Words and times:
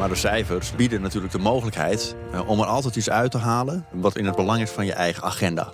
Maar 0.00 0.08
de 0.08 0.14
cijfers 0.14 0.72
bieden 0.76 1.00
natuurlijk 1.00 1.32
de 1.32 1.38
mogelijkheid 1.38 2.14
eh, 2.32 2.48
om 2.48 2.60
er 2.60 2.66
altijd 2.66 2.96
iets 2.96 3.10
uit 3.10 3.30
te 3.30 3.38
halen 3.38 3.86
wat 3.90 4.16
in 4.16 4.24
het 4.24 4.36
belang 4.36 4.62
is 4.62 4.70
van 4.70 4.86
je 4.86 4.92
eigen 4.92 5.22
agenda. 5.22 5.72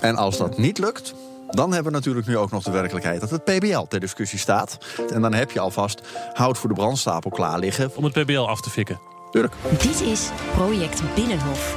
En 0.00 0.16
als 0.16 0.38
dat 0.38 0.58
niet 0.58 0.78
lukt, 0.78 1.14
dan 1.48 1.72
hebben 1.72 1.92
we 1.92 1.98
natuurlijk 1.98 2.26
nu 2.26 2.36
ook 2.36 2.50
nog 2.50 2.62
de 2.62 2.70
werkelijkheid 2.70 3.20
dat 3.20 3.30
het 3.30 3.44
PBL 3.44 3.80
ter 3.80 4.00
discussie 4.00 4.38
staat. 4.38 4.78
En 5.12 5.22
dan 5.22 5.34
heb 5.34 5.50
je 5.50 5.60
alvast 5.60 6.02
hout 6.32 6.58
voor 6.58 6.68
de 6.68 6.74
brandstapel 6.74 7.30
klaar 7.30 7.58
liggen. 7.58 7.90
Om 7.96 8.04
het 8.04 8.12
PBL 8.12 8.48
af 8.48 8.60
te 8.60 8.70
fikken. 8.70 9.00
Tuurlijk. 9.30 9.54
Dit 9.78 10.00
is 10.00 10.30
Project 10.54 11.02
Binnenhof, 11.14 11.76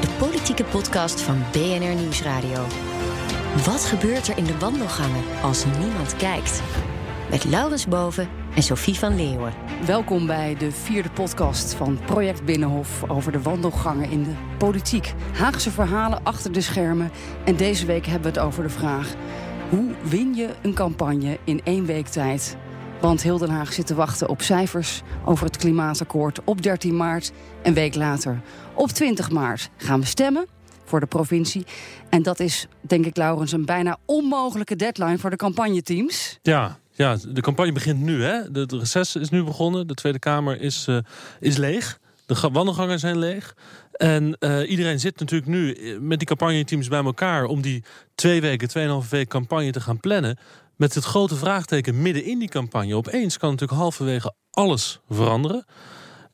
de 0.00 0.08
politieke 0.18 0.64
podcast 0.64 1.20
van 1.20 1.44
BNR 1.52 1.94
Nieuwsradio. 1.94 2.66
Wat 3.64 3.84
gebeurt 3.84 4.28
er 4.28 4.38
in 4.38 4.44
de 4.44 4.58
wandelgangen 4.58 5.22
als 5.42 5.64
niemand 5.80 6.16
kijkt? 6.16 6.62
Met 7.30 7.44
Laurens 7.44 7.86
Boven 7.86 8.28
en 8.58 8.64
Sophie 8.64 8.98
van 8.98 9.16
Leeuwen. 9.16 9.52
Welkom 9.86 10.26
bij 10.26 10.56
de 10.56 10.72
vierde 10.72 11.10
podcast 11.10 11.74
van 11.74 11.98
Project 12.06 12.44
Binnenhof 12.44 13.10
over 13.10 13.32
de 13.32 13.42
wandelgangen 13.42 14.10
in 14.10 14.22
de 14.22 14.34
politiek. 14.56 15.14
Haagse 15.32 15.70
verhalen 15.70 16.22
achter 16.22 16.52
de 16.52 16.60
schermen. 16.60 17.10
En 17.44 17.56
deze 17.56 17.86
week 17.86 18.06
hebben 18.06 18.32
we 18.32 18.38
het 18.38 18.46
over 18.46 18.62
de 18.62 18.68
vraag: 18.68 19.14
hoe 19.70 19.94
win 20.02 20.34
je 20.34 20.48
een 20.62 20.74
campagne 20.74 21.38
in 21.44 21.60
één 21.64 21.86
week 21.86 22.06
tijd? 22.06 22.56
Want 23.00 23.22
heel 23.22 23.38
Den 23.38 23.50
Haag 23.50 23.72
zit 23.72 23.86
te 23.86 23.94
wachten 23.94 24.28
op 24.28 24.42
cijfers 24.42 25.02
over 25.24 25.46
het 25.46 25.56
klimaatakkoord 25.56 26.40
op 26.44 26.62
13 26.62 26.96
maart. 26.96 27.32
Een 27.62 27.74
week 27.74 27.94
later, 27.94 28.40
op 28.74 28.88
20 28.88 29.30
maart, 29.30 29.70
gaan 29.76 30.00
we 30.00 30.06
stemmen 30.06 30.46
voor 30.84 31.00
de 31.00 31.06
provincie. 31.06 31.66
En 32.10 32.22
dat 32.22 32.40
is, 32.40 32.66
denk 32.80 33.06
ik, 33.06 33.16
Laurens, 33.16 33.52
een 33.52 33.64
bijna 33.64 33.98
onmogelijke 34.04 34.76
deadline 34.76 35.18
voor 35.18 35.30
de 35.30 35.36
campagneteams. 35.36 36.38
Ja, 36.42 36.78
ja, 36.98 37.16
de 37.28 37.40
campagne 37.40 37.72
begint 37.72 38.00
nu. 38.00 38.22
Hè? 38.22 38.50
De, 38.50 38.66
de 38.66 38.78
reces 38.78 39.16
is 39.16 39.30
nu 39.30 39.44
begonnen. 39.44 39.86
De 39.86 39.94
Tweede 39.94 40.18
Kamer 40.18 40.60
is, 40.60 40.86
uh, 40.88 40.98
is 41.40 41.56
leeg. 41.56 41.98
De 42.26 42.48
wandelgangen 42.52 42.98
zijn 42.98 43.18
leeg. 43.18 43.54
En 43.92 44.36
uh, 44.40 44.70
iedereen 44.70 45.00
zit 45.00 45.18
natuurlijk 45.18 45.50
nu 45.50 45.72
eh, 45.72 45.98
met 45.98 46.18
die 46.18 46.28
campagneteams 46.28 46.88
bij 46.88 47.04
elkaar... 47.04 47.44
om 47.44 47.60
die 47.60 47.84
twee 48.14 48.40
weken, 48.40 48.68
tweeënhalve 48.68 49.08
week 49.10 49.28
campagne 49.28 49.70
te 49.70 49.80
gaan 49.80 50.00
plannen... 50.00 50.38
met 50.76 50.94
het 50.94 51.04
grote 51.04 51.36
vraagteken 51.36 52.02
midden 52.02 52.24
in 52.24 52.38
die 52.38 52.48
campagne. 52.48 52.96
Opeens 52.96 53.38
kan 53.38 53.50
natuurlijk 53.50 53.80
halverwege 53.80 54.34
alles 54.50 55.00
veranderen. 55.08 55.64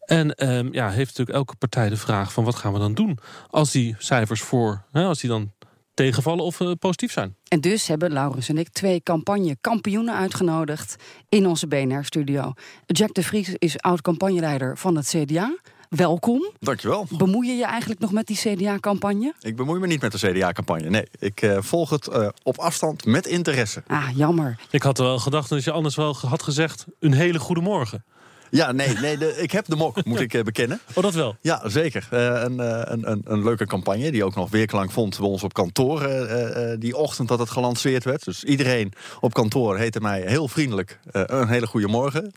En 0.05 0.49
um, 0.49 0.73
ja, 0.73 0.91
heeft 0.91 1.09
natuurlijk 1.09 1.37
elke 1.37 1.57
partij 1.57 1.89
de 1.89 1.97
vraag 1.97 2.33
van 2.33 2.45
wat 2.45 2.55
gaan 2.55 2.73
we 2.73 2.79
dan 2.79 2.95
doen... 2.95 3.19
als 3.51 3.71
die 3.71 3.95
cijfers 3.99 4.41
voor, 4.41 4.85
hè, 4.93 5.05
als 5.05 5.21
die 5.21 5.31
dan 5.31 5.53
tegenvallen 5.95 6.45
of 6.45 6.61
uh, 6.61 6.71
positief 6.79 7.13
zijn. 7.13 7.37
En 7.49 7.61
dus 7.61 7.87
hebben 7.87 8.13
Laurens 8.13 8.49
en 8.49 8.59
ik 8.59 8.69
twee 8.69 9.03
campagne-kampioenen 9.03 10.15
uitgenodigd 10.15 10.97
in 11.29 11.47
onze 11.47 11.67
BNR-studio. 11.67 12.53
Jack 12.87 13.15
de 13.15 13.23
Vries 13.23 13.55
is 13.59 13.79
oud-campagneleider 13.79 14.79
van 14.79 14.97
het 14.97 15.07
CDA. 15.07 15.57
Welkom. 15.89 16.51
Dankjewel. 16.61 17.07
Bemoei 17.11 17.49
je 17.49 17.55
je 17.55 17.65
eigenlijk 17.65 18.01
nog 18.01 18.13
met 18.13 18.27
die 18.27 18.37
CDA-campagne? 18.37 19.35
Ik 19.41 19.57
bemoei 19.57 19.81
me 19.81 19.87
niet 19.87 20.01
met 20.01 20.13
de 20.13 20.19
CDA-campagne. 20.19 20.91
Nee, 20.91 21.07
ik 21.19 21.43
uh, 21.43 21.57
volg 21.61 21.91
het 21.91 22.09
uh, 22.09 22.29
op 22.43 22.59
afstand 22.59 23.05
met 23.05 23.27
interesse. 23.27 23.83
Ah, 23.87 24.09
jammer. 24.17 24.59
Ik 24.71 24.83
had 24.83 24.99
wel 24.99 25.19
gedacht 25.19 25.49
dat 25.49 25.65
je 25.65 25.71
anders 25.71 25.97
wel 25.97 26.17
had 26.17 26.43
gezegd... 26.43 26.87
een 27.01 27.13
hele 27.13 27.39
goede 27.39 27.61
morgen. 27.61 28.05
Ja, 28.51 28.73
nee, 28.73 28.99
nee 28.99 29.19
de, 29.19 29.37
ik 29.37 29.51
heb 29.51 29.67
de 29.67 29.77
mok, 29.77 30.05
moet 30.05 30.21
ik 30.21 30.35
uh, 30.35 30.43
bekennen. 30.43 30.81
Oh, 30.95 31.03
dat 31.03 31.15
wel? 31.15 31.37
Ja, 31.41 31.69
zeker. 31.69 32.09
Uh, 32.13 32.21
een, 32.21 32.59
een, 32.93 33.11
een, 33.11 33.23
een, 33.25 33.43
leuke 33.43 33.67
campagne 33.67 34.11
die 34.11 34.25
ook 34.25 34.35
nog 34.35 34.51
weerklank 34.51 34.91
vond 34.91 35.19
bij 35.19 35.29
ons 35.29 35.43
op 35.43 35.53
kantoor... 35.53 36.03
Uh, 36.03 36.73
die 36.79 36.97
ochtend 36.97 37.29
dat 37.29 37.39
het 37.39 37.51
gelanceerd 37.51 38.05
werd. 38.05 38.25
Dus 38.25 38.45
iedereen 38.45 38.93
op 39.21 39.35
kantoor 39.35 39.79
heette 39.79 40.01
mij 40.01 40.23
heel 40.27 40.49
vriendelijk 40.49 40.99
een 41.11 41.49
hele 41.49 41.67
goede 41.67 41.87
morgen. 41.87 42.33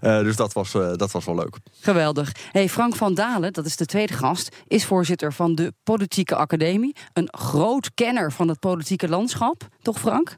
dus 0.00 0.36
dat 0.36 0.52
was, 0.52 0.72
dat 0.72 1.10
was 1.10 1.24
wel 1.24 1.34
leuk. 1.34 1.56
Geweldig. 1.80 2.32
Hey, 2.52 2.68
Frank 2.68 2.96
van 2.96 3.14
Dalen, 3.14 3.52
dat 3.52 3.66
is 3.66 3.76
de 3.76 3.86
tweede 3.86 4.12
gast... 4.12 4.56
is 4.66 4.84
voorzitter 4.84 5.32
van 5.32 5.54
de 5.54 5.72
Politieke 5.82 6.34
Academie. 6.34 6.96
Een 7.12 7.28
groot 7.30 7.90
kenner 7.94 8.32
van 8.32 8.48
het 8.48 8.60
politieke 8.60 9.08
landschap. 9.08 9.68
Toch, 9.82 9.98
Frank? 9.98 10.36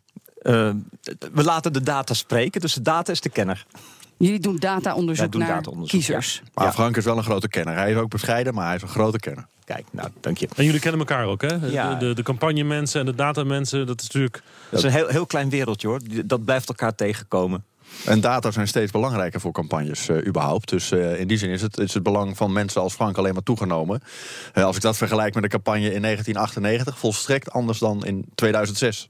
we 1.32 1.42
laten 1.44 1.72
de 1.72 1.82
data 1.82 2.14
spreken, 2.14 2.60
dus 2.60 2.74
de 2.74 2.82
data 2.82 3.12
is 3.12 3.20
de 3.20 3.28
kenner. 3.28 3.66
Jullie 4.18 4.40
doen 4.40 4.56
dataonderzoek 4.56 5.32
ja, 5.32 5.38
naar 5.38 5.62
kiezers. 5.86 6.40
Ja. 6.44 6.50
Maar 6.54 6.72
Frank 6.72 6.96
is 6.96 7.04
wel 7.04 7.16
een 7.16 7.24
grote 7.24 7.48
kenner. 7.48 7.74
Hij 7.74 7.90
is 7.90 7.96
ook 7.96 8.10
bescheiden, 8.10 8.54
maar 8.54 8.66
hij 8.66 8.74
is 8.74 8.82
een 8.82 8.88
grote 8.88 9.18
kenner. 9.18 9.46
Kijk, 9.64 9.86
nou, 9.90 10.08
dank 10.20 10.38
je. 10.38 10.48
En 10.56 10.64
jullie 10.64 10.80
kennen 10.80 11.00
elkaar 11.00 11.26
ook, 11.26 11.42
hè? 11.42 11.54
Ja. 11.54 11.94
De, 11.94 12.06
de, 12.06 12.14
de 12.14 12.22
campagnemensen 12.22 13.00
en 13.00 13.06
de 13.06 13.14
datamensen, 13.14 13.86
dat 13.86 14.00
is 14.00 14.06
natuurlijk... 14.06 14.42
Dat 14.70 14.78
is 14.78 14.84
een 14.84 14.90
heel, 14.90 15.08
heel 15.08 15.26
klein 15.26 15.50
wereldje, 15.50 15.88
hoor. 15.88 16.00
Dat 16.24 16.44
blijft 16.44 16.68
elkaar 16.68 16.94
tegenkomen. 16.94 17.64
En 18.04 18.20
data 18.20 18.50
zijn 18.50 18.68
steeds 18.68 18.92
belangrijker 18.92 19.40
voor 19.40 19.52
campagnes 19.52 20.08
uh, 20.08 20.26
überhaupt. 20.26 20.68
Dus 20.68 20.92
uh, 20.92 21.20
in 21.20 21.26
die 21.26 21.38
zin 21.38 21.50
is 21.50 21.62
het, 21.62 21.78
is 21.78 21.94
het 21.94 22.02
belang 22.02 22.36
van 22.36 22.52
mensen 22.52 22.80
als 22.80 22.94
Frank 22.94 23.16
alleen 23.16 23.34
maar 23.34 23.42
toegenomen. 23.42 24.02
Uh, 24.54 24.64
als 24.64 24.76
ik 24.76 24.82
dat 24.82 24.96
vergelijk 24.96 25.34
met 25.34 25.42
de 25.42 25.48
campagne 25.48 25.92
in 25.92 26.02
1998, 26.02 26.98
volstrekt 26.98 27.50
anders 27.50 27.78
dan 27.78 28.04
in 28.04 28.24
2006. 28.34 29.08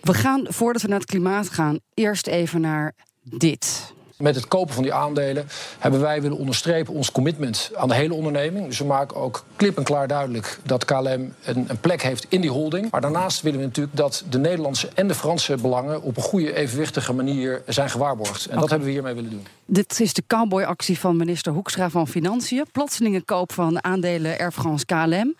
We 0.00 0.14
gaan, 0.14 0.46
voordat 0.48 0.82
we 0.82 0.88
naar 0.88 0.98
het 0.98 1.08
klimaat 1.08 1.48
gaan, 1.48 1.78
eerst 1.94 2.26
even 2.26 2.60
naar 2.60 2.92
dit. 3.22 3.92
Met 4.20 4.34
het 4.34 4.48
kopen 4.48 4.74
van 4.74 4.82
die 4.82 4.92
aandelen 4.92 5.48
hebben 5.78 6.00
wij 6.00 6.22
willen 6.22 6.36
onderstrepen 6.36 6.94
ons 6.94 7.12
commitment 7.12 7.70
aan 7.74 7.88
de 7.88 7.94
hele 7.94 8.14
onderneming. 8.14 8.66
Dus 8.66 8.78
we 8.78 8.84
maken 8.84 9.16
ook 9.16 9.44
klip 9.56 9.76
en 9.76 9.82
klaar 9.82 10.08
duidelijk 10.08 10.58
dat 10.62 10.84
KLM 10.84 11.04
een, 11.04 11.34
een, 11.44 11.80
plek 11.80 12.02
heeft 12.02 12.26
in 12.28 12.40
die 12.40 12.50
holding. 12.50 12.90
Maar 12.90 13.00
daarnaast 13.00 13.42
willen 13.42 13.58
we 13.58 13.64
natuurlijk 13.64 13.96
dat 13.96 14.24
de 14.30 14.38
Nederlandse 14.38 14.88
en 14.94 15.08
de 15.08 15.14
Franse 15.14 15.56
belangen 15.56 16.02
op 16.02 16.16
een 16.16 16.22
goede, 16.22 16.54
evenwichtige 16.54 17.12
manier 17.12 17.62
zijn 17.66 17.90
gewaarborgd. 17.90 18.46
En 18.46 18.58
dat 18.58 18.70
hebben 18.70 18.86
we 18.86 18.92
hiermee 18.92 19.14
willen 19.14 19.30
doen. 19.30 19.46
Dit 19.66 20.00
is 20.00 20.12
de 20.12 20.22
cowboyactie 20.26 20.98
van 20.98 21.16
minister 21.16 21.52
Hoekstra 21.52 21.90
van 21.90 22.08
Financiën. 22.08 22.66
Plotselinge 22.72 23.20
koop 23.20 23.52
van 23.52 23.84
aandelen 23.84 24.38
Air 24.38 24.52
France 24.52 24.86
KLM. 24.86 25.34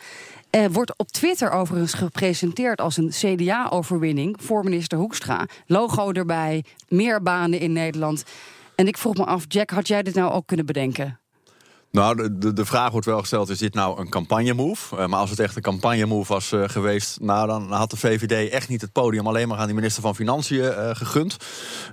Uh, 0.51 0.67
wordt 0.73 0.99
op 0.99 1.09
Twitter 1.09 1.51
overigens 1.51 1.95
gepresenteerd 1.95 2.81
als 2.81 2.97
een 2.97 3.09
CDA-overwinning 3.11 4.37
voor 4.41 4.65
minister 4.65 4.99
Hoekstra. 4.99 5.47
Logo 5.67 6.13
erbij, 6.13 6.65
meer 6.89 7.23
banen 7.23 7.59
in 7.59 7.73
Nederland. 7.73 8.25
En 8.81 8.87
ik 8.87 8.99
vroeg 8.99 9.17
me 9.17 9.25
af, 9.25 9.45
Jack, 9.49 9.71
had 9.71 9.89
jij 9.89 10.03
dit 10.03 10.15
nou 10.15 10.33
ook 10.33 10.47
kunnen 10.47 10.67
bedenken? 10.67 11.19
Nou, 11.91 12.39
de, 12.39 12.53
de 12.53 12.65
vraag 12.65 12.91
wordt 12.91 13.07
wel 13.07 13.19
gesteld: 13.19 13.49
is 13.49 13.59
dit 13.59 13.75
nou 13.75 14.01
een 14.01 14.09
campagne-move? 14.09 14.97
Uh, 14.97 15.07
maar 15.07 15.19
als 15.19 15.31
het 15.31 15.39
echt 15.39 15.57
een 15.57 15.63
campagne-move 15.63 16.33
was 16.33 16.53
uh, 16.53 16.69
geweest, 16.69 17.21
nou, 17.21 17.47
dan 17.47 17.73
had 17.73 17.91
de 17.91 17.97
VVD 17.97 18.51
echt 18.51 18.69
niet 18.69 18.81
het 18.81 18.93
podium 18.93 19.27
alleen 19.27 19.49
maar 19.49 19.59
aan 19.59 19.67
die 19.67 19.75
minister 19.75 20.03
van 20.03 20.15
Financiën 20.15 20.65
uh, 20.65 20.91
gegund. 20.93 21.37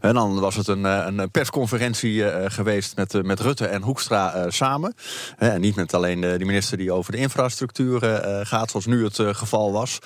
En 0.02 0.14
dan 0.14 0.40
was 0.40 0.56
het 0.56 0.68
een, 0.68 0.84
een 0.84 1.32
persconferentie 1.32 2.50
geweest 2.50 2.96
met, 2.96 3.24
met 3.24 3.40
Rutte 3.40 3.68
en 3.68 3.82
Hoekstra 3.82 4.50
samen. 4.50 4.94
En 5.38 5.62
niet 5.62 5.76
met 5.76 5.94
alleen 5.94 6.22
de, 6.22 6.38
die 6.38 6.46
minister 6.48 6.78
die 6.78 6.92
over 6.92 7.12
de 7.12 7.18
infrastructuur 7.18 8.00
gaat, 8.46 8.70
zoals 8.70 8.86
nu 8.86 9.04
het 9.04 9.20
geval 9.38 9.72
was. 9.72 10.00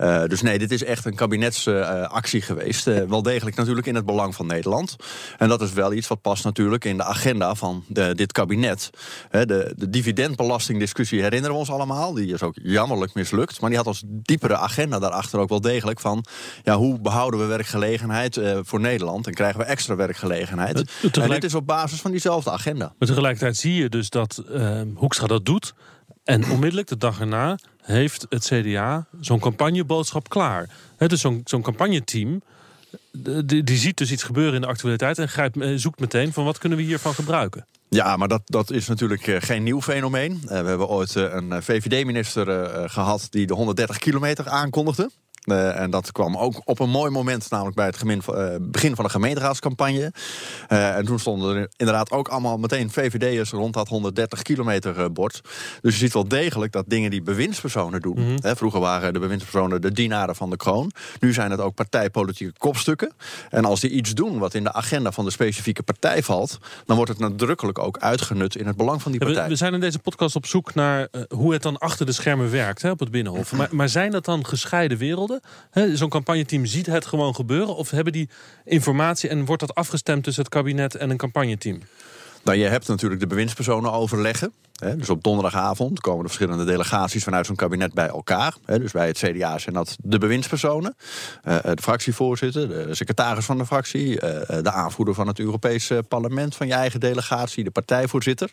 Uh, 0.00 0.24
dus 0.24 0.42
nee, 0.42 0.58
dit 0.58 0.70
is 0.70 0.84
echt 0.84 1.04
een 1.04 1.14
kabinetsactie 1.14 2.40
uh, 2.40 2.46
geweest. 2.46 2.86
Uh, 2.86 3.02
wel 3.02 3.22
degelijk 3.22 3.56
natuurlijk 3.56 3.86
in 3.86 3.94
het 3.94 4.06
belang 4.06 4.34
van 4.34 4.46
Nederland. 4.46 4.96
En 5.38 5.48
dat 5.48 5.62
is 5.62 5.72
wel 5.72 5.92
iets 5.92 6.08
wat 6.08 6.20
past 6.20 6.44
natuurlijk 6.44 6.84
in 6.84 6.96
de 6.96 7.04
agenda 7.04 7.54
van 7.54 7.84
de, 7.88 8.14
dit 8.14 8.32
kabinet. 8.32 8.90
de, 9.30 9.72
de 9.76 9.90
dividendbelastingdiscussie 9.90 11.22
herinneren 11.22 11.54
we 11.54 11.60
ons 11.60 11.70
allemaal. 11.70 12.14
Die 12.14 12.32
is 12.32 12.42
ook 12.42 12.54
jammerlijk 12.62 13.14
mislukt. 13.14 13.60
Maar 13.60 13.68
die 13.68 13.78
had 13.78 13.86
als 13.86 14.02
diepere 14.06 14.56
agenda 14.56 14.98
daarachter 14.98 15.38
ook 15.38 15.48
wel 15.48 15.60
degelijk 15.60 16.00
van... 16.00 16.24
Ja, 16.62 16.76
hoe 16.76 17.00
behouden 17.00 17.40
we 17.40 17.46
werkgelegenheid 17.46 18.40
voor 18.62 18.80
Nederland? 18.80 19.26
En 19.26 19.34
krijgen 19.34 19.60
we 19.60 19.66
extra 19.66 19.96
werkgelegenheid? 19.96 20.90
En 21.12 21.28
dit 21.28 21.44
is 21.44 21.54
op 21.54 21.66
basis 21.66 22.00
van 22.00 22.10
diezelfde 22.10 22.50
agenda. 22.50 22.94
Maar 22.98 23.08
tegelijkertijd 23.08 23.56
zie 23.56 23.74
je 23.74 23.88
dus 23.88 24.10
dat 24.10 24.42
Hoekstra 24.94 25.26
dat 25.26 25.44
doet... 25.44 25.74
En 26.26 26.50
onmiddellijk 26.50 26.88
de 26.88 26.96
dag 26.96 27.20
erna 27.20 27.58
heeft 27.86 28.26
het 28.28 28.44
CDA 28.44 29.06
zo'n 29.20 29.38
campagneboodschap 29.38 30.28
klaar. 30.28 30.68
He, 30.96 31.06
dus 31.06 31.20
zo'n 31.20 31.40
zo'n 31.44 31.62
campagneteam. 31.62 32.42
Die, 33.12 33.64
die 33.64 33.76
ziet 33.76 33.96
dus 33.96 34.12
iets 34.12 34.22
gebeuren 34.22 34.54
in 34.54 34.60
de 34.60 34.66
actualiteit 34.66 35.18
en 35.18 35.28
grijpt, 35.28 35.60
eh, 35.60 35.72
zoekt 35.76 36.00
meteen 36.00 36.32
van 36.32 36.44
wat 36.44 36.58
kunnen 36.58 36.78
we 36.78 36.84
hiervan 36.84 37.14
gebruiken. 37.14 37.66
Ja, 37.88 38.16
maar 38.16 38.28
dat, 38.28 38.42
dat 38.44 38.70
is 38.70 38.88
natuurlijk 38.88 39.26
eh, 39.26 39.36
geen 39.40 39.62
nieuw 39.62 39.82
fenomeen. 39.82 40.32
Uh, 40.42 40.48
we 40.48 40.54
hebben 40.54 40.88
ooit 40.88 41.14
een 41.14 41.62
VVD-minister 41.62 42.46
gehad 42.90 43.26
die 43.30 43.46
de 43.46 43.54
130 43.54 43.98
kilometer 43.98 44.48
aankondigde. 44.48 45.10
Uh, 45.46 45.80
en 45.80 45.90
dat 45.90 46.12
kwam 46.12 46.36
ook 46.36 46.60
op 46.64 46.78
een 46.78 46.90
mooi 46.90 47.10
moment, 47.10 47.50
namelijk 47.50 47.76
bij 47.76 47.86
het 47.86 48.02
uh, 48.04 48.56
begin 48.60 48.94
van 48.94 49.04
de 49.04 49.10
gemeenteraadscampagne. 49.10 50.12
Uh, 50.68 50.96
en 50.96 51.04
toen 51.04 51.18
stonden 51.18 51.56
er 51.56 51.68
inderdaad 51.76 52.10
ook 52.10 52.28
allemaal 52.28 52.58
meteen 52.58 52.90
VVD'ers 52.90 53.50
rond 53.50 53.74
dat 53.74 53.88
130 53.88 54.42
kilometer 54.42 55.12
bord. 55.12 55.40
Dus 55.80 55.92
je 55.92 55.98
ziet 55.98 56.12
wel 56.12 56.28
degelijk 56.28 56.72
dat 56.72 56.84
dingen 56.88 57.10
die 57.10 57.22
bewindspersonen 57.22 58.00
doen. 58.00 58.18
Mm 58.18 58.26
-hmm. 58.26 58.38
hè, 58.40 58.56
vroeger 58.56 58.80
waren 58.80 59.12
de 59.12 59.18
bewindspersonen 59.18 59.80
de 59.80 59.92
dienaren 59.92 60.36
van 60.36 60.50
de 60.50 60.56
kroon. 60.56 60.90
Nu 61.20 61.32
zijn 61.32 61.50
het 61.50 61.60
ook 61.60 61.74
partijpolitieke 61.74 62.52
kopstukken. 62.58 63.12
En 63.50 63.64
als 63.64 63.80
die 63.80 63.90
iets 63.90 64.14
doen 64.14 64.38
wat 64.38 64.54
in 64.54 64.64
de 64.64 64.72
agenda 64.72 65.12
van 65.12 65.24
de 65.24 65.30
specifieke 65.30 65.82
partij 65.82 66.22
valt, 66.22 66.58
dan 66.86 66.96
wordt 66.96 67.10
het 67.10 67.20
nadrukkelijk 67.20 67.78
ook 67.78 67.98
uitgenut 67.98 68.56
in 68.56 68.66
het 68.66 68.76
belang 68.76 69.02
van 69.02 69.12
die 69.12 69.20
partij. 69.20 69.42
We, 69.42 69.48
we 69.48 69.56
zijn 69.56 69.74
in 69.74 69.80
deze 69.80 69.98
podcast 69.98 70.36
op 70.36 70.46
zoek 70.46 70.74
naar 70.74 71.08
hoe 71.28 71.52
het 71.52 71.62
dan 71.62 71.78
achter 71.78 72.06
de 72.06 72.12
schermen 72.12 72.50
werkt 72.50 72.82
hè, 72.82 72.90
op 72.90 72.98
het 72.98 73.10
Binnenhof. 73.10 73.52
Maar, 73.56 73.68
maar 73.70 73.88
zijn 73.88 74.10
dat 74.10 74.24
dan 74.24 74.46
gescheiden 74.46 74.98
werelden? 74.98 75.35
Zo'n 75.94 76.08
campagneteam 76.08 76.66
ziet 76.66 76.86
het 76.86 77.06
gewoon 77.06 77.34
gebeuren? 77.34 77.76
Of 77.76 77.90
hebben 77.90 78.12
die 78.12 78.28
informatie 78.64 79.28
en 79.28 79.44
wordt 79.44 79.60
dat 79.60 79.74
afgestemd 79.74 80.24
tussen 80.24 80.42
het 80.42 80.52
kabinet 80.52 80.94
en 80.94 81.10
een 81.10 81.16
campagneteam? 81.16 81.80
Nou, 82.44 82.58
je 82.58 82.64
hebt 82.64 82.88
natuurlijk 82.88 83.20
de 83.20 83.26
bewindspersonen 83.26 83.92
overleggen. 83.92 84.52
Dus 84.76 85.10
op 85.10 85.22
donderdagavond 85.22 86.00
komen 86.00 86.22
de 86.22 86.30
verschillende 86.30 86.64
delegaties 86.64 87.24
vanuit 87.24 87.46
zo'n 87.46 87.56
kabinet 87.56 87.94
bij 87.94 88.08
elkaar. 88.08 88.54
dus 88.64 88.92
bij 88.92 89.06
het 89.06 89.18
CDA 89.18 89.58
zijn 89.58 89.74
dat 89.74 89.96
de 90.02 90.18
bewindspersonen, 90.18 90.96
uh, 91.44 91.56
de 91.62 91.82
fractievoorzitter, 91.82 92.68
de 92.68 92.94
secretaris 92.94 93.44
van 93.44 93.58
de 93.58 93.66
fractie, 93.66 94.08
uh, 94.08 94.18
de 94.62 94.70
aanvoerder 94.70 95.14
van 95.14 95.26
het 95.26 95.38
Europese 95.38 96.04
parlement 96.08 96.56
van 96.56 96.66
je 96.66 96.72
eigen 96.72 97.00
delegatie, 97.00 97.64
de 97.64 97.70
partijvoorzitter. 97.70 98.50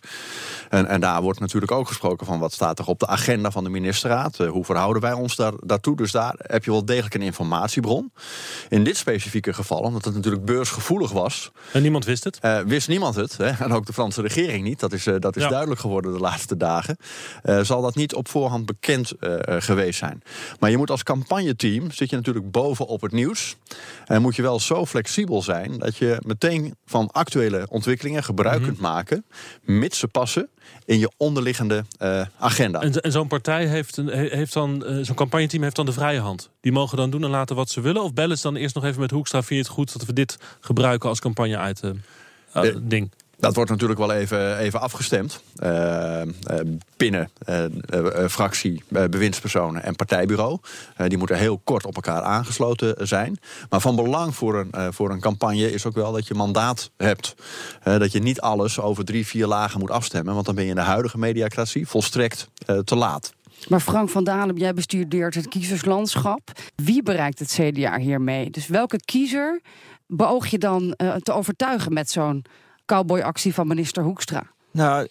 En, 0.70 0.88
en, 0.88 1.02
daar 1.02 1.22
wordt 1.22 1.40
natuurlijk 1.40 1.72
ook 1.72 1.88
gesproken 1.88 2.26
van 2.26 2.40
wat 2.40 2.54
staat 2.54 2.80
er 2.80 2.86
op 2.86 3.00
de 3.00 3.08
agenda 3.08 3.52
van 3.52 3.64
de 3.64 3.70
ministerraad. 3.70 4.38
Hoe 4.38 4.66
verhouden 4.66 5.02
wij 5.02 5.14
ons 5.14 5.36
daar, 5.36 5.54
daartoe? 5.60 5.96
Dus 5.96 6.12
daar 6.12 6.36
heb 6.38 6.64
je 6.64 6.72
wel 6.72 6.86
degelijk 6.86 7.14
een 7.14 7.22
informatiebron. 7.22 8.12
In 8.70 8.84
dit 8.84 8.98
specifieke 8.98 9.54
geval, 9.54 9.80
omdat 9.80 10.06
het 10.06 10.14
natuurlijk 10.14 10.46
beursgevoelig 10.46 11.12
was. 11.12 11.52
En 11.72 11.82
niemand 11.82 12.06
wist 12.06 12.24
het? 12.24 12.40
wist 12.66 12.88
niemand 12.88 13.16
het. 13.16 13.38
Hè? 13.38 13.50
En 13.50 13.72
ook 13.74 13.86
de 13.86 13.94
Franse 13.94 14.22
regering 14.22 14.64
niet. 14.64 14.80
Dat 14.80 14.94
is, 14.94 15.04
dat 15.20 15.36
is 15.36 15.44
ja. 15.44 15.50
duidelijk 15.50 15.80
geworden 15.80 16.13
de 16.14 16.20
laatste 16.20 16.58
dagen. 16.58 16.98
Uh, 17.44 17.60
zal 17.62 17.82
dat 17.82 17.96
niet 17.96 18.16
op 18.16 18.28
voorhand 18.28 18.66
bekend 18.66 19.14
uh, 19.20 19.36
geweest 19.48 20.00
zijn. 20.00 20.24
Maar 20.60 20.70
je 20.70 20.78
moet 20.78 20.90
als 20.90 21.04
campagneteam, 21.04 21.92
zit 21.92 22.10
je 22.10 22.16
natuurlijk 22.16 22.52
bovenop 22.52 23.02
het 23.02 23.12
nieuws. 23.12 23.56
En 24.06 24.22
moet 24.22 24.36
je 24.36 24.42
wel 24.42 24.60
zo 24.60 24.86
flexibel 24.86 25.42
zijn 25.42 25.78
dat 25.78 25.98
je 25.98 26.18
meteen 26.26 26.76
van 26.86 27.10
actuele 27.12 27.66
ontwikkelingen 27.70 28.24
gebruik 28.24 28.58
mm 28.58 28.64
-hmm. 28.64 28.72
kunt 28.72 28.82
maken. 28.82 29.26
Mits 29.62 30.00
ze 30.00 30.08
passen 30.08 30.50
in 30.86 31.00
je 31.00 31.12
onderliggende 31.18 31.86
agenda. 32.40 32.82
En, 32.82 33.02
en 33.02 33.12
zo'n 33.12 33.28
partij 33.28 33.68
heeft, 33.68 33.98
een, 33.98 34.10
heeft 34.10 34.54
dan, 34.54 34.84
zo'n 35.02 35.16
campagneteam 35.16 35.64
heeft 35.64 35.76
dan 35.76 35.86
de 35.86 35.94
vrije 35.94 36.20
hand. 36.20 36.50
Die 36.62 36.72
mogen 36.72 36.98
dan 36.98 37.10
doen 37.10 37.24
en 37.24 37.30
laten 37.30 37.56
wat 37.56 37.70
ze 37.70 37.82
willen. 37.82 38.04
Of 38.04 38.14
bellen 38.14 38.38
ze 38.38 38.44
dan 38.44 38.56
eerst 38.56 38.76
nog 38.76 38.84
even 38.84 39.02
met 39.02 39.12
Hoekstra. 39.12 39.44
Vind 39.44 39.60
je 39.60 39.66
het 39.66 39.76
goed 39.76 39.94
dat 39.94 40.06
we 40.06 40.14
dit 40.14 40.38
gebruiken 40.60 41.10
als 41.10 41.20
campagne-item? 41.20 42.02
ding. 42.82 43.12
Dat 43.44 43.56
wordt 43.56 43.70
natuurlijk 43.70 44.00
wel 44.00 44.12
even, 44.12 44.58
even 44.58 44.80
afgestemd 44.82 45.44
uh, 45.64 46.22
binnen 46.98 47.30
uh, 47.50 48.28
fractie, 48.28 48.84
bewindspersonen 48.88 49.84
en 49.84 49.96
partijbureau. 49.96 50.60
die 51.08 51.18
moeten 51.18 51.38
heel 51.38 51.62
kort 51.64 51.86
op 51.86 51.96
elkaar 51.96 52.22
aangesloten 52.22 53.08
zijn. 53.08 53.40
Maar 53.70 53.82
van 53.82 53.96
belang 53.96 54.36
voor 54.36 54.60
een, 54.60 54.94
voor 54.94 55.12
een 55.12 55.20
campagne 55.20 55.72
is 55.72 55.86
ook 55.86 55.96
wel 55.96 56.12
dat 56.12 56.28
je 56.28 56.34
mandaat 56.34 56.92
hebt. 56.98 57.36
dat 57.84 58.12
je 58.12 58.20
niet 58.20 58.42
alles 58.42 58.80
over 58.80 59.06
drie, 59.06 59.28
vier 59.28 59.48
lagen 59.48 59.80
moet 59.80 59.92
afstemmen. 59.92 60.34
Want 60.34 60.46
dan 60.46 60.56
ben 60.56 60.64
je 60.64 60.70
in 60.70 60.76
de 60.76 60.82
huidige 60.82 61.18
mediacratie 61.18 61.88
volstrekt 61.88 62.50
te 62.84 62.96
laat. 62.96 63.34
Maar 63.68 63.80
Frank 63.80 64.10
van 64.10 64.24
Dalen, 64.24 64.56
jij 64.56 64.74
bestudeert 64.74 65.36
het 65.36 65.48
kiezerslandschap. 65.48 66.52
Wie 66.76 67.04
bereikt 67.04 67.40
het 67.40 67.60
CDA 67.60 67.98
hiermee? 67.98 68.50
Dus 68.50 68.68
welke 68.68 69.00
kiezer 69.06 69.62
beoog 70.08 70.48
je 70.48 70.58
dan 70.58 70.96
te 71.20 71.32
overtuigen 71.34 71.94
met 71.94 72.10
zo'n 72.10 72.46
cowboyactie 72.86 73.54
van 73.54 73.68
minister 73.68 74.04
Hoekstra? 74.04 74.54
Nou, 74.74 75.08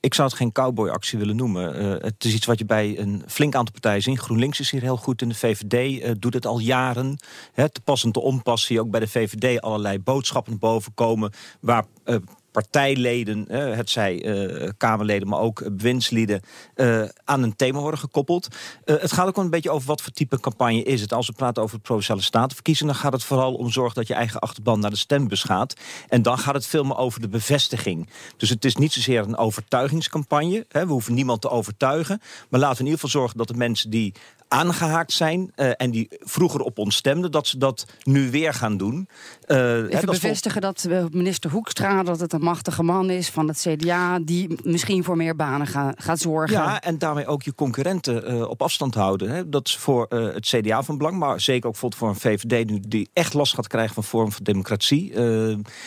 ik 0.00 0.14
zou 0.14 0.28
het 0.28 0.36
geen 0.36 0.52
cowboyactie 0.52 1.18
willen 1.18 1.36
noemen. 1.36 1.82
Uh, 1.82 1.90
het 1.98 2.24
is 2.24 2.34
iets 2.34 2.46
wat 2.46 2.58
je 2.58 2.64
bij 2.64 2.98
een 2.98 3.22
flink 3.26 3.54
aantal 3.54 3.72
partijen 3.72 4.02
ziet. 4.02 4.18
GroenLinks 4.18 4.60
is 4.60 4.70
hier 4.70 4.82
heel 4.82 4.96
goed 4.96 5.22
in. 5.22 5.28
De 5.28 5.34
VVD 5.34 6.02
uh, 6.02 6.10
doet 6.18 6.34
het 6.34 6.46
al 6.46 6.58
jaren. 6.58 7.18
He, 7.52 7.68
te 7.68 7.80
pas 7.80 8.04
en 8.04 8.12
te 8.12 8.20
onpas 8.20 8.64
zie 8.64 8.76
je 8.76 8.82
ook 8.82 8.90
bij 8.90 9.00
de 9.00 9.08
VVD 9.08 9.60
allerlei 9.60 9.98
boodschappen 9.98 10.58
boven 10.58 10.94
komen... 10.94 11.32
waar 11.60 11.84
uh, 12.04 12.16
partijleden, 12.52 13.44
het 13.52 13.90
zij 13.90 14.24
uh, 14.24 14.68
Kamerleden, 14.76 15.28
maar 15.28 15.38
ook 15.38 15.76
bewindslieden, 15.76 16.40
uh, 16.76 17.02
aan 17.24 17.42
een 17.42 17.56
thema 17.56 17.78
worden 17.78 18.00
gekoppeld. 18.00 18.48
Uh, 18.84 18.96
het 19.00 19.12
gaat 19.12 19.28
ook 19.28 19.36
wel 19.36 19.44
een 19.44 19.50
beetje 19.50 19.70
over 19.70 19.86
wat 19.86 20.02
voor 20.02 20.12
type 20.12 20.40
campagne 20.40 20.82
is 20.82 21.00
het. 21.00 21.12
Als 21.12 21.26
we 21.26 21.32
praten 21.32 21.62
over 21.62 21.78
provinciale 21.78 22.22
statenverkiezingen, 22.22 22.92
dan 22.92 23.02
gaat 23.02 23.12
het 23.12 23.24
vooral 23.24 23.54
om 23.54 23.70
zorg 23.70 23.92
dat 23.92 24.06
je 24.06 24.14
eigen 24.14 24.40
achterban 24.40 24.80
naar 24.80 24.90
de 24.90 24.96
stembus 24.96 25.42
gaat. 25.42 25.74
En 26.08 26.22
dan 26.22 26.38
gaat 26.38 26.54
het 26.54 26.66
veel 26.66 26.84
meer 26.84 26.96
over 26.96 27.20
de 27.20 27.28
bevestiging. 27.28 28.08
Dus 28.36 28.48
het 28.48 28.64
is 28.64 28.76
niet 28.76 28.92
zozeer 28.92 29.22
een 29.22 29.36
overtuigingscampagne. 29.36 30.66
Hè. 30.68 30.86
We 30.86 30.92
hoeven 30.92 31.14
niemand 31.14 31.40
te 31.40 31.50
overtuigen. 31.50 32.20
Maar 32.48 32.60
laten 32.60 32.76
we 32.76 32.84
in 32.84 32.90
ieder 32.90 33.00
geval 33.00 33.20
zorgen 33.20 33.38
dat 33.38 33.48
de 33.48 33.54
mensen 33.54 33.90
die 33.90 34.14
aangehaakt 34.52 35.12
zijn 35.12 35.52
uh, 35.56 35.70
en 35.76 35.90
die 35.90 36.08
vroeger 36.10 36.60
op 36.60 36.78
ons 36.78 36.96
stemden, 36.96 37.30
dat 37.30 37.46
ze 37.46 37.58
dat 37.58 37.86
nu 38.02 38.30
weer 38.30 38.54
gaan 38.54 38.76
doen. 38.76 39.08
Uh, 39.46 39.56
Even 39.56 39.84
hè, 39.84 40.00
dat 40.00 40.20
bevestigen 40.20 40.60
dat 40.60 40.86
minister 41.10 41.50
Hoekstra 41.50 42.02
dat 42.02 42.20
het 42.20 42.32
een 42.32 42.42
machtige 42.42 42.82
man 42.82 43.10
is 43.10 43.28
van 43.28 43.48
het 43.48 43.66
CDA 43.68 44.18
die 44.18 44.58
misschien 44.62 45.04
voor 45.04 45.16
meer 45.16 45.36
banen 45.36 45.66
ga, 45.66 45.94
gaat 45.96 46.18
zorgen. 46.18 46.56
Ja, 46.56 46.80
en 46.80 46.98
daarmee 46.98 47.26
ook 47.26 47.42
je 47.42 47.54
concurrenten 47.54 48.32
uh, 48.32 48.48
op 48.48 48.62
afstand 48.62 48.94
houden. 48.94 49.30
Hè. 49.30 49.48
Dat 49.48 49.66
is 49.66 49.76
voor 49.76 50.06
het 50.08 50.46
CDA 50.46 50.82
van 50.82 50.98
belang, 50.98 51.18
maar 51.18 51.40
zeker 51.40 51.68
ook 51.68 51.76
voor 51.76 52.08
een 52.08 52.16
VVD 52.16 52.70
nu 52.70 52.80
die 52.88 53.10
echt 53.12 53.34
last 53.34 53.54
gaat 53.54 53.66
krijgen 53.66 53.94
van 53.94 54.04
vorm 54.04 54.32
van 54.32 54.44
democratie. 54.44 55.12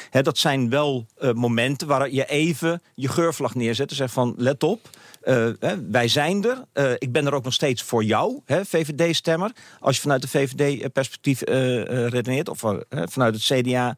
Hè, 0.09 0.21
dat 0.21 0.37
zijn 0.37 0.69
wel 0.69 1.05
momenten 1.33 1.87
waar 1.87 2.11
je 2.11 2.25
even 2.25 2.81
je 2.95 3.07
geurvlag 3.07 3.55
neerzet 3.55 3.89
en 3.89 3.95
zegt 3.95 4.13
van 4.13 4.33
let 4.37 4.63
op. 4.63 4.89
Uh, 5.25 5.49
wij 5.89 6.07
zijn 6.07 6.43
er. 6.43 6.63
Uh, 6.73 6.91
ik 6.97 7.11
ben 7.11 7.25
er 7.25 7.33
ook 7.33 7.43
nog 7.43 7.53
steeds 7.53 7.81
voor 7.83 8.03
jou, 8.03 8.39
VVD-stemmer. 8.45 9.51
Als 9.79 9.95
je 9.95 10.01
vanuit 10.01 10.21
de 10.21 10.27
VVD-perspectief 10.27 11.49
uh, 11.49 12.07
redeneert, 12.07 12.49
of 12.49 12.59
vanuit 12.89 13.33
het 13.33 13.43
CDA. 13.43 13.97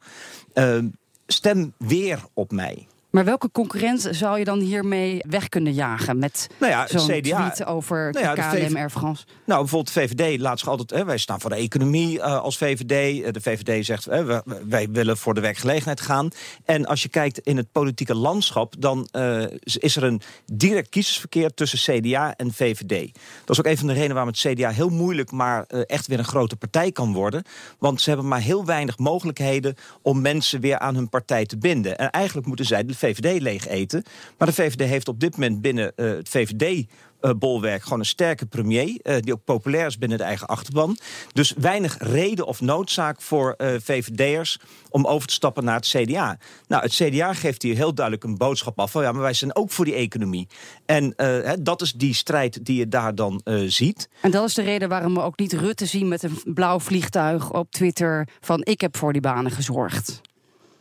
stem 1.27 1.73
weer 1.77 2.19
op 2.33 2.51
mij. 2.51 2.87
Maar 3.15 3.25
welke 3.25 3.51
concurrent 3.51 4.07
zou 4.11 4.39
je 4.39 4.45
dan 4.45 4.59
hiermee 4.59 5.21
weg 5.27 5.49
kunnen 5.49 5.73
jagen 5.73 6.19
met 6.19 6.47
nou 6.59 6.71
ja, 6.71 6.87
zo'n 6.87 7.07
CDA, 7.07 7.49
tweet 7.49 7.67
over 7.67 8.11
nou 8.11 8.25
ja, 8.25 8.33
KLM 8.33 8.75
Air 8.75 8.89
France? 8.89 9.23
Nou, 9.45 9.59
bijvoorbeeld 9.59 9.93
de 9.93 10.01
VVD 10.01 10.39
laat 10.39 10.59
zich 10.59 10.67
altijd... 10.67 10.89
Hè, 10.89 11.05
wij 11.05 11.17
staan 11.17 11.41
voor 11.41 11.49
de 11.49 11.55
economie 11.55 12.17
uh, 12.17 12.41
als 12.41 12.57
VVD. 12.57 13.33
De 13.33 13.41
VVD 13.41 13.85
zegt, 13.85 14.05
hè, 14.05 14.23
wij, 14.23 14.41
wij, 14.67 14.89
willen 14.89 15.17
voor 15.17 15.33
de 15.33 15.41
werkgelegenheid 15.41 16.01
gaan. 16.01 16.29
En 16.65 16.85
als 16.85 17.01
je 17.01 17.09
kijkt 17.09 17.39
in 17.39 17.57
het 17.57 17.71
politieke 17.71 18.15
landschap... 18.15 18.73
dan 18.79 19.07
uh, 19.11 19.43
is 19.63 19.95
er 19.95 20.03
een 20.03 20.21
direct 20.53 20.89
kiezersverkeer 20.89 21.53
tussen 21.53 22.01
CDA 22.01 22.33
en 22.35 22.53
VVD. 22.53 23.13
Dat 23.45 23.49
is 23.49 23.59
ook 23.59 23.65
een 23.65 23.77
van 23.77 23.87
de 23.87 23.93
redenen 23.93 24.15
waarom 24.15 24.33
het 24.33 24.53
CDA 24.53 24.69
heel 24.69 24.89
moeilijk... 24.89 25.31
maar 25.31 25.65
uh, 25.69 25.81
echt 25.85 26.07
weer 26.07 26.19
een 26.19 26.25
grote 26.25 26.55
partij 26.55 26.91
kan 26.91 27.13
worden. 27.13 27.43
Want 27.79 28.01
ze 28.01 28.09
hebben 28.09 28.27
maar 28.27 28.41
heel 28.41 28.65
weinig 28.65 28.97
mogelijkheden... 28.97 29.75
om 30.01 30.21
mensen 30.21 30.61
weer 30.61 30.79
aan 30.79 30.95
hun 30.95 31.09
partij 31.09 31.45
te 31.45 31.57
binden. 31.57 31.97
En 31.97 32.09
eigenlijk 32.09 32.47
moeten 32.47 32.65
zij... 32.65 32.85
de 32.85 32.93
VVD 33.05 33.41
leeg 33.41 33.67
eten. 33.67 34.03
Maar 34.37 34.47
de 34.47 34.53
VVD 34.53 34.79
heeft 34.79 35.07
op 35.07 35.19
dit 35.19 35.37
moment 35.37 35.61
binnen 35.61 35.91
uh, 35.95 36.09
het 36.09 36.29
VVD 36.29 36.85
bolwerk 37.33 37.83
gewoon 37.83 37.99
een 37.99 38.05
sterke 38.05 38.45
premier. 38.45 38.99
Uh, 39.03 39.15
die 39.19 39.33
ook 39.33 39.43
populair 39.43 39.85
is 39.85 39.97
binnen 39.97 40.17
de 40.17 40.23
eigen 40.23 40.47
achterban. 40.47 40.97
Dus 41.33 41.53
weinig 41.57 41.97
reden 41.99 42.45
of 42.45 42.61
noodzaak 42.61 43.21
voor 43.21 43.55
uh, 43.57 43.67
VVD'ers 43.83 44.59
om 44.89 45.07
over 45.07 45.27
te 45.27 45.33
stappen 45.33 45.63
naar 45.63 45.75
het 45.75 45.87
CDA. 45.87 46.37
Nou, 46.67 46.83
het 46.83 46.93
CDA 46.93 47.33
geeft 47.33 47.61
hier 47.61 47.75
heel 47.75 47.93
duidelijk 47.93 48.25
een 48.25 48.37
boodschap 48.37 48.79
af 48.79 48.91
van 48.91 49.03
ja, 49.03 49.11
maar 49.11 49.21
wij 49.21 49.33
zijn 49.33 49.55
ook 49.55 49.71
voor 49.71 49.85
die 49.85 49.93
economie. 49.93 50.47
En 50.85 51.15
dat 51.59 51.81
is 51.81 51.91
die 51.91 52.13
strijd 52.13 52.65
die 52.65 52.77
je 52.77 52.87
daar 52.87 53.15
dan 53.15 53.41
ziet. 53.65 54.09
En 54.21 54.31
dat 54.31 54.47
is 54.47 54.53
de 54.53 54.61
reden 54.61 54.89
waarom 54.89 55.13
we 55.13 55.21
ook 55.21 55.39
niet 55.39 55.53
Rutte 55.53 55.85
zien 55.85 56.07
met 56.07 56.23
een 56.23 56.41
blauw 56.43 56.79
vliegtuig 56.79 57.53
op 57.53 57.71
Twitter 57.71 58.27
van 58.39 58.61
ik 58.63 58.81
heb 58.81 58.97
voor 58.97 59.13
die 59.13 59.21
banen 59.21 59.51
gezorgd. 59.51 60.21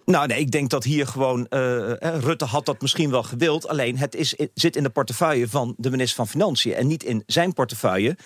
Nou, 0.05 0.27
nee, 0.27 0.39
ik 0.39 0.51
denk 0.51 0.71
dat 0.71 0.85
hier 0.85 1.07
gewoon. 1.07 1.47
Uh, 1.51 1.93
Rutte 1.99 2.45
had 2.45 2.67
dat 2.67 2.81
misschien 2.81 3.11
wel 3.11 3.23
gewild. 3.23 3.69
Alleen 3.69 3.99
het 3.99 4.15
is, 4.15 4.39
het 4.39 4.51
zit 4.55 4.77
in 4.77 4.83
de 4.83 4.91
portefeuille 4.91 5.49
van 5.49 5.75
de 5.77 5.91
minister 5.91 6.17
van 6.17 6.29
Financiën 6.29 6.75
en 6.75 6.87
niet 6.87 7.03
in 7.03 7.23
zijn 7.27 7.53
portefeuille. 7.53 8.17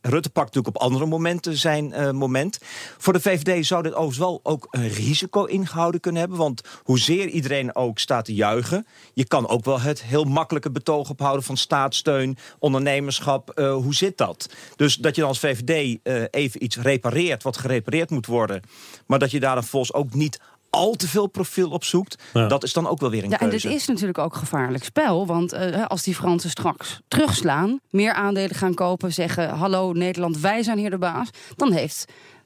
Rutte 0.00 0.30
pakt 0.30 0.54
natuurlijk 0.54 0.76
op 0.76 0.82
andere 0.82 1.06
momenten 1.06 1.56
zijn 1.56 2.16
moment. 2.16 2.58
Voor 2.98 3.12
de 3.12 3.20
VVD 3.20 3.66
zou 3.66 3.82
dit 3.82 3.92
overigens 3.92 4.18
wel 4.18 4.40
ook 4.42 4.66
een 4.70 4.88
risico 4.88 5.44
ingehouden 5.44 6.00
kunnen 6.00 6.20
hebben. 6.20 6.38
Want 6.38 6.62
hoezeer 6.82 7.28
iedereen 7.28 7.74
ook 7.74 7.98
staat 7.98 8.24
te 8.24 8.34
juichen. 8.34 8.86
Je 9.14 9.26
kan 9.26 9.48
ook 9.48 9.64
wel 9.64 9.80
het 9.80 10.02
heel 10.02 10.24
makkelijke 10.24 10.70
betoog 10.70 11.10
ophouden 11.10 11.44
van 11.44 11.56
staatssteun, 11.56 12.38
ondernemerschap. 12.58 13.52
hoe 13.56 13.94
zit 13.94 14.18
dat? 14.18 14.48
Dus 14.76 14.94
dat 14.94 15.14
je 15.14 15.20
dan 15.20 15.30
als 15.30 15.38
VVD 15.38 15.98
even 16.30 16.64
iets 16.64 16.76
repareert 16.76 17.42
wat 17.42 17.56
gerepareerd 17.56 18.10
moet 18.10 18.26
worden. 18.26 18.62
Maar 19.06 19.18
dat 19.18 19.30
je 19.30 19.40
daar 19.40 19.54
dan 19.54 19.64
volgens 19.64 19.92
ook 19.92 20.14
niet 20.14 20.40
al 20.70 20.94
te 20.94 21.08
veel 21.08 21.26
profiel 21.26 21.70
opzoekt, 21.70 22.22
Ja. 22.32 22.46
dat 22.46 22.62
is 22.62 22.72
dan 22.72 22.88
ook 22.88 23.00
wel 23.00 23.10
weer 23.10 23.24
een 23.24 23.30
Ja, 23.30 23.40
en 23.40 23.50
dit 23.50 23.64
is 23.64 23.86
natuurlijk 23.86 24.18
ook 24.18 24.34
gevaarlijk 24.34 24.84
spel. 24.84 25.26
Want 25.26 25.52
eh, 25.52 25.86
als 25.86 26.02
die 26.02 26.14
Fransen 26.14 26.50
straks 26.50 27.00
terugslaan, 27.08 27.80
meer 27.90 28.12
aandelen 28.12 28.56
gaan 28.56 28.74
kopen, 28.74 29.12
zeggen: 29.12 29.48
Hallo 29.48 29.92
Nederland, 29.92 30.38
wij 30.38 30.62
zijn 30.62 30.78
hier 30.78 30.90
de 30.90 30.98
baas. 30.98 31.28
Dan 31.56 31.72
heeft 31.72 32.04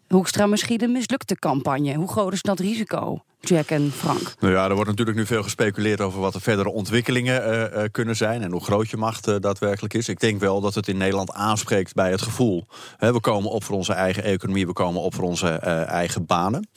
Hoekstra 0.09 0.47
misschien 0.47 0.83
een 0.83 0.93
mislukte 0.93 1.35
campagne. 1.37 1.95
Hoe 1.95 2.09
groot 2.09 2.33
is 2.33 2.43
dat 2.43 2.59
risico, 2.59 3.23
Jack 3.49 3.69
en 3.69 3.93
Frank? 3.97 4.35
Nou 4.41 4.53
ja, 4.53 4.65
er 4.65 4.75
wordt 4.75 4.91
natuurlijk 4.91 5.17
nu 5.17 5.27
veel 5.27 5.43
gespeculeerd 5.43 6.01
over 6.01 6.21
wat 6.21 6.33
de 6.33 6.41
verdere 6.41 6.71
ontwikkelingen 6.71 7.45
eh, 7.45 7.83
eh, 7.83 7.91
kunnen 7.91 8.17
zijn 8.17 8.43
en 8.43 8.51
hoe 8.51 8.65
groot 8.65 8.91
je 8.91 8.97
macht 8.97 9.29
eh, 9.29 9.35
daadwerkelijk 9.41 9.95
is. 9.95 10.09
Ik 10.09 10.21
denk 10.21 10.41
wel 10.41 10.61
dat 10.61 10.75
het 10.75 10.89
in 10.89 10.97
Nederland 10.97 11.33
aanspreekt 11.33 11.95
bij 11.95 12.11
het 12.11 12.23
gevoel. 12.23 12.67
We 12.99 13.21
komen 13.21 13.51
op 13.51 13.65
voor 13.65 13.77
onze 13.77 13.93
eigen 13.93 14.23
economie, 14.23 14.67
we 14.67 14.73
komen 14.73 15.01
op 15.01 15.15
voor 15.15 15.25
onze 15.25 15.49
eigen 15.49 16.27
banen. 16.27 16.69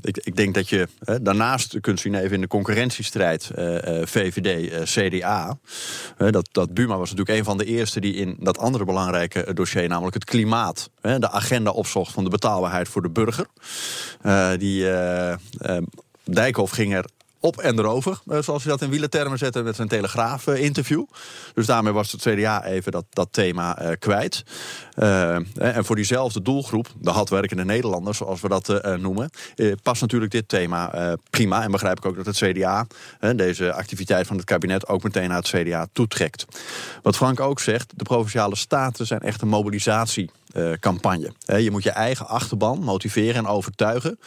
Ik, 0.00 0.16
ik 0.16 0.36
denk 0.36 0.54
dat 0.54 0.68
je 0.68 0.88
daarnaast 1.22 1.80
kunt 1.80 2.00
zien 2.00 2.14
even 2.14 2.34
in 2.34 2.40
de 2.40 2.46
concurrentiestrijd 2.46 3.50
VVD, 4.02 4.70
CDA. 4.84 5.58
Dat, 6.16 6.48
dat 6.52 6.74
Buma 6.74 6.96
was 6.98 7.10
natuurlijk 7.10 7.38
een 7.38 7.44
van 7.44 7.58
de 7.58 7.64
eerste 7.64 8.00
die 8.00 8.14
in 8.14 8.36
dat 8.40 8.58
andere 8.58 8.84
belangrijke 8.84 9.54
dossier, 9.54 9.88
namelijk 9.88 10.14
het 10.14 10.24
klimaat, 10.24 10.90
de 11.00 11.30
agenda 11.30 11.70
opzocht 11.70 12.12
van 12.12 12.24
de 12.24 12.30
betaalbaarheid 12.30 12.88
voor 12.88 13.02
de 13.02 13.10
burger. 13.10 13.46
Die 14.58 14.86
Dijkhoff 16.24 16.72
ging 16.72 16.94
er 16.94 17.04
op 17.42 17.56
en 17.60 17.78
erover, 17.78 18.20
eh, 18.26 18.38
zoals 18.42 18.62
hij 18.62 18.72
dat 18.72 18.82
in 18.82 18.90
wielertermen 18.90 19.38
zette 19.38 19.62
met 19.62 19.76
zijn 19.76 19.88
Telegraaf-interview. 19.88 21.04
Dus 21.54 21.66
daarmee 21.66 21.92
was 21.92 22.12
het 22.12 22.20
CDA 22.20 22.64
even 22.64 22.92
dat, 22.92 23.04
dat 23.10 23.28
thema 23.30 23.78
eh, 23.78 23.90
kwijt. 23.98 24.44
Eh, 24.94 25.34
en 25.74 25.84
voor 25.84 25.96
diezelfde 25.96 26.42
doelgroep, 26.42 26.88
de 27.00 27.10
hardwerkende 27.10 27.64
Nederlanders, 27.64 28.18
zoals 28.18 28.40
we 28.40 28.48
dat 28.48 28.68
eh, 28.68 28.94
noemen, 28.94 29.30
eh, 29.56 29.72
past 29.82 30.00
natuurlijk 30.00 30.30
dit 30.30 30.48
thema 30.48 30.92
eh, 30.92 31.12
prima. 31.30 31.62
En 31.62 31.70
begrijp 31.70 31.98
ik 31.98 32.06
ook 32.06 32.16
dat 32.16 32.26
het 32.26 32.36
CDA 32.36 32.86
eh, 33.20 33.30
deze 33.36 33.72
activiteit 33.72 34.26
van 34.26 34.36
het 34.36 34.44
kabinet 34.44 34.88
ook 34.88 35.02
meteen 35.02 35.28
naar 35.28 35.38
het 35.38 35.48
CDA 35.48 35.86
toetrekt. 35.92 36.46
Wat 37.02 37.16
Frank 37.16 37.40
ook 37.40 37.60
zegt, 37.60 37.92
de 37.96 38.04
provinciale 38.04 38.56
staten 38.56 39.06
zijn 39.06 39.20
echt 39.20 39.42
een 39.42 39.48
mobilisatiecampagne. 39.48 41.32
je 41.46 41.70
moet 41.70 41.82
je 41.82 41.90
eigen 41.90 42.26
achterban 42.26 42.82
motiveren 42.82 43.34
en 43.34 43.46
overtuigen 43.46 44.18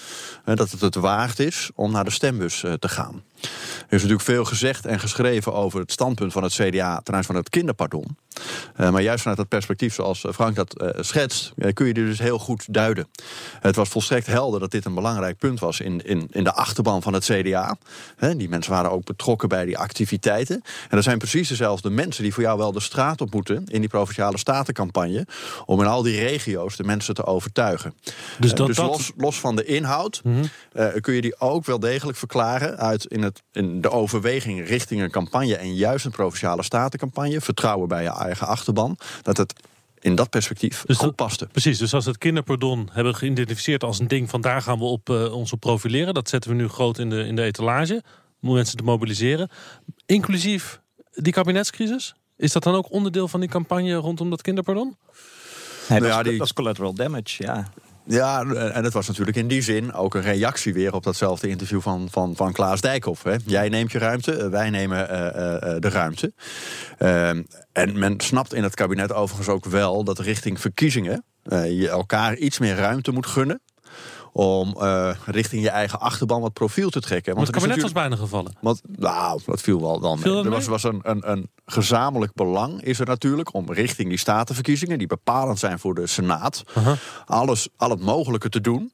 eh, 0.45 0.55
dat 0.55 0.71
het 0.71 0.81
het 0.81 0.95
waard 0.95 1.39
is 1.39 1.69
om 1.75 1.91
naar 1.91 2.03
de 2.03 2.11
stembus 2.11 2.63
eh, 2.63 2.73
te 2.73 2.89
gaan. 2.89 3.23
Er 3.45 3.85
is 3.93 4.01
natuurlijk 4.01 4.21
veel 4.21 4.45
gezegd 4.45 4.85
en 4.85 4.99
geschreven 4.99 5.53
over 5.53 5.79
het 5.79 5.91
standpunt 5.91 6.31
van 6.33 6.43
het 6.43 6.53
CDA 6.53 6.99
ten 7.03 7.13
aanzien 7.13 7.23
van 7.25 7.35
het 7.35 7.49
kinderpardon. 7.49 8.17
Eh, 8.75 8.89
maar 8.89 9.01
juist 9.01 9.19
vanuit 9.21 9.37
dat 9.39 9.47
perspectief, 9.47 9.93
zoals 9.93 10.23
eh, 10.25 10.33
Frank 10.33 10.55
dat 10.55 10.79
eh, 10.81 10.89
schetst, 11.03 11.53
kun 11.73 11.85
je 11.87 11.93
dit 11.93 12.05
dus 12.05 12.19
heel 12.19 12.39
goed 12.39 12.73
duiden. 12.73 13.07
Het 13.59 13.75
was 13.75 13.89
volstrekt 13.89 14.27
helder 14.27 14.59
dat 14.59 14.71
dit 14.71 14.85
een 14.85 14.93
belangrijk 14.93 15.37
punt 15.37 15.59
was 15.59 15.79
in, 15.79 16.05
in, 16.05 16.27
in 16.31 16.43
de 16.43 16.53
achterban 16.53 17.01
van 17.01 17.13
het 17.13 17.23
CDA. 17.25 17.77
Die 18.37 18.49
mensen 18.49 18.71
waren 18.71 18.91
ook 18.91 19.03
betrokken 19.05 19.49
bij 19.49 19.65
die 19.65 19.77
activiteiten. 19.77 20.55
En 20.89 20.95
dat 20.95 21.03
zijn 21.03 21.17
precies 21.17 21.47
dezelfde 21.49 21.89
mensen 21.89 22.23
die 22.23 22.33
voor 22.33 22.43
jou 22.43 22.57
wel 22.57 22.71
de 22.71 22.79
straat 22.79 23.21
op 23.21 23.33
moeten 23.33 23.63
in 23.67 23.79
die 23.79 23.89
provinciale 23.89 24.37
statencampagne. 24.37 25.25
om 25.65 25.79
in 25.81 25.87
al 25.87 26.01
die 26.01 26.19
regio's 26.19 26.75
de 26.75 26.83
mensen 26.83 27.13
te 27.13 27.25
overtuigen. 27.25 27.93
Dus 28.39 28.53
dat- 28.53 28.67
dus 28.67 28.75
dat- 28.75 28.85
los, 28.85 29.11
los 29.17 29.39
van 29.39 29.55
de 29.55 29.65
inhoud 29.65 30.21
eh, 30.73 30.87
kun 31.01 31.13
je 31.13 31.21
die 31.21 31.39
ook 31.39 31.65
wel 31.65 31.79
degelijk 31.79 32.17
verklaren 32.17 32.77
uit 32.77 33.05
in, 33.05 33.23
het, 33.23 33.34
in 33.51 33.81
de 33.81 33.89
overweging 33.91 34.67
richting 34.67 35.01
een 35.01 35.11
campagne 35.11 35.55
en 35.55 35.75
juist 35.75 36.05
een 36.05 36.11
provinciale 36.11 36.63
statencampagne, 36.63 37.41
vertrouwen 37.41 37.87
bij 37.87 38.03
je 38.03 38.09
eigen 38.09 38.47
achterban, 38.47 38.97
dat 39.21 39.37
het 39.37 39.53
in 39.99 40.15
dat 40.15 40.29
perspectief 40.29 40.83
Dus 40.85 40.97
goed 40.97 41.15
paste. 41.15 41.47
Precies, 41.51 41.77
dus 41.77 41.93
als 41.93 42.03
we 42.05 42.09
het 42.09 42.19
kinderpardon 42.19 42.89
hebben 42.91 43.15
geïdentificeerd 43.15 43.83
als 43.83 43.99
een 43.99 44.07
ding 44.07 44.29
van 44.29 44.41
daar 44.41 44.61
gaan 44.61 44.77
we 44.77 44.83
op, 44.85 45.09
eh, 45.09 45.33
ons 45.33 45.51
op 45.51 45.59
profileren. 45.59 46.13
Dat 46.13 46.29
zetten 46.29 46.49
we 46.51 46.55
nu 46.57 46.67
groot 46.67 46.97
in 46.97 47.09
de, 47.09 47.23
in 47.25 47.35
de 47.35 47.41
etalage 47.43 48.03
om 48.41 48.53
mensen 48.53 48.77
te 48.77 48.83
mobiliseren. 48.83 49.49
Inclusief 50.05 50.79
die 51.11 51.33
kabinetscrisis. 51.33 52.13
Is 52.37 52.51
dat 52.51 52.63
dan 52.63 52.75
ook 52.75 52.91
onderdeel 52.91 53.27
van 53.27 53.39
die 53.39 53.49
campagne 53.49 53.93
rondom 53.93 54.29
dat 54.29 54.41
kinderpardon? 54.41 54.97
Nee, 55.89 55.99
Nou 55.99 56.01
dat, 56.01 56.09
ja, 56.09 56.17
is, 56.23 56.29
die- 56.29 56.37
dat 56.37 56.47
is 56.47 56.53
collateral 56.53 56.93
damage, 56.93 57.43
ja. 57.43 57.69
Ja, 58.07 58.43
en 58.45 58.83
het 58.83 58.93
was 58.93 59.07
natuurlijk 59.07 59.37
in 59.37 59.47
die 59.47 59.61
zin 59.61 59.93
ook 59.93 60.15
een 60.15 60.21
reactie 60.21 60.73
weer 60.73 60.93
op 60.93 61.03
datzelfde 61.03 61.47
interview 61.47 61.81
van, 61.81 62.07
van, 62.11 62.35
van 62.35 62.51
Klaas 62.51 62.81
Dijkhoff. 62.81 63.23
Hè. 63.23 63.35
Jij 63.45 63.69
neemt 63.69 63.91
je 63.91 63.97
ruimte, 63.97 64.37
eh, 64.37 64.49
wij 64.49 64.69
nemen 64.69 65.09
eh, 65.09 65.55
eh, 65.55 65.81
de 65.81 65.89
ruimte. 65.89 66.33
Ehm, 66.97 67.43
en 67.71 67.99
men 67.99 68.19
snapt 68.19 68.53
in 68.53 68.63
het 68.63 68.75
kabinet 68.75 69.13
overigens 69.13 69.47
ook 69.49 69.65
wel 69.65 70.03
dat 70.03 70.19
richting 70.19 70.59
verkiezingen 70.59 71.23
je 71.49 71.89
elkaar 71.89 72.35
iets 72.35 72.59
meer 72.59 72.75
ruimte 72.75 73.11
moet 73.11 73.25
gunnen. 73.25 73.61
Om 74.37 74.75
eh, 74.79 75.09
richting 75.25 75.61
je 75.61 75.69
eigen 75.69 75.99
achterban 75.99 76.41
wat 76.41 76.53
profiel 76.53 76.89
te 76.89 76.99
trekken. 76.99 77.35
Want 77.35 77.47
het 77.47 77.55
kabinet 77.55 77.81
was 77.81 77.91
bijna 77.91 78.15
gevallen. 78.15 78.53
Want, 78.61 78.81
nou, 78.97 79.41
dat 79.45 79.61
viel 79.61 79.81
wel 79.81 79.99
dan. 79.99 80.19
Viel 80.19 80.35
dat 80.35 80.45
Er 80.45 80.51
was, 80.51 80.65
was 80.65 80.83
een, 80.83 80.99
een, 81.03 81.31
een 81.31 81.49
gezamenlijk 81.65 82.33
belang, 82.33 82.81
is 82.81 82.99
er 82.99 83.05
natuurlijk, 83.05 83.53
om 83.53 83.71
richting 83.71 84.09
die 84.09 84.17
statenverkiezingen, 84.17 84.97
die 84.97 85.07
bepalend 85.07 85.59
zijn 85.59 85.79
voor 85.79 85.95
de 85.95 86.07
Senaat, 86.07 86.63
alles, 87.25 87.67
al 87.77 87.89
het 87.89 88.01
mogelijke 88.01 88.49
te 88.49 88.61
doen 88.61 88.91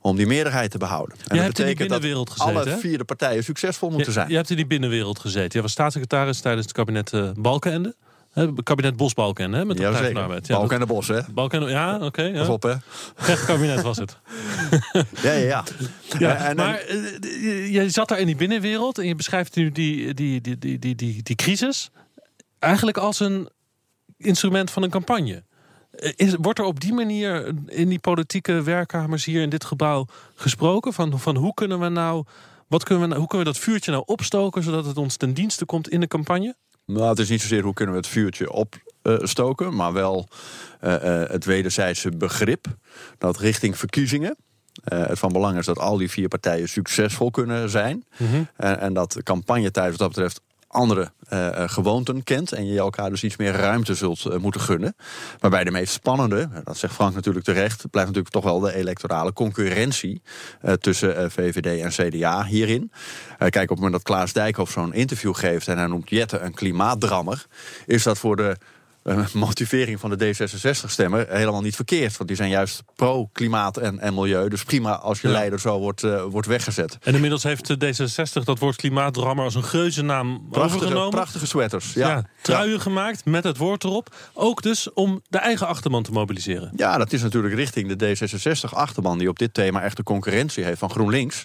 om 0.00 0.16
die 0.16 0.26
meerderheid 0.26 0.70
te 0.70 0.78
behouden. 0.78 1.16
En 1.16 1.36
dat 1.36 1.44
hebt 1.44 1.58
in 1.58 1.64
die 1.64 1.74
betekent 1.74 2.02
dat 2.02 2.30
gezeten, 2.30 2.56
alle 2.56 2.70
hè? 2.70 2.76
vier 2.78 2.98
de 2.98 3.04
partijen 3.04 3.44
succesvol 3.44 3.88
moeten 3.88 4.06
Je, 4.06 4.12
zijn. 4.12 4.28
je 4.28 4.36
hebt 4.36 4.50
in 4.50 4.56
die 4.56 4.66
binnenwereld 4.66 5.18
gezeten. 5.18 5.52
Jij 5.52 5.62
was 5.62 5.72
staatssecretaris 5.72 6.40
tijdens 6.40 6.66
het 6.66 6.74
kabinet 6.74 7.12
eh, 7.12 7.30
Balkenende. 7.34 7.94
Het 8.38 8.62
kabinet 8.62 8.96
Bos-Balkenende, 8.96 9.56
hè, 9.56 9.64
met 9.64 9.76
de 9.76 9.82
Partij 9.82 10.00
van 10.02 10.08
de 10.14 10.14
Jazeker. 10.14 10.22
Arbeid. 10.34 10.46
Ja, 10.46 10.54
Balk 10.56 10.70
dat- 10.70 10.80
en 10.80 10.86
de 10.86 10.92
Bos, 10.94 11.08
hè? 11.08 11.20
Balkenende, 11.32 11.72
ja, 11.72 11.98
oké. 11.98 12.22
ja. 12.22 12.38
Pas 12.38 12.48
op, 12.48 12.62
hè? 12.62 12.74
Gek 13.14 13.38
kabinet 13.46 13.82
was 13.82 13.96
het. 13.98 14.16
Ja, 15.22 15.32
ja, 15.32 15.32
ja. 15.32 15.64
Ja, 16.18 16.34
En- 16.36 16.46
en- 16.46 16.56
maar 16.56 16.78
eh, 16.78 16.96
je- 17.20 17.68
je 17.72 17.90
zat 17.90 18.08
daar 18.08 18.18
in 18.20 18.26
die 18.26 18.36
binnenwereld 18.36 18.98
en 18.98 19.06
je 19.06 19.14
beschrijft 19.14 19.56
nu 19.56 19.72
die, 19.72 20.14
die, 20.14 20.40
die, 20.40 20.58
die, 20.58 20.78
die, 20.78 20.94
die, 20.94 21.22
die 21.22 21.36
crisis 21.36 21.90
eigenlijk 22.58 22.96
als 22.96 23.20
een 23.20 23.48
instrument 24.16 24.70
van 24.70 24.82
een 24.82 24.90
campagne. 24.90 25.42
Eh, 25.90 26.12
Is, 26.16 26.34
wordt 26.40 26.58
er 26.58 26.64
op 26.64 26.80
die 26.80 26.92
manier 26.92 27.52
in 27.66 27.88
die 27.88 27.98
politieke 27.98 28.62
werkkamers 28.62 29.24
hier 29.24 29.42
in 29.42 29.48
dit 29.50 29.64
gebouw 29.64 30.06
gesproken 30.34 30.92
van, 30.92 31.18
van 31.20 31.36
hoe 31.36 31.54
kunnen 31.54 31.80
we 31.80 31.88
nou, 31.88 32.24
wat 32.68 32.84
kunnen 32.84 33.02
we, 33.02 33.08
nou- 33.08 33.20
hoe 33.20 33.28
kunnen 33.28 33.46
we 33.46 33.52
dat 33.52 33.62
vuurtje 33.62 33.90
nou 33.90 34.02
opstoken 34.06 34.62
zodat 34.62 34.84
het 34.86 34.96
ons 34.96 35.16
ten 35.16 35.34
dienste 35.34 35.64
komt 35.64 35.88
in 35.88 36.00
de 36.00 36.06
campagne? 36.08 36.54
Nou, 36.92 37.08
het 37.08 37.18
is 37.18 37.28
niet 37.28 37.40
zozeer 37.40 37.62
hoe 37.62 37.74
kunnen 37.74 37.94
we 37.94 38.00
het 38.00 38.10
vuurtje 38.10 38.52
opstoken, 38.52 39.74
maar 39.74 39.92
wel 39.92 40.28
eh, 40.80 41.22
eh, 41.22 41.30
het 41.30 41.44
wederzijdse 41.44 42.10
begrip 42.10 42.66
dat 43.18 43.38
richting 43.38 43.78
verkiezingen 43.78 44.36
eh, 44.84 45.06
het 45.06 45.18
van 45.18 45.32
belang 45.32 45.58
is 45.58 45.66
dat 45.66 45.78
al 45.78 45.96
die 45.96 46.10
vier 46.10 46.28
partijen 46.28 46.68
succesvol 46.68 47.30
kunnen 47.30 47.70
zijn. 47.70 48.04
En, 48.56 48.80
en 48.80 48.92
dat 48.92 49.12
de 49.12 49.22
campagnetijd 49.22 49.90
wat 49.90 49.98
dat 49.98 50.08
betreft 50.08 50.40
andere 50.68 51.10
eh, 51.28 51.62
eh, 51.62 51.68
gewoonten 51.70 52.24
kent. 52.24 52.52
En 52.52 52.66
je 52.66 52.78
elkaar 52.78 53.10
dus 53.10 53.24
iets 53.24 53.36
meer 53.36 53.52
ruimte 53.52 53.94
zult 53.94 54.24
eh, 54.24 54.38
moeten 54.38 54.60
gunnen. 54.60 54.96
Waarbij 55.38 55.64
de 55.64 55.70
meest 55.70 55.92
spannende, 55.92 56.48
dat 56.64 56.76
zegt 56.76 56.94
Frank 56.94 57.14
natuurlijk 57.14 57.44
terecht, 57.44 57.90
blijft 57.90 58.08
natuurlijk 58.08 58.34
toch 58.34 58.44
wel 58.44 58.60
de 58.60 58.74
electorale 58.74 59.32
concurrentie 59.32 60.22
tussen 60.80 61.30
VVD 61.30 61.80
en 61.80 62.10
CDA 62.10 62.44
hierin. 62.44 62.92
Kijk, 63.38 63.54
op 63.54 63.68
het 63.68 63.76
moment 63.76 63.92
dat 63.92 64.02
Klaas 64.02 64.32
Dijkhoff 64.32 64.72
zo'n 64.72 64.94
interview 64.94 65.34
geeft 65.34 65.68
en 65.68 65.78
hij 65.78 65.86
noemt 65.86 66.10
Jette 66.10 66.38
een 66.38 66.54
klimaatdrammer, 66.54 67.46
is 67.86 68.02
dat 68.02 68.18
voor 68.18 68.36
de 68.36 68.56
motivering 69.32 70.00
van 70.00 70.10
de 70.10 70.34
D66-stemmer 70.34 71.26
helemaal 71.28 71.60
niet 71.60 71.76
verkeerd. 71.76 72.16
Want 72.16 72.28
die 72.28 72.36
zijn 72.38 72.50
juist 72.50 72.82
pro-klimaat 72.94 73.76
en, 73.76 73.98
en 73.98 74.14
milieu. 74.14 74.48
Dus 74.48 74.64
prima 74.64 74.96
als 74.98 75.20
je 75.20 75.26
Ja. 75.28 75.32
leider 75.32 75.60
zo 75.60 75.78
wordt, 75.78 76.02
eh, 76.02 76.22
wordt 76.24 76.46
weggezet. 76.46 76.98
En 77.02 77.14
inmiddels 77.14 77.42
heeft 77.42 77.66
de 77.66 77.76
D66 78.40 78.44
dat 78.44 78.58
woord 78.58 78.76
klimaatdrammer 78.76 79.44
als 79.44 79.54
een 79.54 79.64
geuzennaam 79.64 80.46
Prachtige, 80.50 80.76
overgenomen. 80.76 81.10
prachtige 81.10 81.46
sweaters. 81.46 81.92
ja, 81.92 82.08
Ja, 82.08 82.24
truien 82.42 82.80
gemaakt 82.80 83.24
met 83.24 83.44
het 83.44 83.56
woord 83.56 83.84
erop. 83.84 84.14
Ook 84.34 84.62
dus 84.62 84.92
om 84.92 85.22
de 85.28 85.38
eigen 85.38 85.66
achterban 85.66 86.02
te 86.02 86.12
mobiliseren. 86.12 86.72
Ja, 86.76 86.98
dat 86.98 87.12
is 87.12 87.22
natuurlijk 87.22 87.54
richting 87.54 87.92
de 87.96 88.16
D66-achterban... 88.16 89.18
die 89.18 89.28
op 89.28 89.38
dit 89.38 89.54
thema 89.54 89.82
echt 89.82 89.96
de 89.96 90.02
concurrentie 90.02 90.64
heeft 90.64 90.78
van 90.78 90.90
GroenLinks... 90.90 91.44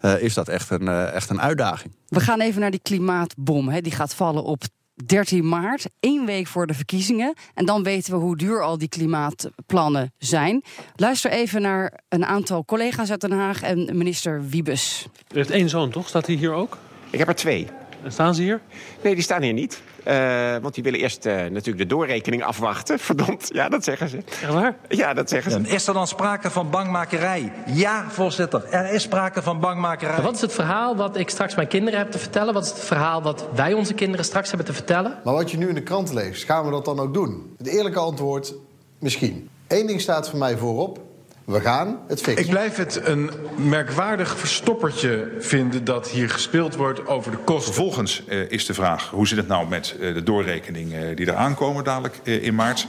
eh, 0.00 0.22
is 0.22 0.34
dat 0.34 0.48
echt 0.48 0.70
een, 0.70 0.88
eh, 0.88 1.12
echt 1.12 1.30
een 1.30 1.40
uitdaging. 1.40 1.94
We 2.08 2.20
gaan 2.20 2.40
even 2.40 2.60
naar 2.60 2.70
die 2.70 2.80
klimaatbom. 2.82 3.68
Hè. 3.68 3.80
Die 3.80 3.92
gaat 3.92 4.14
vallen 4.14 4.44
op 4.44 4.62
13 5.06 5.48
maart, 5.48 5.86
één 6.00 6.26
week 6.26 6.46
voor 6.46 6.66
de 6.66 6.74
verkiezingen. 6.74 7.34
En 7.54 7.66
dan 7.66 7.82
weten 7.82 8.12
we 8.12 8.18
hoe 8.18 8.36
duur 8.36 8.62
al 8.62 8.78
die 8.78 8.88
klimaatplannen 8.88 10.12
zijn. 10.18 10.62
Luister 10.96 11.30
even 11.30 11.62
naar 11.62 12.00
een 12.08 12.24
aantal 12.24 12.64
collega's 12.64 13.10
uit 13.10 13.20
Den 13.20 13.32
Haag 13.32 13.62
en 13.62 13.96
minister 13.96 14.48
Wiebes. 14.48 15.06
U 15.32 15.36
heeft 15.36 15.50
één 15.50 15.68
zoon, 15.68 15.90
toch? 15.90 16.08
Staat 16.08 16.26
hij 16.26 16.34
hier 16.34 16.52
ook? 16.52 16.78
Ik 17.10 17.18
heb 17.18 17.28
er 17.28 17.34
twee. 17.34 17.66
En 18.04 18.12
staan 18.12 18.34
ze 18.34 18.42
hier? 18.42 18.60
Nee, 19.02 19.14
die 19.14 19.22
staan 19.22 19.42
hier 19.42 19.52
niet. 19.52 19.82
Eh, 20.04 20.56
want 20.62 20.74
die 20.74 20.82
willen 20.82 21.00
eerst 21.00 21.26
eh, 21.26 21.34
natuurlijk 21.34 21.78
de 21.78 21.86
doorrekening 21.86 22.42
afwachten. 22.42 22.98
Verdomd, 23.08 23.50
ja, 23.52 23.68
dat 23.68 23.84
zeggen 23.84 24.08
ze. 24.08 24.16
Echt 24.16 24.52
waar? 24.52 24.76
Ja, 24.88 25.14
dat 25.14 25.28
zeggen 25.28 25.50
ze. 25.50 25.60
Is 25.60 25.86
er 25.86 25.94
dan 25.94 26.06
sprake 26.06 26.50
van 26.50 26.70
bangmakerij? 26.70 27.52
Ja, 27.66 28.10
voorzitter. 28.10 28.64
Er 28.70 28.92
is 28.92 29.02
sprake 29.02 29.42
van 29.42 29.60
bangmakerij. 29.60 30.22
Wat 30.22 30.34
is 30.34 30.40
het 30.40 30.52
verhaal 30.52 30.96
wat 30.96 31.16
ik 31.16 31.30
straks 31.30 31.54
mijn 31.54 31.68
kinderen 31.68 31.98
heb 31.98 32.10
te 32.10 32.18
vertellen? 32.18 32.54
Wat 32.54 32.64
is 32.64 32.70
het 32.70 32.80
verhaal 32.80 33.22
wat 33.22 33.46
wij 33.54 33.72
onze 33.72 33.94
kinderen 33.94 34.24
straks 34.24 34.48
hebben 34.48 34.66
te 34.66 34.72
vertellen? 34.72 35.18
Maar 35.24 35.34
wat 35.34 35.50
je 35.50 35.56
nu 35.56 35.68
in 35.68 35.74
de 35.74 35.82
krant 35.82 36.12
leest, 36.12 36.44
gaan 36.44 36.64
we 36.64 36.70
dat 36.70 36.84
dan 36.84 37.00
ook 37.00 37.14
doen? 37.14 37.54
Het 37.58 37.66
eerlijke 37.66 37.98
antwoord, 37.98 38.54
misschien. 38.98 39.48
Eén 39.68 39.86
ding 39.86 40.00
staat 40.00 40.28
voor 40.28 40.38
mij 40.38 40.56
voorop. 40.56 41.00
We 41.44 41.60
gaan 41.60 41.98
het 42.08 42.20
fixen. 42.20 42.44
Ik 42.44 42.50
blijf 42.50 42.76
het 42.76 43.06
een 43.06 43.30
merkwaardig 43.56 44.38
verstoppertje 44.38 45.32
vinden 45.38 45.84
dat 45.84 46.08
hier 46.08 46.30
gespeeld 46.30 46.76
wordt 46.76 47.06
over 47.06 47.30
de 47.30 47.36
kosten. 47.36 47.74
Vervolgens 47.74 48.22
uh, 48.28 48.50
is 48.50 48.66
de 48.66 48.74
vraag, 48.74 49.10
hoe 49.10 49.28
zit 49.28 49.38
het 49.38 49.48
nou 49.48 49.68
met 49.68 49.96
uh, 49.98 50.14
de 50.14 50.22
doorrekeningen 50.22 51.10
uh, 51.10 51.16
die 51.16 51.28
eraan 51.28 51.54
komen 51.54 51.84
dadelijk 51.84 52.16
in 52.16 52.54
maart? 52.54 52.86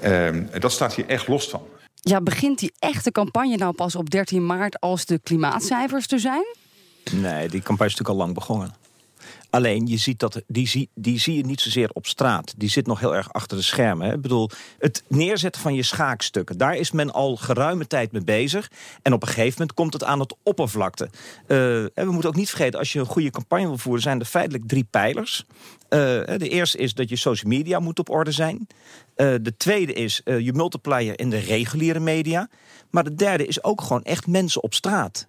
Ehm, 0.00 0.44
dat 0.58 0.72
staat 0.72 0.94
hier 0.94 1.06
echt 1.06 1.28
los 1.28 1.48
van. 1.48 1.62
Ja, 1.94 2.20
begint 2.20 2.58
die 2.58 2.72
echte 2.78 3.12
campagne 3.12 3.56
nou 3.56 3.72
pas 3.72 3.96
op 3.96 4.10
13 4.10 4.46
maart 4.46 4.80
als 4.80 5.04
de 5.04 5.18
klimaatcijfers 5.22 6.06
er 6.06 6.20
zijn? 6.20 6.44
Nee, 7.12 7.48
die 7.48 7.62
campagne 7.62 7.92
is 7.92 7.98
natuurlijk 7.98 8.08
al 8.08 8.16
lang 8.16 8.34
begonnen. 8.34 8.74
Alleen 9.50 9.86
je 9.86 9.96
ziet 9.96 10.18
dat 10.18 10.42
die, 10.46 10.68
zie, 10.68 10.88
die 10.94 11.18
zie 11.18 11.36
je 11.36 11.44
niet 11.44 11.60
zozeer 11.60 11.90
op 11.92 12.06
straat. 12.06 12.54
Die 12.56 12.68
zit 12.68 12.86
nog 12.86 13.00
heel 13.00 13.14
erg 13.14 13.32
achter 13.32 13.56
de 13.56 13.62
schermen. 13.62 14.06
Hè. 14.06 14.14
Ik 14.14 14.20
bedoel, 14.20 14.50
het 14.78 15.02
neerzetten 15.06 15.62
van 15.62 15.74
je 15.74 15.82
schaakstukken, 15.82 16.58
daar 16.58 16.76
is 16.76 16.90
men 16.90 17.12
al 17.12 17.36
geruime 17.36 17.86
tijd 17.86 18.12
mee 18.12 18.24
bezig. 18.24 18.70
En 19.02 19.12
op 19.12 19.22
een 19.22 19.28
gegeven 19.28 19.52
moment 19.52 19.74
komt 19.74 19.92
het 19.92 20.04
aan 20.04 20.20
het 20.20 20.34
oppervlakte. 20.42 21.04
Uh, 21.04 21.48
we 21.48 22.10
moeten 22.10 22.30
ook 22.30 22.36
niet 22.36 22.48
vergeten, 22.48 22.78
als 22.78 22.92
je 22.92 22.98
een 22.98 23.06
goede 23.06 23.30
campagne 23.30 23.66
wil 23.66 23.78
voeren, 23.78 24.02
zijn 24.02 24.20
er 24.20 24.26
feitelijk 24.26 24.68
drie 24.68 24.86
pijlers. 24.90 25.44
Uh, 25.48 25.98
de 26.36 26.48
eerste 26.48 26.78
is 26.78 26.94
dat 26.94 27.08
je 27.08 27.16
social 27.16 27.50
media 27.50 27.78
moet 27.78 27.98
op 27.98 28.10
orde 28.10 28.32
zijn. 28.32 28.66
Uh, 29.16 29.34
de 29.42 29.56
tweede 29.56 29.92
is 29.92 30.20
je 30.24 30.52
multiplier 30.52 31.18
in 31.18 31.30
de 31.30 31.38
reguliere 31.38 32.00
media. 32.00 32.48
Maar 32.90 33.04
de 33.04 33.14
derde 33.14 33.46
is 33.46 33.64
ook 33.64 33.80
gewoon 33.82 34.02
echt 34.02 34.26
mensen 34.26 34.62
op 34.62 34.74
straat. 34.74 35.26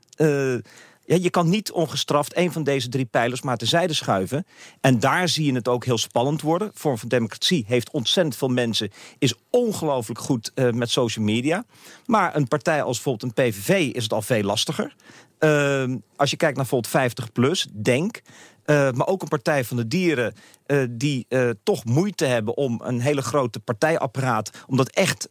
Ja, 1.12 1.18
je 1.22 1.30
kan 1.30 1.50
niet 1.50 1.72
ongestraft 1.72 2.38
een 2.38 2.52
van 2.52 2.64
deze 2.64 2.90
drie 2.90 3.06
pijlers 3.06 3.42
maar 3.42 3.58
terzijde 3.58 3.94
schuiven. 3.94 4.46
En 4.82 5.00
daar 5.00 5.28
zie 5.30 5.46
je 5.46 5.54
het 5.54 5.68
ook 5.68 5.86
heel 5.86 5.98
spannend 5.98 6.42
worden. 6.42 6.72
Vorm 6.74 6.98
van 6.98 7.10
democratie 7.10 7.64
heeft 7.68 7.92
ontzettend 7.92 8.36
veel 8.38 8.48
mensen, 8.48 8.92
is 9.18 9.34
ongelooflijk 9.50 10.20
goed 10.20 10.52
uh, 10.56 10.70
met 10.70 10.90
social 10.90 11.26
media. 11.26 11.66
Maar 12.06 12.36
een 12.36 12.48
partij 12.48 12.84
als 12.84 13.02
bijvoorbeeld 13.02 13.38
een 13.38 13.46
PVV 13.46 13.94
is 13.94 14.04
het 14.04 14.14
al 14.14 14.22
veel 14.22 14.44
lastiger. 14.44 14.96
Uh, 15.40 15.84
als 16.16 16.30
je 16.30 16.38
kijkt 16.38 16.56
naar 16.58 16.68
bijvoorbeeld 16.70 16.94
50 16.94 17.32
plus, 17.32 17.68
denk. 17.74 18.22
Uh, 18.66 18.92
maar 18.92 19.08
ook 19.08 19.22
een 19.22 19.28
Partij 19.28 19.64
van 19.64 19.78
de 19.78 19.88
Dieren 19.88 20.34
uh, 20.68 20.84
die 20.90 21.28
toch 21.64 21.86
moeite 21.86 22.26
hebben 22.26 22.58
om 22.58 22.82
een 22.84 23.00
hele 23.00 23.22
grote 23.22 23.60
partijapparaat, 23.60 24.52
om 24.68 24.78
dat 24.78 24.90
echt 24.90 25.30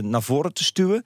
naar 0.00 0.22
voren 0.22 0.52
te 0.52 0.64
stuwen. 0.64 1.04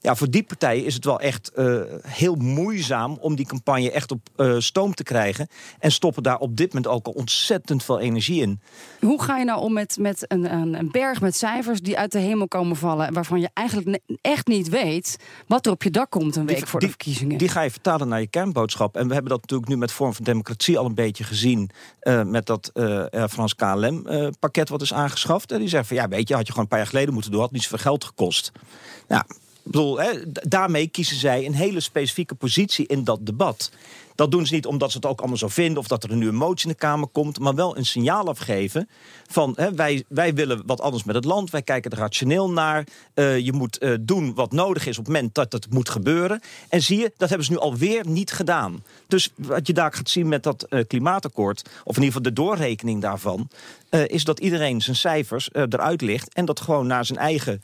Ja, 0.00 0.14
voor 0.14 0.30
die 0.30 0.42
partijen 0.42 0.84
is 0.84 0.94
het 0.94 1.04
wel 1.04 1.20
echt 1.20 1.50
uh, 1.56 1.80
heel 2.06 2.34
moeizaam 2.34 3.16
om 3.20 3.36
die 3.36 3.46
campagne 3.46 3.90
echt 3.90 4.10
op 4.10 4.28
uh, 4.36 4.54
stoom 4.58 4.94
te 4.94 5.02
krijgen. 5.02 5.48
En 5.78 5.92
stoppen 5.92 6.22
daar 6.22 6.38
op 6.38 6.56
dit 6.56 6.72
moment 6.72 6.92
ook 6.92 7.06
al 7.06 7.12
ontzettend 7.12 7.84
veel 7.84 8.00
energie 8.00 8.42
in. 8.42 8.60
Hoe 9.00 9.22
ga 9.22 9.38
je 9.38 9.44
nou 9.44 9.60
om 9.60 9.72
met, 9.72 9.96
met 10.00 10.24
een, 10.28 10.52
een, 10.52 10.74
een 10.74 10.90
berg 10.90 11.20
met 11.20 11.36
cijfers 11.36 11.80
die 11.80 11.98
uit 11.98 12.12
de 12.12 12.18
hemel 12.18 12.48
komen 12.48 12.76
vallen, 12.76 13.12
waarvan 13.12 13.40
je 13.40 13.50
eigenlijk 13.54 13.98
echt 14.20 14.46
niet 14.46 14.68
weet 14.68 15.16
wat 15.46 15.66
er 15.66 15.72
op 15.72 15.82
je 15.82 15.90
dak 15.90 16.10
komt 16.10 16.36
een 16.36 16.46
week 16.46 16.56
die, 16.56 16.66
voor 16.66 16.80
die, 16.80 16.88
de 16.88 16.94
verkiezingen? 16.94 17.38
Die 17.38 17.48
ga 17.48 17.60
je 17.60 17.70
vertalen 17.70 18.08
naar 18.08 18.20
je 18.20 18.26
kernboodschap. 18.26 18.96
En 18.96 19.06
we 19.08 19.12
hebben 19.12 19.30
dat 19.30 19.40
natuurlijk 19.40 19.68
nu 19.68 19.76
met 19.76 19.92
Vorm 19.92 20.14
van 20.14 20.24
Democratie 20.24 20.78
al 20.78 20.86
een 20.86 20.94
beetje 20.94 21.24
gezien. 21.24 21.70
Uh, 22.02 22.22
met 22.22 22.46
dat 22.46 22.70
Frans 23.30 23.54
KLM-pakket 23.54 24.68
wat 24.68 24.82
is 24.82 24.92
aangeschaft. 24.92 25.52
En 25.52 25.58
die 25.58 25.68
zegt 25.68 25.86
van 25.86 25.96
ja, 25.96 26.08
weet 26.08 26.28
je, 26.28 26.34
had 26.34 26.46
je 26.46 26.52
gewoon 26.52 26.62
een 26.62 26.70
paar 26.70 26.78
jaar 26.78 26.88
geleden 26.88 27.12
moeten 27.12 27.30
doen, 27.30 27.40
had 27.40 27.50
niet 27.50 27.62
zoveel 27.62 27.78
geld 27.78 28.04
gekost. 28.04 28.52
Nou, 29.08 29.22
ik 29.68 29.74
bedoel, 29.74 30.00
daarmee 30.32 30.86
kiezen 30.86 31.16
zij 31.16 31.46
een 31.46 31.54
hele 31.54 31.80
specifieke 31.80 32.34
positie 32.34 32.86
in 32.86 33.04
dat 33.04 33.26
debat. 33.26 33.70
Dat 34.18 34.30
doen 34.30 34.46
ze 34.46 34.54
niet 34.54 34.66
omdat 34.66 34.90
ze 34.90 34.96
het 34.96 35.06
ook 35.06 35.18
allemaal 35.18 35.36
zo 35.36 35.48
vinden... 35.48 35.78
of 35.78 35.88
dat 35.88 36.04
er 36.04 36.16
nu 36.16 36.28
een 36.28 36.34
motie 36.34 36.66
in 36.66 36.72
de 36.72 36.78
Kamer 36.78 37.08
komt... 37.08 37.38
maar 37.38 37.54
wel 37.54 37.76
een 37.76 37.86
signaal 37.86 38.28
afgeven 38.28 38.88
van 39.30 39.52
hè, 39.56 39.74
wij, 39.74 40.04
wij 40.08 40.34
willen 40.34 40.62
wat 40.66 40.80
anders 40.80 41.04
met 41.04 41.14
het 41.14 41.24
land. 41.24 41.50
Wij 41.50 41.62
kijken 41.62 41.90
er 41.90 41.98
rationeel 41.98 42.50
naar. 42.50 42.86
Uh, 43.14 43.38
je 43.38 43.52
moet 43.52 43.82
uh, 43.82 43.94
doen 44.00 44.34
wat 44.34 44.52
nodig 44.52 44.86
is 44.86 44.98
op 44.98 45.04
het 45.04 45.14
moment 45.14 45.34
dat 45.34 45.52
het 45.52 45.72
moet 45.72 45.88
gebeuren. 45.88 46.40
En 46.68 46.82
zie 46.82 46.98
je, 46.98 47.12
dat 47.16 47.28
hebben 47.28 47.46
ze 47.46 47.52
nu 47.52 47.58
alweer 47.58 48.06
niet 48.06 48.32
gedaan. 48.32 48.84
Dus 49.06 49.32
wat 49.36 49.66
je 49.66 49.72
daar 49.72 49.92
gaat 49.92 50.10
zien 50.10 50.28
met 50.28 50.42
dat 50.42 50.66
uh, 50.70 50.84
klimaatakkoord... 50.86 51.62
of 51.84 51.96
in 51.96 52.02
ieder 52.02 52.16
geval 52.16 52.22
de 52.22 52.32
doorrekening 52.32 53.02
daarvan... 53.02 53.48
is 54.06 54.24
dat 54.24 54.40
iedereen 54.40 54.80
zijn 54.80 54.96
cijfers 54.96 55.50
eruit 55.52 56.00
ligt... 56.00 56.34
en 56.34 56.44
dat 56.44 56.60
gewoon 56.60 56.86
naar 56.86 57.04
zijn 57.04 57.18
eigen 57.18 57.62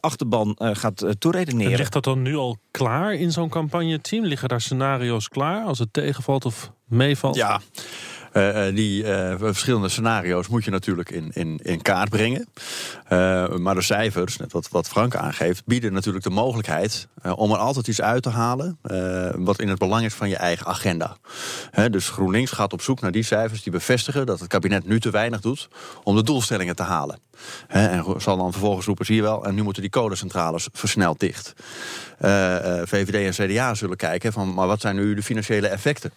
achterban 0.00 0.56
gaat 0.58 1.04
toeredeneren. 1.18 1.72
En 1.72 1.78
ligt 1.78 1.92
dat 1.92 2.04
dan 2.04 2.22
nu 2.22 2.36
al 2.36 2.58
klaar 2.70 3.14
in 3.14 3.32
zo'n 3.32 3.48
campagneteam? 3.48 4.24
Liggen 4.24 4.48
daar 4.48 4.60
scenario's 4.60 5.28
klaar 5.28 5.64
als 5.64 5.78
het 5.78 5.92
tegenvalt 5.92 6.44
of 6.44 6.72
meevalt? 6.84 7.36
Ja. 7.36 7.60
Uh, 8.32 8.74
die 8.74 9.02
uh, 9.02 9.34
verschillende 9.38 9.88
scenario's 9.88 10.48
moet 10.48 10.64
je 10.64 10.70
natuurlijk 10.70 11.10
in, 11.10 11.30
in, 11.32 11.60
in 11.62 11.82
kaart 11.82 12.10
brengen. 12.10 12.48
Maar 13.62 13.74
de 13.74 13.82
cijfers, 13.82 14.36
net 14.36 14.52
wat, 14.52 14.68
wat 14.68 14.88
Frank 14.88 15.16
aangeeft, 15.16 15.62
bieden 15.66 15.92
natuurlijk 15.92 16.24
de 16.24 16.30
mogelijkheid 16.30 17.08
om 17.34 17.50
er 17.52 17.58
altijd 17.58 17.88
iets 17.88 18.00
uit 18.00 18.22
te 18.22 18.28
halen. 18.28 18.78
wat 19.36 19.60
in 19.60 19.68
het 19.68 19.78
belang 19.78 20.04
is 20.04 20.14
van 20.14 20.28
je 20.28 20.36
eigen 20.36 20.66
agenda. 20.66 21.16
dus 21.90 22.08
GroenLinks 22.08 22.50
gaat 22.50 22.72
op 22.72 22.82
zoek 22.82 23.00
naar 23.00 23.12
die 23.12 23.22
cijfers 23.22 23.62
die 23.62 23.72
bevestigen 23.72 24.26
dat 24.26 24.40
het 24.40 24.48
kabinet 24.48 24.86
nu 24.86 25.00
te 25.00 25.10
weinig 25.10 25.40
doet 25.40 25.68
om 26.02 26.16
de 26.16 26.22
doelstellingen 26.22 26.76
te 26.76 26.82
halen. 26.82 27.18
en 27.68 28.04
zal 28.18 28.36
dan 28.36 28.52
vervolgens 28.52 28.86
roepen, 28.86 29.06
zie 29.06 29.16
je 29.16 29.22
wel, 29.22 29.44
en 29.44 29.54
nu 29.54 29.62
moeten 29.62 29.82
die 29.82 29.90
kolencentrales 29.90 30.68
versneld 30.72 31.20
dicht. 31.20 31.54
VVD 32.84 33.38
en 33.38 33.48
CDA 33.48 33.74
zullen 33.74 33.96
kijken 33.96 34.32
van, 34.32 34.54
maar 34.54 34.66
wat 34.66 34.80
zijn 34.80 34.96
nu 34.96 35.14
de 35.14 35.22
financiële 35.22 35.68
effecten 35.68 36.12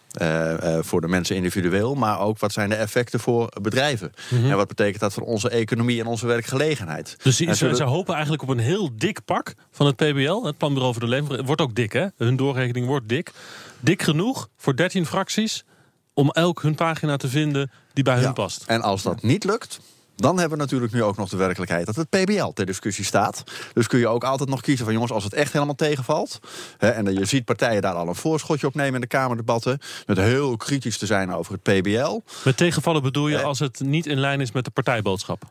voor 0.80 1.00
de 1.00 1.08
mensen 1.08 1.36
individueel, 1.36 1.94
maar 1.94 2.20
ook 2.20 2.38
wat 2.38 2.52
zijn 2.52 2.68
de 2.68 2.74
effecten 2.74 3.20
voor 3.20 3.48
bedrijven. 3.62 4.12
Mm 4.30 4.38
-hmm. 4.38 4.50
En 4.50 4.56
wat 4.56 4.68
betekent 4.68 5.00
dat 5.00 5.12
voor 5.12 5.22
onze 5.22 5.48
economie 5.48 6.00
en 6.00 6.06
onze 6.06 6.26
werkgelegenheid. 6.26 7.16
Dus 7.22 7.36
ze, 7.36 7.54
zullen... 7.54 7.76
ze, 7.76 7.82
hopen 7.82 8.12
eigenlijk 8.12 8.42
op 8.42 8.48
een 8.48 8.58
heel 8.58 8.90
dik 8.96 9.24
pak 9.24 9.54
van 9.70 9.86
het 9.86 9.96
PBL, 9.96 10.44
het 10.44 10.56
Planbureau 10.56 10.92
voor 10.92 11.02
de 11.02 11.08
Leven. 11.08 11.36
Het 11.36 11.46
wordt 11.46 11.60
ook 11.60 11.74
dik, 11.74 11.92
hè? 11.92 12.06
Hun 12.16 12.36
doorrekening 12.36 12.86
wordt 12.86 13.08
dik. 13.08 13.32
Dik 13.80 14.02
genoeg 14.02 14.48
voor 14.56 14.76
13 14.76 15.06
fracties 15.06 15.64
om 16.14 16.30
elk 16.30 16.62
hun 16.62 16.74
pagina 16.74 17.16
te 17.16 17.28
vinden 17.28 17.70
die 17.92 18.04
bij 18.04 18.16
ja. 18.16 18.22
hun 18.22 18.32
past. 18.32 18.64
En 18.66 18.82
als 18.82 19.02
dat 19.02 19.22
niet 19.22 19.44
lukt, 19.44 19.80
dan 20.16 20.38
hebben 20.38 20.58
we 20.58 20.64
natuurlijk 20.64 20.92
nu 20.92 21.02
ook 21.02 21.16
nog 21.16 21.28
de 21.28 21.36
werkelijkheid 21.36 21.86
dat 21.86 21.96
het 21.96 22.08
PBL 22.08 22.48
ter 22.48 22.66
discussie 22.66 23.04
staat. 23.04 23.42
Dus 23.72 23.86
kun 23.86 23.98
je 23.98 24.08
ook 24.08 24.24
altijd 24.24 24.48
nog 24.48 24.60
kiezen 24.60 24.84
van 24.84 24.94
jongens, 24.94 25.12
als 25.12 25.24
het 25.24 25.34
echt 25.34 25.52
helemaal 25.52 25.74
tegenvalt. 25.74 26.38
Hè, 26.78 26.88
en 26.88 27.14
je 27.14 27.24
ziet 27.24 27.44
partijen 27.44 27.82
daar 27.82 27.94
al 27.94 28.08
een 28.08 28.14
voorschotje 28.14 28.66
op 28.66 28.74
nemen 28.74 28.94
in 28.94 29.00
de 29.00 29.06
Kamerdebatten. 29.06 29.78
Met 30.06 30.16
heel 30.16 30.56
kritisch 30.56 30.98
te 30.98 31.06
zijn 31.06 31.34
over 31.34 31.52
het 31.52 31.62
PBL. 31.62 32.20
Met 32.44 32.56
tegenvallen 32.56 33.02
bedoel 33.02 33.28
je 33.28 33.42
als 33.42 33.58
het 33.58 33.80
niet 33.80 34.06
in 34.06 34.18
lijn 34.18 34.40
is 34.40 34.52
met 34.52 34.64
de 34.64 34.70
partijboodschap? 34.70 35.42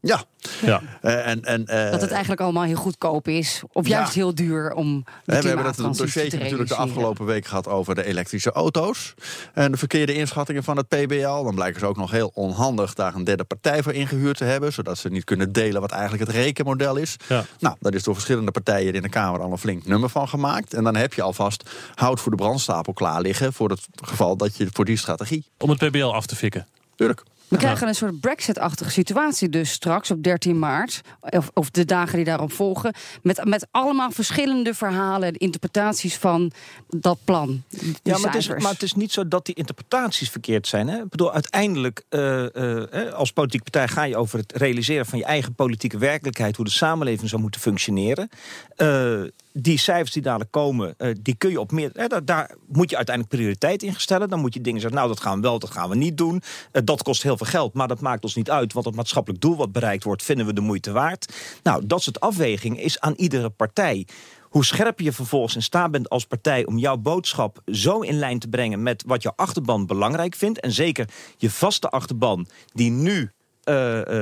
Ja. 0.00 0.24
ja. 0.60 0.82
Uh, 1.02 1.26
en, 1.26 1.44
en, 1.44 1.60
uh, 1.60 1.90
dat 1.90 2.00
het 2.00 2.10
eigenlijk 2.10 2.40
allemaal 2.40 2.62
heel 2.62 2.76
goedkoop 2.76 3.28
is. 3.28 3.62
Of 3.72 3.86
juist 3.86 4.14
ja. 4.14 4.20
heel 4.20 4.34
duur 4.34 4.72
om 4.72 5.04
de 5.24 5.40
We 5.40 5.48
hebben 5.48 5.64
dat 5.64 5.78
een 5.78 5.92
dossiertje 5.92 6.38
natuurlijk 6.38 6.68
de 6.68 6.74
afgelopen 6.74 7.24
week 7.26 7.46
gehad 7.46 7.68
over 7.68 7.94
de 7.94 8.04
elektrische 8.04 8.52
auto's. 8.52 9.14
En 9.54 9.72
de 9.72 9.78
verkeerde 9.78 10.14
inschattingen 10.14 10.64
van 10.64 10.76
het 10.76 10.88
PBL. 10.88 11.42
Dan 11.42 11.54
blijken 11.54 11.80
ze 11.80 11.86
ook 11.86 11.96
nog 11.96 12.10
heel 12.10 12.30
onhandig 12.34 12.94
daar 12.94 13.14
een 13.14 13.24
derde 13.24 13.44
partij 13.44 13.82
voor 13.82 13.92
ingehuurd 13.92 14.36
te 14.36 14.44
hebben. 14.44 14.72
Zodat 14.72 14.98
ze 14.98 15.08
niet 15.08 15.24
kunnen 15.24 15.52
delen 15.52 15.80
wat 15.80 15.90
eigenlijk 15.90 16.26
het 16.26 16.36
rekenmodel 16.36 16.96
is. 16.96 17.16
Ja. 17.28 17.44
Nou, 17.58 17.76
daar 17.80 17.94
is 17.94 18.02
door 18.02 18.14
verschillende 18.14 18.50
partijen 18.50 18.94
in 18.94 19.02
de 19.02 19.08
Kamer 19.08 19.40
al 19.40 19.52
een 19.52 19.58
flink 19.58 19.86
nummer 19.86 20.08
van 20.08 20.28
gemaakt. 20.28 20.74
En 20.74 20.84
dan 20.84 20.96
heb 20.96 21.14
je 21.14 21.22
alvast 21.22 21.70
hout 21.94 22.20
voor 22.20 22.30
de 22.30 22.36
brandstapel 22.36 22.92
klaar 22.92 23.20
liggen. 23.20 23.52
Voor 23.52 23.70
het 23.70 23.86
geval 24.04 24.36
dat 24.36 24.56
je 24.56 24.68
voor 24.72 24.84
die 24.84 24.96
strategie. 24.96 25.44
Om 25.58 25.70
het 25.70 25.78
PBL 25.78 26.04
af 26.04 26.26
te 26.26 26.36
fikken. 26.36 26.66
Tuurlijk. 26.96 27.22
We 27.50 27.56
krijgen 27.56 27.88
een 27.88 27.94
soort 27.94 28.20
Brexit-achtige 28.20 28.90
situatie 28.90 29.48
dus 29.48 29.70
straks 29.70 30.10
op 30.10 30.22
13 30.22 30.58
maart. 30.58 31.00
Of, 31.20 31.50
of, 31.54 31.70
de 31.70 31.84
dagen 31.84 32.16
die 32.16 32.24
daarop 32.24 32.52
volgen. 32.52 32.94
Met, 33.22 33.44
met 33.44 33.66
allemaal 33.70 34.10
verschillende 34.10 34.74
verhalen 34.74 35.28
en 35.28 35.34
interpretaties 35.34 36.16
van 36.16 36.52
dat 36.88 37.18
plan. 37.24 37.62
Ja, 38.02 38.18
maar 38.18 38.32
het, 38.32 38.34
is, 38.34 38.48
maar 38.48 38.72
het, 38.72 38.82
is, 38.82 38.94
niet 38.94 39.12
zo 39.12 39.28
dat 39.28 39.46
die 39.46 39.54
interpretaties 39.54 40.30
verkeerd 40.30 40.66
zijn. 40.66 40.88
Hè? 40.88 40.98
Ik 41.02 41.08
bedoel, 41.08 41.32
uiteindelijk, 41.32 42.02
uh, 42.10 42.44
uh, 42.54 43.12
als 43.12 43.32
politieke 43.32 43.70
partij 43.70 43.88
ga 43.88 44.02
je 44.02 44.16
over 44.16 44.38
het 44.38 44.52
realiseren 44.52 45.06
van 45.06 45.18
je 45.18 45.24
eigen 45.24 45.54
politieke 45.54 45.98
werkelijkheid. 45.98 46.56
Hoe 46.56 46.64
de 46.64 46.70
samenleving 46.70 47.28
zou 47.28 47.42
moeten 47.42 47.60
functioneren. 47.60 48.28
Uh, 48.76 49.22
die 49.52 49.78
cijfers 49.78 50.12
die 50.12 50.22
dadelijk 50.22 50.50
komen, 50.50 50.94
uh, 50.98 51.14
die 51.20 51.34
kun 51.34 51.50
je 51.50 51.60
op 51.60 51.72
meer. 51.72 51.96
Eh, 51.96 52.18
daar, 52.24 52.54
moet 52.68 52.90
je 52.90 52.96
uiteindelijk 52.96 53.36
prioriteit 53.36 53.82
in 53.82 53.94
stellen. 53.96 54.28
Dan 54.28 54.40
moet 54.40 54.54
je 54.54 54.60
dingen 54.60 54.80
zeggen, 54.80 54.98
nou 54.98 55.10
dat 55.10 55.20
gaan 55.20 55.36
we 55.36 55.40
wel, 55.40 55.58
dat 55.58 55.70
gaan 55.70 55.88
we 55.88 55.96
niet 55.96 56.16
doen. 56.16 56.42
Uh, 56.72 56.82
dat 56.84 57.02
kost 57.02 57.22
heel 57.22 57.36
veel 57.36 57.46
geld, 57.46 57.74
maar 57.74 57.88
dat 57.88 58.00
maakt 58.00 58.22
ons 58.22 58.34
niet 58.34 58.50
uit. 58.50 58.72
Want 58.72 58.86
het 58.86 58.94
maatschappelijk 58.94 59.42
doel 59.42 59.56
wat 59.56 59.72
bereikt 59.72 60.04
wordt, 60.04 60.22
vinden 60.22 60.46
we 60.46 60.52
de 60.52 60.60
moeite 60.60 60.92
waard. 60.92 61.34
Nou, 61.62 61.86
dat 61.86 62.02
soort 62.02 62.20
afweging 62.20 62.80
is 62.80 63.00
aan 63.00 63.14
iedere 63.16 63.50
partij. 63.50 64.06
Hoe 64.42 64.64
scherp 64.64 65.00
je 65.00 65.12
vervolgens 65.12 65.54
in 65.54 65.62
staat 65.62 65.90
bent 65.90 66.08
als 66.08 66.26
partij 66.26 66.66
om 66.66 66.78
jouw 66.78 66.96
boodschap 66.96 67.62
zo 67.66 68.00
in 68.00 68.18
lijn 68.18 68.38
te 68.38 68.48
brengen 68.48 68.82
met 68.82 69.04
wat 69.06 69.22
jouw 69.22 69.32
achterban 69.36 69.86
belangrijk 69.86 70.34
vindt. 70.34 70.60
En 70.60 70.72
zeker 70.72 71.08
je 71.36 71.50
vaste 71.50 71.88
achterban, 71.88 72.46
die 72.72 72.90
nu 72.90 73.30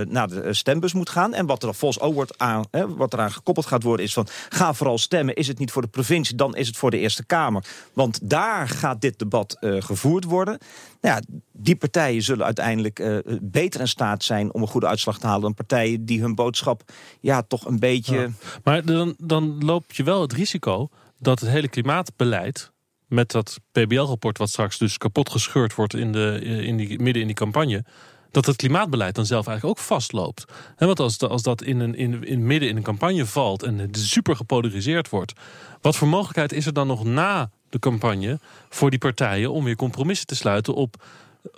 naar 0.08 0.28
de 0.28 0.54
stembus 0.54 0.92
moet 0.92 1.10
gaan. 1.10 1.34
En 1.34 1.46
wat 1.46 1.62
er 1.62 1.74
volgens 1.74 2.02
ook 2.04 2.14
wordt 2.14 2.38
aan, 2.38 2.64
hè, 2.70 2.94
wat 2.94 3.12
eraan 3.12 3.32
gekoppeld 3.32 3.66
gaat 3.66 3.82
worden, 3.82 4.06
is 4.06 4.12
van 4.12 4.26
ga 4.48 4.74
vooral 4.74 4.98
stemmen. 4.98 5.34
Is 5.34 5.48
het 5.48 5.58
niet 5.58 5.70
voor 5.70 5.82
de 5.82 5.88
provincie, 5.88 6.36
dan 6.36 6.56
is 6.56 6.66
het 6.66 6.76
voor 6.76 6.90
de 6.90 6.98
Eerste 6.98 7.24
Kamer. 7.24 7.64
Want 7.92 8.30
daar 8.30 8.68
gaat 8.68 9.00
dit 9.00 9.18
debat 9.18 9.56
uh, 9.60 9.82
gevoerd 9.82 10.24
worden. 10.24 10.58
Nou 11.00 11.14
ja, 11.14 11.38
die 11.52 11.76
partijen 11.76 12.22
zullen 12.22 12.44
uiteindelijk 12.44 13.22
beter 13.42 13.80
in 13.80 13.88
staat 13.88 14.24
zijn 14.24 14.52
om 14.54 14.62
een 14.62 14.68
goede 14.68 14.86
uitslag 14.86 15.18
te 15.18 15.26
halen 15.26 15.42
dan 15.42 15.54
partijen 15.54 16.04
die 16.04 16.20
hun 16.20 16.34
boodschap 16.34 16.82
ja, 17.20 17.42
toch 17.42 17.66
een 17.66 17.78
beetje. 17.78 18.30
Maar 18.64 18.84
dan, 18.84 19.14
dan 19.18 19.64
loop 19.64 19.92
je 19.92 20.02
wel 20.02 20.20
het 20.20 20.32
risico 20.32 20.88
dat 21.18 21.40
het 21.40 21.50
hele 21.50 21.68
klimaatbeleid 21.68 22.72
met 23.06 23.30
dat 23.30 23.58
PBL-rapport, 23.72 24.38
wat 24.38 24.48
straks 24.48 24.78
dus 24.78 24.98
kapot 24.98 25.30
gescheurd 25.30 25.74
wordt 25.74 25.94
in 25.94 26.12
de, 26.12 26.40
in 26.42 26.76
die, 26.76 26.98
midden 26.98 27.22
in 27.22 27.28
die 27.28 27.36
campagne. 27.36 27.84
Dat 28.30 28.46
het 28.46 28.56
klimaatbeleid 28.56 29.14
dan 29.14 29.26
zelf 29.26 29.46
eigenlijk 29.46 29.78
ook 29.78 29.84
vastloopt. 29.84 30.44
He, 30.76 30.86
want 30.86 31.00
als, 31.00 31.18
als 31.18 31.42
dat 31.42 31.62
in 31.62 31.80
een, 31.80 31.94
in, 31.94 32.24
in 32.24 32.46
midden 32.46 32.68
in 32.68 32.76
een 32.76 32.82
campagne 32.82 33.26
valt 33.26 33.62
en 33.62 33.78
het 33.78 33.98
super 33.98 34.36
gepolariseerd 34.36 35.08
wordt, 35.08 35.32
wat 35.80 35.96
voor 35.96 36.08
mogelijkheid 36.08 36.52
is 36.52 36.66
er 36.66 36.72
dan 36.72 36.86
nog 36.86 37.04
na 37.04 37.50
de 37.68 37.78
campagne 37.78 38.38
voor 38.68 38.90
die 38.90 38.98
partijen 38.98 39.52
om 39.52 39.64
weer 39.64 39.76
compromissen 39.76 40.26
te 40.26 40.34
sluiten 40.34 40.74
op 40.74 40.96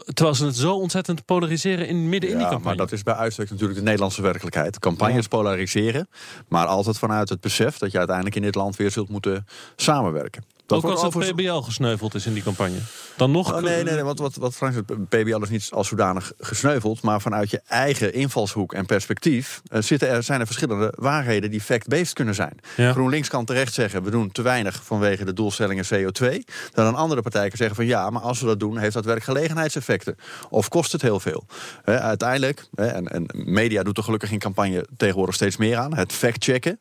Terwijl 0.05 0.37
ze 0.37 0.45
het 0.45 0.57
zo 0.57 0.75
ontzettend 0.75 1.25
polariseren 1.25 1.89
in 1.89 2.09
midden 2.09 2.31
in 2.31 2.37
die 2.37 2.47
campagne. 2.47 2.65
maar 2.65 2.77
dat 2.77 2.93
is 2.93 3.03
bij 3.03 3.15
uitstek 3.15 3.51
natuurlijk 3.51 3.79
de 3.79 3.85
Nederlandse 3.85 4.23
werkelijkheid. 4.23 4.79
Campagnes 4.79 5.29
polariseren, 5.29 6.09
maar 6.49 6.67
altijd 6.67 6.99
vanuit 6.99 7.29
het 7.29 7.41
besef... 7.41 7.79
dat 7.79 7.93
je 7.93 7.99
uiteindelijk 7.99 8.37
in 8.37 8.43
dit 8.43 8.55
land 8.55 8.77
weer 8.77 8.91
zult 8.91 9.09
moeten 9.09 9.47
samenwerken. 9.77 10.45
Dat 10.71 10.85
ook 10.85 10.91
als 10.91 11.01
het 11.01 11.09
overigens... 11.09 11.43
PBL 11.43 11.61
gesneuveld 11.61 12.15
is 12.15 12.27
in 12.27 12.33
die 12.35 12.43
campagne. 12.43 12.79
Dan 13.17 13.31
nog... 13.31 13.55
Oh, 13.55 13.63
nee, 13.63 13.83
nee, 13.85 13.95
nee, 13.95 14.03
want 14.03 14.19
wat, 14.19 14.35
wat 14.35 14.55
Frank 14.55 14.73
zegt, 14.73 15.09
PBL 15.09 15.43
is 15.43 15.49
niet 15.49 15.69
als 15.73 15.89
zodanig 15.89 16.33
gesneuveld... 16.39 17.03
maar 17.03 17.21
vanuit 17.21 17.51
je 17.51 17.61
eigen 17.67 18.13
invalshoek 18.13 18.73
en 18.73 18.87
perspectief... 18.87 19.63
Uh, 19.73 19.83
zitten 19.83 20.09
er, 20.09 20.23
zijn 20.23 20.41
er 20.41 20.47
verschillende 20.47 20.93
waarheden 20.97 21.51
die 21.51 21.61
fact-based 21.61 22.13
kunnen 22.13 22.35
zijn. 22.35 22.59
Ja. 22.77 22.93
GroenLinks 22.93 23.29
kan 23.29 23.45
terecht 23.45 23.75
zeggen... 23.75 24.03
we 24.03 24.11
doen 24.11 24.33
te 24.33 24.43
weinig 24.43 24.81
vanwege 24.85 25.25
de 25.25 25.33
doelstellingen 25.33 25.85
CO2. 25.85 26.39
Dan 26.73 26.87
een 26.87 26.95
andere 26.95 27.23
partij 27.23 27.49
kan 27.49 27.57
zeggen 27.57 27.77
van... 27.77 27.87
ja, 27.87 28.11
maar 28.11 28.23
als 28.23 28.41
we 28.41 28.47
dat 28.47 28.61
doen, 28.61 28.79
heeft 28.79 28.95
dat 28.95 29.05
werkgelegenheidseffecten. 29.05 30.17
Of 30.51 30.69
kost 30.69 30.93
het 30.93 31.03
heel 31.03 31.21
veel. 31.21 31.45
Uh, 31.85 31.97
uiteindelijk, 31.97 32.67
uh, 32.75 32.97
en, 32.97 33.09
en 33.09 33.27
media 33.33 33.83
doet 33.83 33.97
er 33.97 34.05
gelukkig 34.05 34.33
in 34.33 34.39
campagne 34.39 34.87
tegenwoordig 34.97 35.35
steeds 35.35 35.57
meer 35.57 35.77
aan... 35.77 35.95
het 35.95 36.13
fact-checken... 36.13 36.81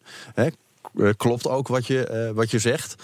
klopt 1.18 1.48
ook 1.48 1.68
wat 1.68 1.88
je, 1.88 2.32
wat 2.36 2.52
je 2.52 2.60
zegt. 2.60 2.96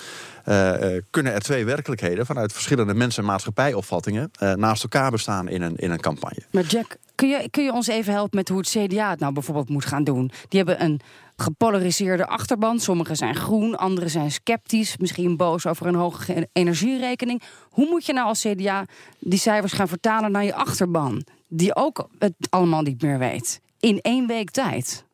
Uh, 0.46 0.74
kunnen 1.10 1.34
er 1.34 1.42
twee 1.42 1.66
werkelijkheden 1.66 2.26
vanuit 2.26 2.54
verschillende 2.54 2.94
mensen- 2.94 3.24
en 3.24 3.30
maatschappijopvattingen 3.30 4.32
naast 4.56 4.84
elkaar 4.84 5.12
bestaan 5.12 5.48
in 5.48 5.62
een, 5.62 5.76
in 5.76 5.92
een 5.92 6.00
campagne. 6.00 6.42
Maar 6.52 6.64
Jack, 6.64 6.98
kun 7.16 7.30
je, 7.30 7.50
kun 7.50 7.64
je 7.64 7.74
ons 7.74 7.88
even 7.88 8.14
helpen 8.14 8.38
met 8.38 8.50
hoe 8.50 8.58
het 8.58 8.70
CDA 8.70 9.10
het 9.10 9.20
nou 9.20 9.34
bijvoorbeeld 9.34 9.70
moet 9.70 9.86
gaan 9.86 10.04
doen? 10.04 10.32
Die 10.50 10.64
hebben 10.64 10.84
een 10.84 11.02
gepolariseerde 11.36 12.28
achterban. 12.28 12.80
Sommigen 12.80 13.16
zijn 13.16 13.36
groen, 13.36 13.76
anderen 13.76 14.10
zijn 14.10 14.32
sceptisch, 14.32 14.98
misschien 14.98 15.38
boos 15.38 15.66
over 15.66 15.86
een 15.86 15.96
hoge 15.96 16.50
energierekening. 16.54 17.42
Hoe 17.70 17.88
moet 17.90 18.06
je 18.06 18.14
nou 18.14 18.28
als 18.28 18.42
CDA 18.42 18.86
die 19.20 19.40
cijfers 19.40 19.74
gaan 19.74 19.88
vertalen 19.88 20.32
naar 20.32 20.44
je 20.44 20.56
achterban, 20.56 21.26
die 21.48 21.76
ook 21.76 22.10
het 22.20 22.34
allemaal 22.50 22.82
niet 22.82 23.02
meer 23.02 23.20
weet, 23.20 23.62
in 23.80 24.00
één 24.02 24.28
week 24.28 24.52
tijd? 24.52 25.06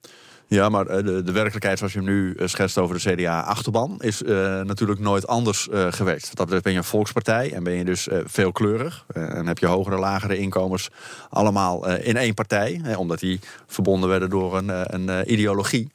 Ja, 0.53 0.69
maar 0.69 0.87
eh, 0.87 1.05
de, 1.05 1.23
de, 1.23 1.31
werkelijkheid 1.31 1.77
zoals 1.77 1.93
je 1.93 1.99
hem 1.99 2.07
nu 2.07 2.33
eh, 2.33 2.47
schetst 2.47 2.77
over 2.77 2.99
de 2.99 3.11
CDA-achterban... 3.11 3.95
is 3.99 4.21
uh, 4.21 4.29
natuurlijk 4.61 4.99
nooit 4.99 5.27
anders 5.27 5.67
uh, 5.71 5.87
geweest. 5.91 6.35
Dat 6.35 6.45
betreft 6.45 6.63
ben 6.63 6.71
je 6.71 6.77
een 6.77 6.83
volkspartij 6.83 7.53
en 7.53 7.63
ben 7.63 7.73
je 7.73 7.85
dus 7.85 8.07
uh, 8.07 8.17
veelkleurig. 8.25 9.05
en 9.13 9.47
heb 9.47 9.57
je 9.57 9.65
hogere, 9.65 9.97
lagere 9.97 10.37
inkomens 10.37 10.89
allemaal 11.29 11.89
in 11.89 12.17
één 12.17 12.33
partij. 12.33 12.81
omdat 12.97 13.19
die 13.19 13.39
verbonden 13.67 14.09
werden 14.09 14.29
door 14.29 14.57
een, 14.57 14.95
een 14.95 15.31
ideologie. 15.31 15.91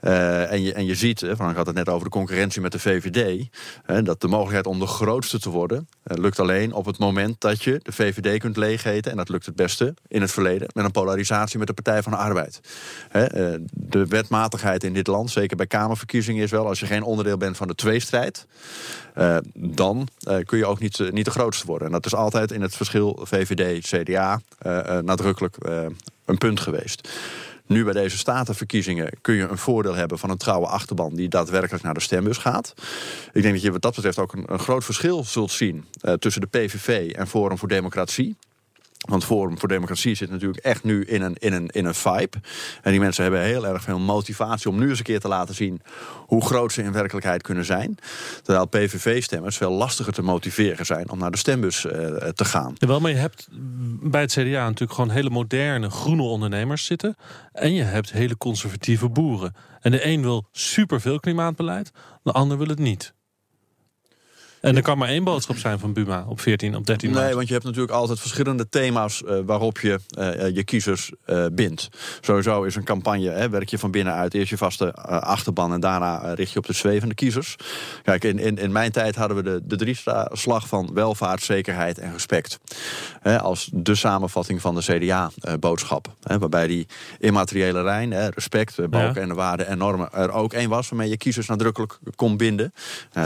en, 0.00 0.62
je, 0.62 0.72
en 0.72 0.86
je 0.86 0.94
ziet, 0.94 1.24
Frank 1.34 1.56
had 1.56 1.66
het 1.66 1.76
net 1.76 1.88
over 1.88 2.04
de 2.04 2.10
concurrentie 2.10 2.60
met 2.60 2.72
de 2.72 2.78
VVD... 2.78 3.48
dat 4.04 4.20
de 4.20 4.28
mogelijkheid 4.28 4.66
om 4.66 4.78
de 4.78 4.86
grootste 4.86 5.40
te 5.40 5.50
worden... 5.50 5.88
lukt 6.02 6.40
alleen 6.40 6.72
op 6.72 6.86
het 6.86 6.98
moment 6.98 7.40
dat 7.40 7.62
je 7.62 7.80
de 7.82 7.92
VVD 7.92 8.38
kunt 8.38 8.56
leegheten... 8.56 9.10
en 9.10 9.16
dat 9.16 9.28
lukt 9.28 9.46
het 9.46 9.56
beste 9.56 9.94
in 10.06 10.20
het 10.20 10.30
verleden... 10.30 10.68
met 10.74 10.84
een 10.84 10.90
polarisatie 10.90 11.58
met 11.58 11.66
de 11.66 11.74
Partij 11.74 12.02
van 12.02 12.12
de 12.12 12.18
Arbeid. 12.18 12.60
De 13.98 14.06
wetmatigheid 14.06 14.84
in 14.84 14.92
dit 14.92 15.06
land, 15.06 15.30
zeker 15.30 15.56
bij 15.56 15.66
Kamerverkiezingen, 15.66 16.42
is 16.42 16.50
wel 16.50 16.66
als 16.66 16.80
je 16.80 16.86
geen 16.86 17.02
onderdeel 17.02 17.36
bent 17.36 17.56
van 17.56 17.68
de 17.68 17.74
tweestrijd, 17.74 18.46
uh, 19.16 19.36
dan 19.54 20.08
uh, 20.22 20.36
kun 20.44 20.58
je 20.58 20.66
ook 20.66 20.78
niet, 20.78 20.98
uh, 20.98 21.10
niet 21.10 21.24
de 21.24 21.30
grootste 21.30 21.66
worden. 21.66 21.86
En 21.86 21.92
dat 21.92 22.06
is 22.06 22.14
altijd 22.14 22.52
in 22.52 22.62
het 22.62 22.76
verschil 22.76 23.18
VVD-CDA 23.22 24.40
nadrukkelijk 25.02 25.56
een 26.24 26.38
punt 26.38 26.60
geweest. 26.60 27.08
Nu 27.66 27.84
bij 27.84 27.92
deze 27.92 28.18
statenverkiezingen 28.18 29.12
kun 29.20 29.34
je 29.34 29.48
een 29.48 29.58
voordeel 29.58 29.94
hebben 29.94 30.18
van 30.18 30.30
een 30.30 30.36
trouwe 30.36 30.66
achterban 30.66 31.14
die 31.14 31.28
daadwerkelijk 31.28 31.84
naar 31.84 31.94
de 31.94 32.00
stembus 32.00 32.36
gaat. 32.36 32.74
Ik 33.32 33.42
denk 33.42 33.54
dat 33.54 33.62
je 33.62 33.72
wat 33.72 33.82
dat 33.82 33.94
betreft 33.94 34.18
ook 34.18 34.32
een 34.32 34.58
groot 34.58 34.84
verschil 34.84 35.24
zult 35.24 35.50
zien 35.50 35.84
tussen 36.18 36.40
de 36.40 36.46
PVV 36.46 37.12
en 37.12 37.26
Forum 37.26 37.58
voor 37.58 37.68
Democratie. 37.68 38.36
Want 38.98 39.24
Forum 39.24 39.58
voor 39.58 39.68
Democratie 39.68 40.14
zit 40.14 40.30
natuurlijk 40.30 40.64
echt 40.64 40.84
nu 40.84 41.04
in 41.04 41.22
een, 41.22 41.34
in, 41.38 41.52
een, 41.52 41.68
in 41.68 41.84
een 41.84 41.94
vibe. 41.94 42.40
En 42.82 42.90
die 42.90 43.00
mensen 43.00 43.22
hebben 43.22 43.42
heel 43.42 43.66
erg 43.66 43.82
veel 43.82 43.98
motivatie 43.98 44.70
om 44.70 44.78
nu 44.78 44.88
eens 44.88 44.98
een 44.98 45.04
keer 45.04 45.20
te 45.20 45.28
laten 45.28 45.54
zien 45.54 45.82
hoe 46.26 46.46
groot 46.46 46.72
ze 46.72 46.82
in 46.82 46.92
werkelijkheid 46.92 47.42
kunnen 47.42 47.64
zijn. 47.64 47.98
Terwijl 48.42 48.66
PVV-stemmers 48.66 49.56
veel 49.56 49.70
lastiger 49.70 50.12
te 50.12 50.22
motiveren 50.22 50.86
zijn 50.86 51.10
om 51.10 51.18
naar 51.18 51.30
de 51.30 51.36
stembus 51.36 51.84
uh, 51.84 51.92
te 52.28 52.44
gaan. 52.44 52.72
Jawel, 52.74 53.00
maar 53.00 53.10
je 53.10 53.16
hebt 53.16 53.48
bij 54.02 54.20
het 54.20 54.32
CDA 54.32 54.64
natuurlijk 54.64 54.92
gewoon 54.92 55.10
hele 55.10 55.30
moderne 55.30 55.90
groene 55.90 56.22
ondernemers 56.22 56.84
zitten. 56.84 57.16
En 57.52 57.74
je 57.74 57.82
hebt 57.82 58.12
hele 58.12 58.36
conservatieve 58.36 59.08
boeren. 59.08 59.54
En 59.80 59.90
de 59.90 60.06
een 60.06 60.22
wil 60.22 60.48
superveel 60.52 61.20
klimaatbeleid, 61.20 61.90
de 62.22 62.32
ander 62.32 62.58
wil 62.58 62.68
het 62.68 62.78
niet. 62.78 63.16
En 64.60 64.76
er 64.76 64.82
kan 64.82 64.98
maar 64.98 65.08
één 65.08 65.24
boodschap 65.24 65.56
zijn 65.56 65.78
van 65.78 65.92
Buma 65.92 66.24
op 66.28 66.40
14, 66.40 66.76
op 66.76 66.86
13 66.86 67.10
maart. 67.10 67.24
Nee, 67.24 67.34
want 67.34 67.46
je 67.46 67.52
hebt 67.52 67.64
natuurlijk 67.64 67.92
altijd 67.92 68.20
verschillende 68.20 68.68
thema's 68.68 69.22
uh, 69.26 69.38
waarop 69.46 69.80
je 69.80 70.00
uh, 70.18 70.54
je 70.54 70.64
kiezers 70.64 71.12
uh, 71.26 71.46
bindt. 71.52 71.88
Sowieso 72.20 72.62
is 72.62 72.76
een 72.76 72.84
campagne, 72.84 73.30
hè, 73.30 73.48
werk 73.48 73.68
je 73.68 73.78
van 73.78 73.90
binnenuit. 73.90 74.34
Eerst 74.34 74.50
je 74.50 74.56
vaste 74.56 74.94
achterban 74.94 75.72
en 75.72 75.80
daarna 75.80 76.34
richt 76.34 76.52
je 76.52 76.58
op 76.58 76.66
de 76.66 76.72
zwevende 76.72 77.14
kiezers. 77.14 77.56
Kijk, 78.02 78.24
in, 78.24 78.38
in, 78.38 78.58
in 78.58 78.72
mijn 78.72 78.92
tijd 78.92 79.16
hadden 79.16 79.36
we 79.36 79.42
de, 79.42 79.60
de 79.64 79.76
drie 79.76 79.98
slag 80.32 80.68
van 80.68 80.90
welvaart, 80.94 81.42
zekerheid 81.42 81.98
en 81.98 82.12
respect. 82.12 82.58
Hè, 83.20 83.40
als 83.40 83.70
de 83.72 83.94
samenvatting 83.94 84.60
van 84.60 84.74
de 84.74 84.80
CDA-boodschap. 84.80 86.14
waarbij 86.22 86.66
die 86.66 86.86
immateriële 87.18 87.82
lijn, 87.82 88.10
hè, 88.10 88.28
respect, 88.28 88.90
balken 88.90 89.22
en 89.22 89.28
de 89.28 89.34
waarden 89.34 89.66
en 89.66 89.78
normen... 89.78 90.12
er 90.12 90.32
ook 90.32 90.52
één 90.52 90.68
was 90.68 90.88
waarmee 90.88 91.08
je 91.08 91.16
kiezers 91.16 91.46
nadrukkelijk 91.46 91.98
kon 92.14 92.36
binden. 92.36 92.72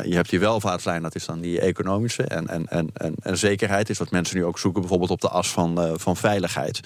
je 0.04 0.14
hebt 0.14 0.30
die 0.30 0.40
welvaartslijn, 0.40 1.02
dat 1.02 1.14
is 1.14 1.21
dan 1.24 1.40
die 1.40 1.60
economische. 1.60 2.22
En, 2.22 2.48
en, 2.48 2.66
en, 2.68 2.90
en, 2.94 3.14
en 3.22 3.38
zekerheid 3.38 3.90
is 3.90 3.98
wat 3.98 4.10
mensen 4.10 4.36
nu 4.36 4.44
ook 4.44 4.58
zoeken, 4.58 4.80
bijvoorbeeld 4.80 5.10
op 5.10 5.20
de 5.20 5.28
as 5.28 5.50
van, 5.50 5.84
uh, 5.84 5.92
van 5.96 6.16
veiligheid. 6.16 6.80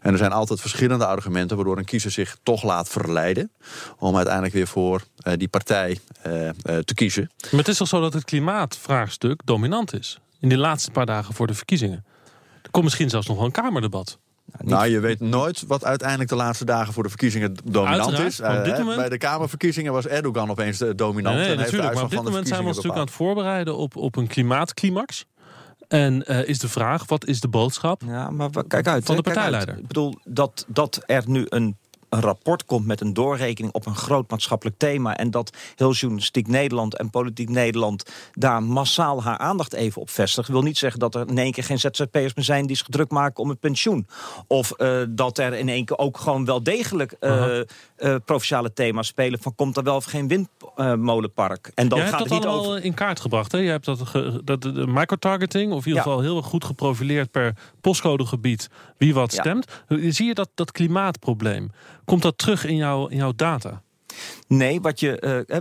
En 0.00 0.12
er 0.12 0.18
zijn 0.18 0.32
altijd 0.32 0.60
verschillende 0.60 1.06
argumenten 1.06 1.56
waardoor 1.56 1.78
een 1.78 1.84
kiezer 1.84 2.10
zich 2.10 2.36
toch 2.42 2.62
laat 2.62 2.88
verleiden. 2.88 3.50
om 3.98 4.16
uiteindelijk 4.16 4.54
weer 4.54 4.66
voor 4.66 5.02
uh, 5.26 5.32
die 5.36 5.48
partij 5.48 5.98
uh, 6.26 6.48
te 6.78 6.94
kiezen. 6.94 7.30
Maar 7.50 7.60
het 7.60 7.68
is 7.68 7.76
toch 7.76 7.88
zo 7.88 8.00
dat 8.00 8.12
het 8.12 8.24
klimaatvraagstuk 8.24 9.40
dominant 9.44 9.94
is? 9.94 10.18
In 10.40 10.48
die 10.48 10.58
laatste 10.58 10.90
paar 10.90 11.06
dagen 11.06 11.34
voor 11.34 11.46
de 11.46 11.54
verkiezingen. 11.54 12.04
Er 12.62 12.70
komt 12.70 12.84
misschien 12.84 13.10
zelfs 13.10 13.26
nog 13.26 13.36
wel 13.36 13.46
een 13.46 13.52
Kamerdebat. 13.52 14.18
Nou, 14.60 14.86
je 14.86 15.00
weet 15.00 15.20
nooit 15.20 15.64
wat 15.66 15.84
uiteindelijk 15.84 16.30
de 16.30 16.36
laatste 16.36 16.64
dagen 16.64 16.92
voor 16.92 17.02
de 17.02 17.08
verkiezingen 17.08 17.54
dominant 17.64 18.18
is. 18.18 18.40
Uh, 18.40 18.78
moment... 18.78 18.96
Bij 18.96 19.08
de 19.08 19.18
Kamerverkiezingen 19.18 19.92
was 19.92 20.06
Erdogan 20.06 20.50
opeens 20.50 20.78
de 20.78 20.94
dominant. 20.94 21.36
Nee, 21.36 21.44
nee, 21.44 21.54
en 21.54 21.60
natuurlijk. 21.60 21.94
Maar 21.94 22.02
op 22.02 22.10
dit 22.10 22.22
moment 22.22 22.48
zijn 22.48 22.60
we 22.60 22.66
ons 22.66 22.76
natuurlijk 22.76 23.00
aan 23.00 23.06
het 23.06 23.16
voorbereiden 23.16 23.76
op, 23.76 23.96
op 23.96 24.16
een 24.16 24.26
klimaatclimax. 24.26 25.26
En 25.88 26.24
uh, 26.26 26.48
is 26.48 26.58
de 26.58 26.68
vraag, 26.68 27.06
wat 27.06 27.26
is 27.26 27.40
de 27.40 27.48
boodschap 27.48 28.02
ja, 28.06 28.30
maar 28.30 28.50
kijk 28.68 28.86
uit, 28.86 29.04
van 29.04 29.16
de 29.16 29.22
partijleider? 29.22 29.78
Ik 29.78 29.86
bedoel, 29.86 30.18
dat, 30.24 30.64
dat 30.68 31.02
er 31.06 31.22
nu 31.26 31.46
een 31.48 31.76
een 32.12 32.20
rapport 32.20 32.64
komt 32.64 32.86
met 32.86 33.00
een 33.00 33.14
doorrekening 33.14 33.74
op 33.74 33.86
een 33.86 33.94
groot 33.94 34.30
maatschappelijk 34.30 34.78
thema. 34.78 35.16
En 35.16 35.30
dat 35.30 35.56
heel 35.76 35.92
journalistiek 35.92 36.48
Nederland 36.48 36.96
en 36.96 37.10
politiek 37.10 37.48
Nederland 37.48 38.12
daar 38.32 38.62
massaal 38.62 39.22
haar 39.22 39.38
aandacht 39.38 39.72
even 39.72 40.00
op 40.00 40.10
vestigt. 40.10 40.48
wil 40.48 40.62
niet 40.62 40.78
zeggen 40.78 41.00
dat 41.00 41.14
er 41.14 41.28
in 41.28 41.38
één 41.38 41.52
keer 41.52 41.64
geen 41.64 41.78
ZZP'ers 41.78 42.34
meer 42.34 42.44
zijn 42.44 42.66
die 42.66 42.76
zich 42.76 42.86
druk 42.90 43.10
maken 43.10 43.42
om 43.42 43.48
het 43.48 43.60
pensioen. 43.60 44.06
Of 44.46 44.72
uh, 44.76 45.02
dat 45.08 45.38
er 45.38 45.54
in 45.54 45.68
één 45.68 45.84
keer 45.84 45.98
ook 45.98 46.18
gewoon 46.18 46.44
wel 46.44 46.62
degelijk 46.62 47.16
uh, 47.20 47.60
uh, 47.98 48.14
provinciale 48.24 48.72
thema's 48.72 49.06
spelen. 49.06 49.42
Van 49.42 49.54
komt 49.54 49.76
er 49.76 49.82
wel 49.82 49.96
of 49.96 50.04
geen 50.04 50.28
windmolenpark? 50.28 51.70
en 51.74 51.88
dan 51.88 51.98
Jij 51.98 52.08
gaat 52.08 52.18
hebt 52.18 52.30
dat 52.30 52.38
het 52.38 52.48
niet 52.48 52.58
over... 52.58 52.84
in 52.84 52.94
kaart 52.94 53.20
gebracht. 53.20 53.52
Hè? 53.52 53.58
Je 53.58 53.70
hebt 53.70 53.84
dat, 53.84 54.00
ge, 54.00 54.40
dat 54.44 54.62
de 54.62 54.86
microtargeting, 54.86 55.72
of 55.72 55.82
in 55.82 55.88
ieder 55.88 56.02
geval 56.02 56.20
heel 56.20 56.42
goed 56.42 56.64
geprofileerd 56.64 57.30
per 57.30 57.54
postcodegebied 57.80 58.68
wie 58.96 59.14
wat 59.14 59.32
stemt. 59.32 59.66
Ja. 59.88 60.10
Zie 60.10 60.26
je 60.26 60.34
dat, 60.34 60.48
dat 60.54 60.72
klimaatprobleem? 60.72 61.70
Komt 62.04 62.22
dat 62.22 62.38
terug 62.38 62.64
in, 62.64 62.76
jou, 62.76 63.10
in 63.10 63.16
jouw 63.16 63.32
data? 63.36 63.82
Nee, 64.46 64.80
wat 64.80 65.00
je. 65.00 65.46
Uh, 65.48 65.58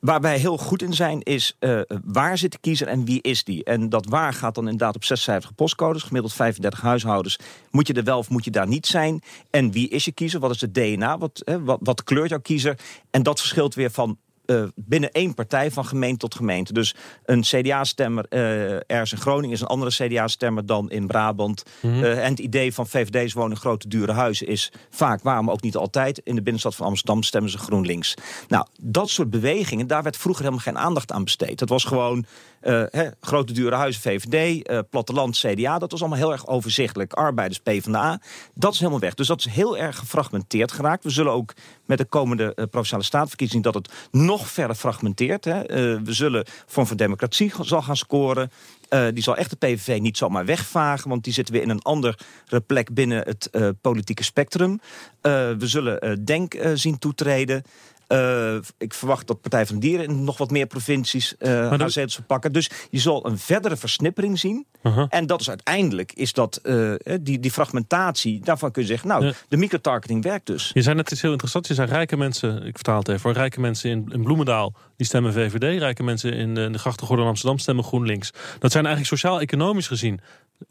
waar 0.00 0.20
wij 0.20 0.38
heel 0.38 0.58
goed 0.58 0.82
in 0.82 0.94
zijn 0.94 1.22
is 1.22 1.56
uh, 1.60 1.80
waar 2.04 2.38
zit 2.38 2.52
de 2.52 2.58
kiezer 2.60 2.86
en 2.86 3.04
wie 3.04 3.22
is 3.22 3.44
die? 3.44 3.64
En 3.64 3.88
dat 3.88 4.06
waar 4.06 4.32
gaat 4.32 4.54
dan 4.54 4.64
inderdaad 4.64 4.94
op 4.94 5.04
zescijferige 5.04 5.54
postcodes, 5.54 6.02
gemiddeld 6.02 6.32
35 6.34 6.80
huishoudens. 6.80 7.38
Moet 7.70 7.86
je 7.86 7.92
er 7.92 8.04
wel 8.04 8.18
of 8.18 8.30
moet 8.30 8.44
je 8.44 8.50
daar 8.50 8.68
niet 8.68 8.86
zijn? 8.86 9.22
En 9.50 9.70
wie 9.70 9.88
is 9.88 10.04
je 10.04 10.12
kiezer? 10.12 10.40
Wat 10.40 10.50
is 10.50 10.60
het 10.60 10.74
DNA? 10.74 11.18
Wat, 11.18 11.42
wat, 11.60 11.78
wat 11.82 12.04
kleurt 12.04 12.28
jouw 12.28 12.40
kiezer? 12.40 12.78
En 13.10 13.22
dat 13.22 13.38
verschilt 13.38 13.74
weer 13.74 13.90
van 13.90 14.18
uh, 14.46 14.62
binnen 14.74 15.12
één 15.12 15.34
partij 15.34 15.70
van 15.70 15.84
gemeente 15.86 16.18
tot 16.18 16.34
gemeente. 16.34 16.72
Dus 16.72 16.94
een 17.24 17.40
CDA-stemmer 17.40 18.26
uh, 18.30 18.74
ergens 18.74 19.12
in 19.12 19.18
Groningen 19.18 19.54
is 19.54 19.60
een 19.60 19.66
andere 19.66 19.90
CDA-stemmer 19.90 20.66
dan 20.66 20.90
in 20.90 21.06
Brabant. 21.06 21.62
Mm 21.80 21.92
-hmm. 21.92 22.02
uh, 22.02 22.24
en 22.24 22.30
het 22.30 22.38
idee 22.38 22.74
van 22.74 22.86
VVD's 22.86 23.32
wonen 23.32 23.50
in 23.50 23.56
grote 23.56 23.88
dure 23.88 24.12
huizen 24.12 24.46
is 24.46 24.72
vaak, 24.90 25.22
waarom 25.22 25.50
ook 25.50 25.62
niet 25.62 25.76
altijd, 25.76 26.18
in 26.18 26.34
de 26.34 26.42
binnenstad 26.42 26.74
van 26.74 26.86
Amsterdam 26.86 27.22
stemmen 27.22 27.50
ze 27.50 27.58
GroenLinks. 27.58 28.14
Nou, 28.48 28.66
dat 28.80 29.10
soort 29.10 29.30
bewegingen, 29.30 29.86
daar 29.86 30.02
werd 30.02 30.16
vroeger 30.16 30.44
helemaal 30.44 30.64
geen 30.64 30.78
aandacht 30.78 31.12
aan 31.12 31.24
besteed. 31.24 31.60
Het 31.60 31.68
was 31.68 31.84
gewoon 31.84 32.26
hè, 32.90 33.08
grote 33.20 33.52
dure 33.52 33.74
huizen 33.74 34.02
VVD, 34.02 34.62
platteland 34.90 35.36
CDA, 35.36 35.78
dat 35.78 35.90
was 35.90 36.00
allemaal 36.00 36.18
heel 36.18 36.32
erg 36.32 36.46
overzichtelijk. 36.46 37.12
Arbeiders 37.12 37.58
PvdA, 37.58 38.20
dat 38.54 38.72
is 38.72 38.78
helemaal 38.78 39.00
weg. 39.00 39.14
Dus 39.14 39.26
dat 39.26 39.38
is 39.38 39.46
heel 39.46 39.78
erg 39.78 39.98
gefragmenteerd 39.98 40.72
geraakt. 40.72 41.04
We 41.04 41.10
zullen 41.10 41.32
ook 41.32 41.52
met 41.84 41.98
de 41.98 42.04
komende 42.04 42.54
provinciale 42.54 43.04
staatverkiezing 43.04 43.62
dat 43.62 43.74
het 43.74 43.92
nog 44.10 44.48
verder 44.48 44.76
fragmenteert. 44.76 45.44
Hè. 45.44 45.62
We 46.02 46.12
zullen 46.12 46.44
Vorm 46.66 46.86
voor 46.86 46.96
Democratie 46.96 47.52
zal 47.60 47.82
gaan 47.82 47.96
scoren. 47.96 48.50
Die 49.12 49.22
zal 49.22 49.36
echt 49.36 49.50
de 49.50 49.56
PVV 49.56 49.98
niet 50.00 50.16
zomaar 50.16 50.44
wegvagen, 50.44 51.08
want 51.10 51.24
die 51.24 51.32
zitten 51.32 51.54
weer 51.54 51.62
in 51.62 51.70
een 51.70 51.82
andere 51.82 52.16
plek 52.66 52.94
binnen 52.94 53.18
het 53.18 53.50
politieke 53.80 54.24
spectrum. 54.24 54.80
We 55.20 55.56
zullen 55.58 56.24
Denk 56.24 56.54
zien 56.74 56.98
toetreden. 56.98 57.62
Uh, 58.08 58.56
ik 58.78 58.94
verwacht 58.94 59.26
dat 59.26 59.40
Partij 59.40 59.66
van 59.66 59.78
Dieren 59.78 60.06
in 60.06 60.24
nog 60.24 60.38
wat 60.38 60.50
meer 60.50 60.66
provincies 60.66 61.34
uh, 61.38 61.50
haar 61.68 61.90
zetels 61.90 62.14
verpakken. 62.14 62.52
Dus 62.52 62.70
je 62.90 62.98
zal 62.98 63.26
een 63.26 63.38
verdere 63.38 63.76
versnippering 63.76 64.38
zien. 64.38 64.66
Uh 64.82 64.96
-huh. 64.96 65.06
En 65.08 65.26
dat 65.26 65.40
is 65.40 65.48
uiteindelijk, 65.48 66.12
is 66.12 66.32
dat, 66.32 66.60
uh, 66.62 66.94
die, 67.20 67.40
die 67.40 67.50
fragmentatie, 67.50 68.40
daarvan 68.40 68.70
kun 68.70 68.82
je 68.82 68.88
zeggen, 68.88 69.08
nou, 69.08 69.24
ja. 69.24 69.32
de 69.48 69.56
microtargeting 69.56 70.22
werkt 70.22 70.46
dus. 70.46 70.70
Je 70.74 70.82
zei 70.82 70.94
net 70.94 71.10
iets 71.10 71.22
heel 71.22 71.30
interessants. 71.30 71.68
Je 71.68 71.74
zei 71.74 71.88
rijke 71.88 72.16
mensen, 72.16 72.62
ik 72.62 72.74
vertaal 72.74 72.98
het 72.98 73.08
even, 73.08 73.20
voor 73.20 73.32
rijke 73.32 73.60
mensen 73.60 73.90
in, 73.90 74.08
in 74.12 74.22
Bloemendaal, 74.22 74.74
die 74.96 75.06
stemmen 75.06 75.32
VVD. 75.32 75.78
Rijke 75.78 76.02
mensen 76.02 76.32
in 76.32 76.54
de, 76.54 76.70
de 76.70 76.78
grachtengordel 76.78 77.24
in 77.24 77.30
Amsterdam 77.30 77.58
stemmen 77.58 77.84
GroenLinks. 77.84 78.30
Dat 78.58 78.72
zijn 78.72 78.86
eigenlijk 78.86 79.16
sociaal-economisch 79.16 79.86
gezien 79.86 80.20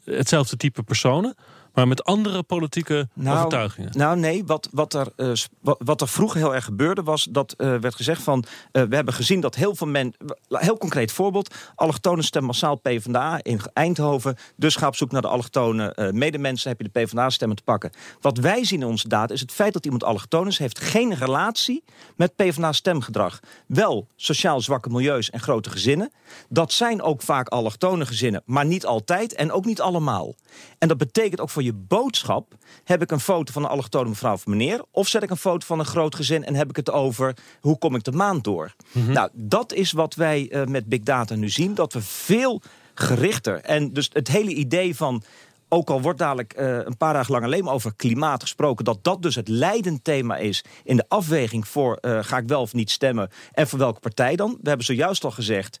hetzelfde 0.04 0.56
type 0.56 0.82
personen 0.82 1.34
maar 1.76 1.88
met 1.88 2.04
andere 2.04 2.42
politieke 2.42 3.08
nou, 3.12 3.36
overtuigingen. 3.36 3.90
Nou 3.92 4.18
nee, 4.18 4.44
wat, 4.44 4.68
wat, 4.72 4.94
er, 4.94 5.06
uh, 5.16 5.32
wat, 5.60 5.80
wat 5.84 6.00
er 6.00 6.08
vroeger 6.08 6.40
heel 6.40 6.54
erg 6.54 6.64
gebeurde 6.64 7.02
was... 7.02 7.26
dat 7.30 7.54
uh, 7.58 7.76
werd 7.76 7.94
gezegd 7.94 8.22
van... 8.22 8.44
Uh, 8.72 8.82
we 8.82 8.94
hebben 8.94 9.14
gezien 9.14 9.40
dat 9.40 9.54
heel 9.54 9.74
veel 9.74 9.86
mensen... 9.86 10.14
Heel 10.48 10.78
concreet 10.78 11.12
voorbeeld. 11.12 11.54
Allochtonen 11.74 12.24
stemmen 12.24 12.50
massaal 12.50 12.76
PvdA 12.76 13.38
in 13.42 13.60
Eindhoven. 13.72 14.36
Dus 14.56 14.76
ga 14.76 14.86
op 14.86 14.96
zoek 14.96 15.10
naar 15.10 15.22
de 15.22 15.28
allochtone 15.28 16.10
medemensen. 16.12 16.70
Heb 16.70 16.80
je 16.80 16.88
de 16.92 17.00
PvdA-stemmen 17.00 17.56
te 17.56 17.62
pakken. 17.62 17.90
Wat 18.20 18.38
wij 18.38 18.64
zien 18.64 18.80
in 18.80 18.86
onze 18.86 19.08
data 19.08 19.34
is 19.34 19.40
het 19.40 19.52
feit 19.52 19.72
dat 19.72 19.84
iemand 19.84 20.04
allochtoon 20.04 20.46
is... 20.46 20.58
heeft 20.58 20.80
geen 20.80 21.14
relatie 21.14 21.84
met 22.16 22.36
PvdA-stemgedrag. 22.36 23.40
Wel 23.66 24.08
sociaal 24.16 24.60
zwakke 24.60 24.88
milieus 24.88 25.30
en 25.30 25.40
grote 25.40 25.70
gezinnen. 25.70 26.12
Dat 26.48 26.72
zijn 26.72 27.02
ook 27.02 27.22
vaak 27.22 27.48
allochtone 27.48 28.06
gezinnen. 28.06 28.42
Maar 28.44 28.66
niet 28.66 28.86
altijd 28.86 29.34
en 29.34 29.52
ook 29.52 29.64
niet 29.64 29.80
allemaal. 29.80 30.34
En 30.78 30.88
dat 30.88 30.98
betekent 30.98 31.40
ook 31.40 31.50
voor 31.50 31.64
je 31.66 31.72
boodschap... 31.72 32.54
heb 32.84 33.02
ik 33.02 33.10
een 33.10 33.20
foto 33.20 33.52
van 33.52 33.62
een 33.62 33.68
allochtone 33.68 34.08
mevrouw 34.08 34.32
of 34.32 34.46
meneer... 34.46 34.82
of 34.90 35.08
zet 35.08 35.22
ik 35.22 35.30
een 35.30 35.36
foto 35.36 35.66
van 35.66 35.78
een 35.78 35.84
groot 35.84 36.14
gezin 36.14 36.44
en 36.44 36.54
heb 36.54 36.68
ik 36.68 36.76
het 36.76 36.90
over... 36.90 37.36
hoe 37.60 37.78
kom 37.78 37.94
ik 37.94 38.04
de 38.04 38.12
maand 38.12 38.44
door? 38.44 38.74
Mm 38.92 39.04
-hmm. 39.04 39.12
Nou, 39.12 39.30
dat 39.32 39.72
is 39.72 39.92
wat 39.92 40.14
wij 40.14 40.48
uh, 40.50 40.64
met 40.64 40.86
big 40.86 41.00
data 41.00 41.34
nu 41.34 41.48
zien. 41.48 41.74
Dat 41.74 41.92
we 41.92 42.02
veel 42.02 42.62
gerichter... 42.94 43.60
en 43.60 43.92
dus 43.92 44.10
het 44.12 44.28
hele 44.28 44.54
idee 44.54 44.96
van... 44.96 45.22
Ook 45.68 45.90
al 45.90 46.00
wordt 46.00 46.18
dadelijk 46.18 46.54
uh, 46.58 46.78
een 46.84 46.96
paar 46.96 47.12
dagen 47.12 47.32
lang 47.32 47.44
alleen 47.44 47.64
maar 47.64 47.74
over 47.74 47.94
klimaat 47.96 48.42
gesproken... 48.42 48.84
dat 48.84 48.98
dat 49.02 49.22
dus 49.22 49.34
het 49.34 49.48
leidend 49.48 50.04
thema 50.04 50.36
is 50.36 50.64
in 50.84 50.96
de 50.96 51.04
afweging 51.08 51.68
voor... 51.68 51.98
Uh, 52.00 52.18
ga 52.22 52.38
ik 52.38 52.48
wel 52.48 52.60
of 52.60 52.72
niet 52.72 52.90
stemmen 52.90 53.30
en 53.52 53.68
voor 53.68 53.78
welke 53.78 54.00
partij 54.00 54.36
dan? 54.36 54.58
We 54.62 54.68
hebben 54.68 54.86
zojuist 54.86 55.24
al 55.24 55.30
gezegd 55.30 55.78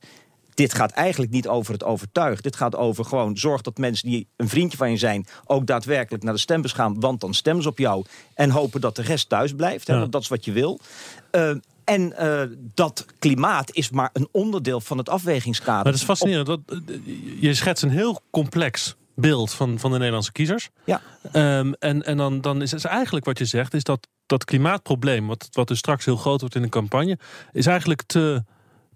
dit 0.56 0.74
gaat 0.74 0.90
eigenlijk 0.90 1.32
niet 1.32 1.48
over 1.48 1.72
het 1.72 1.84
overtuig. 1.84 2.40
Dit 2.40 2.56
gaat 2.56 2.76
over 2.76 3.04
gewoon 3.04 3.36
zorg 3.36 3.60
dat 3.60 3.78
mensen 3.78 4.08
die 4.08 4.28
een 4.36 4.48
vriendje 4.48 4.76
van 4.76 4.90
je 4.90 4.96
zijn... 4.96 5.26
ook 5.44 5.66
daadwerkelijk 5.66 6.24
naar 6.24 6.32
de 6.32 6.40
stembus 6.40 6.72
gaan, 6.72 7.00
want 7.00 7.20
dan 7.20 7.34
stemmen 7.34 7.62
ze 7.62 7.68
op 7.68 7.78
jou. 7.78 8.04
En 8.34 8.50
hopen 8.50 8.80
dat 8.80 8.96
de 8.96 9.02
rest 9.02 9.28
thuis 9.28 9.52
blijft. 9.52 9.86
Ja. 9.86 9.98
Hè, 9.98 10.08
dat 10.08 10.22
is 10.22 10.28
wat 10.28 10.44
je 10.44 10.52
wil. 10.52 10.80
Uh, 11.32 11.50
en 11.84 12.14
uh, 12.20 12.42
dat 12.74 13.06
klimaat 13.18 13.74
is 13.74 13.90
maar 13.90 14.10
een 14.12 14.28
onderdeel 14.32 14.80
van 14.80 14.98
het 14.98 15.08
afwegingskader. 15.08 15.82
Maar 15.82 15.92
dat 15.92 16.00
is 16.00 16.02
fascinerend. 16.02 16.48
Op... 16.48 16.68
Dat, 16.68 16.80
je 17.40 17.54
schetst 17.54 17.82
een 17.82 17.90
heel 17.90 18.20
complex 18.30 18.96
beeld 19.14 19.52
van, 19.52 19.78
van 19.78 19.90
de 19.90 19.96
Nederlandse 19.96 20.32
kiezers. 20.32 20.68
Ja. 20.84 21.00
Um, 21.32 21.74
en 21.74 22.02
en 22.02 22.16
dan, 22.16 22.40
dan 22.40 22.62
is 22.62 22.70
het 22.70 22.84
eigenlijk 22.84 23.24
wat 23.24 23.38
je 23.38 23.44
zegt... 23.44 23.74
is 23.74 23.84
dat 23.84 24.08
dat 24.26 24.44
klimaatprobleem, 24.44 25.26
wat, 25.26 25.48
wat 25.52 25.68
dus 25.68 25.78
straks 25.78 26.04
heel 26.04 26.16
groot 26.16 26.40
wordt 26.40 26.54
in 26.54 26.62
de 26.62 26.68
campagne... 26.68 27.18
is 27.52 27.66
eigenlijk 27.66 28.02
te 28.02 28.44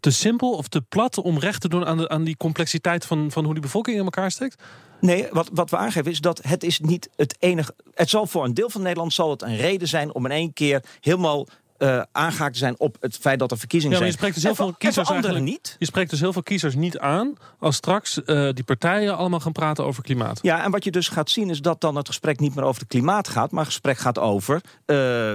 te 0.00 0.10
simpel 0.10 0.52
of 0.52 0.68
te 0.68 0.80
plat 0.80 1.18
om 1.18 1.38
recht 1.38 1.60
te 1.60 1.68
doen 1.68 1.86
aan, 1.86 1.96
de, 1.96 2.08
aan 2.08 2.24
die 2.24 2.36
complexiteit 2.36 3.06
van, 3.06 3.30
van 3.30 3.44
hoe 3.44 3.52
die 3.52 3.62
bevolking 3.62 3.96
in 3.96 4.04
elkaar 4.04 4.30
steekt? 4.30 4.62
Nee, 5.00 5.26
wat, 5.30 5.50
wat 5.52 5.70
we 5.70 5.76
aangeven 5.76 6.10
is 6.10 6.20
dat 6.20 6.40
het 6.42 6.62
is 6.62 6.80
niet 6.80 7.08
het 7.16 7.36
enige. 7.38 7.74
Het 7.94 8.10
zal 8.10 8.26
voor 8.26 8.44
een 8.44 8.54
deel 8.54 8.70
van 8.70 8.82
Nederland 8.82 9.12
zal 9.12 9.30
het 9.30 9.42
een 9.42 9.56
reden 9.56 9.88
zijn 9.88 10.14
om 10.14 10.24
in 10.24 10.30
één 10.30 10.52
keer 10.52 10.84
helemaal 11.00 11.46
uh, 11.80 12.02
aangehaakt 12.12 12.52
te 12.52 12.58
zijn 12.58 12.74
op 12.78 12.96
het 13.00 13.16
feit 13.16 13.38
dat 13.38 13.50
er 13.50 13.58
verkiezingen 13.58 13.96
ja, 13.96 14.02
maar. 14.02 14.10
Je 14.10 14.16
spreekt 14.16 14.34
dus 14.34 14.44
heel 14.44 14.54
veel 14.54 14.74
kiezers 14.78 15.08
anderen 15.08 15.44
niet. 15.44 15.76
Je 15.78 15.84
spreekt 15.84 16.10
dus 16.10 16.20
heel 16.20 16.32
veel 16.32 16.42
kiezers 16.42 16.74
niet 16.74 16.98
aan 16.98 17.36
als 17.58 17.76
straks 17.76 18.20
uh, 18.26 18.48
die 18.52 18.64
partijen 18.64 19.16
allemaal 19.16 19.40
gaan 19.40 19.52
praten 19.52 19.84
over 19.84 20.02
klimaat. 20.02 20.38
Ja, 20.42 20.64
en 20.64 20.70
wat 20.70 20.84
je 20.84 20.90
dus 20.90 21.08
gaat 21.08 21.30
zien 21.30 21.50
is 21.50 21.60
dat 21.60 21.80
dan 21.80 21.96
het 21.96 22.06
gesprek 22.06 22.40
niet 22.40 22.54
meer 22.54 22.64
over 22.64 22.80
het 22.80 22.90
klimaat 22.90 23.28
gaat, 23.28 23.50
maar 23.50 23.64
het 23.64 23.72
gesprek 23.72 23.98
gaat 23.98 24.18
over. 24.18 24.60
Uh, 24.86 25.34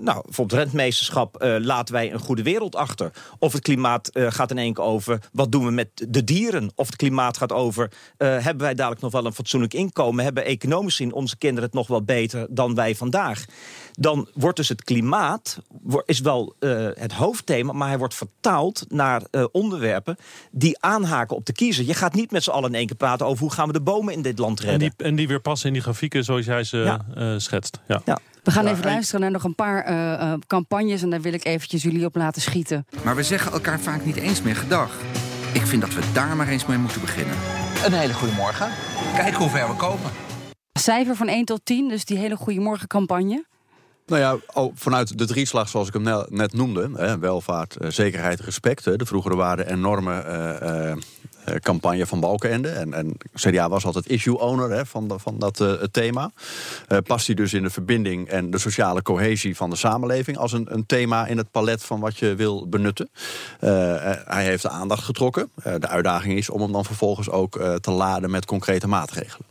nou, 0.00 0.22
bijvoorbeeld 0.24 0.52
rentmeesterschap, 0.52 1.42
uh, 1.42 1.56
laten 1.58 1.94
wij 1.94 2.12
een 2.12 2.18
goede 2.18 2.42
wereld 2.42 2.76
achter. 2.76 3.10
Of 3.38 3.52
het 3.52 3.62
klimaat 3.62 4.10
gaat 4.12 4.50
in 4.50 4.58
één 4.58 4.72
keer 4.72 4.84
over, 4.84 5.20
wat 5.32 5.52
doen 5.52 5.64
we 5.64 5.70
met 5.70 5.88
de 6.08 6.24
dieren? 6.24 6.70
Of 6.74 6.86
het 6.86 6.96
klimaat 6.96 7.36
gaat 7.36 7.52
over, 7.52 7.90
hebben 8.16 8.58
wij 8.58 8.74
dadelijk 8.74 9.00
nog 9.00 9.12
wel 9.12 9.26
een 9.26 9.32
fatsoenlijk 9.32 9.74
inkomen? 9.74 10.24
Hebben 10.24 10.44
economisch 10.44 10.96
gezien 10.96 11.12
onze 11.12 11.36
kinderen 11.36 11.64
het 11.64 11.74
nog 11.74 11.86
wel 11.86 12.02
beter 12.02 12.46
dan 12.50 12.74
wij 12.74 12.94
vandaag? 12.94 13.44
Dan 13.92 14.28
wordt 14.34 14.56
dus 14.56 14.68
het 14.68 14.84
klimaat 14.84 15.58
is 16.04 16.20
wel 16.20 16.56
het 16.94 17.12
hoofdthema, 17.12 17.72
maar 17.72 17.88
hij 17.88 17.98
wordt 17.98 18.14
vertaald 18.14 18.84
naar 18.88 19.22
onderwerpen 19.52 20.16
die 20.50 20.76
aanhaken 20.80 21.36
op 21.36 21.46
de 21.46 21.52
kiezer. 21.52 21.84
Je 21.84 21.94
gaat 21.94 22.14
niet 22.14 22.30
met 22.30 22.42
z'n 22.42 22.50
allen 22.50 22.68
in 22.68 22.74
één 22.74 22.86
keer 22.86 22.96
praten 22.96 23.26
over 23.26 23.40
hoe 23.40 23.52
gaan 23.52 23.66
we 23.66 23.72
de 23.72 23.80
bomen 23.80 24.14
in 24.14 24.22
dit 24.22 24.38
land 24.38 24.60
redden. 24.60 24.88
En 24.88 24.94
die, 24.96 25.06
en 25.06 25.16
die 25.16 25.28
weer 25.28 25.40
passen 25.40 25.66
in 25.66 25.72
die 25.72 25.82
grafieken 25.82 26.24
zoals 26.24 26.46
jij 26.46 26.64
ze 26.64 26.76
ja. 26.76 27.38
schetst. 27.38 27.80
Ja. 27.88 28.02
ja. 28.04 28.18
We 28.46 28.52
gaan 28.52 28.66
even 28.66 28.84
luisteren 28.84 29.20
naar 29.20 29.30
nog 29.30 29.44
een 29.44 29.54
paar 29.54 29.90
uh, 29.90 29.94
uh, 29.94 30.32
campagnes... 30.46 31.02
en 31.02 31.10
daar 31.10 31.20
wil 31.20 31.32
ik 31.32 31.44
eventjes 31.44 31.82
jullie 31.82 32.04
op 32.04 32.16
laten 32.16 32.42
schieten. 32.42 32.86
Maar 33.04 33.16
we 33.16 33.22
zeggen 33.22 33.52
elkaar 33.52 33.80
vaak 33.80 34.04
niet 34.04 34.16
eens 34.16 34.42
meer 34.42 34.56
gedag. 34.56 34.90
Ik 35.52 35.66
vind 35.66 35.82
dat 35.82 35.94
we 35.94 36.00
daar 36.12 36.36
maar 36.36 36.48
eens 36.48 36.66
mee 36.66 36.78
moeten 36.78 37.00
beginnen. 37.00 37.36
Een 37.84 37.92
hele 37.92 38.14
goede 38.14 38.34
morgen. 38.34 38.68
Kijk 39.14 39.34
hoe 39.34 39.48
ver 39.48 39.68
we 39.68 39.74
komen. 39.74 40.10
Cijfer 40.72 41.16
van 41.16 41.28
1 41.28 41.44
tot 41.44 41.60
10, 41.64 41.88
dus 41.88 42.04
die 42.04 42.18
hele 42.18 42.36
goede 42.36 42.60
morgencampagne. 42.60 43.44
Nou 44.06 44.20
ja, 44.20 44.36
oh, 44.52 44.72
vanuit 44.74 45.18
de 45.18 45.26
drieslag 45.26 45.68
zoals 45.68 45.88
ik 45.88 45.94
hem 45.94 46.24
net 46.28 46.52
noemde... 46.52 46.90
Hè, 46.94 47.18
welvaart, 47.18 47.76
zekerheid, 47.88 48.40
respect... 48.40 48.84
Hè, 48.84 48.96
de 48.96 49.06
vroegere 49.06 49.36
waarden 49.36 49.66
en 49.66 49.80
normen... 49.80 50.24
Uh, 50.26 50.96
campagne 51.60 52.06
van 52.06 52.20
Balkenende. 52.20 52.68
En, 52.68 52.94
en 52.94 53.16
CDA 53.34 53.68
was 53.68 53.84
altijd 53.84 54.06
issue 54.08 54.38
owner 54.38 54.70
hè, 54.70 54.86
van, 54.86 55.08
de, 55.08 55.18
van 55.18 55.38
dat 55.38 55.60
uh, 55.60 55.72
thema. 55.72 56.30
Uh, 56.88 56.98
past 57.06 57.26
hij 57.26 57.34
dus 57.34 57.54
in 57.54 57.62
de 57.62 57.70
verbinding 57.70 58.28
en 58.28 58.50
de 58.50 58.58
sociale 58.58 59.02
cohesie 59.02 59.56
van 59.56 59.70
de 59.70 59.76
samenleving... 59.76 60.36
als 60.36 60.52
een, 60.52 60.66
een 60.70 60.86
thema 60.86 61.26
in 61.26 61.36
het 61.36 61.50
palet 61.50 61.82
van 61.82 62.00
wat 62.00 62.18
je 62.18 62.34
wil 62.34 62.68
benutten. 62.68 63.10
Uh, 63.60 63.70
hij 64.24 64.44
heeft 64.44 64.62
de 64.62 64.68
aandacht 64.68 65.04
getrokken. 65.04 65.50
de 65.62 65.88
uitdaging 65.88 66.38
is 66.38 66.50
om 66.50 66.60
hem 66.60 66.72
dan 66.72 66.84
vervolgens 66.84 67.30
ook 67.30 67.60
te 67.80 67.90
laden 67.90 68.30
met 68.30 68.44
concrete 68.44 68.86
maatregelen. 68.86 69.46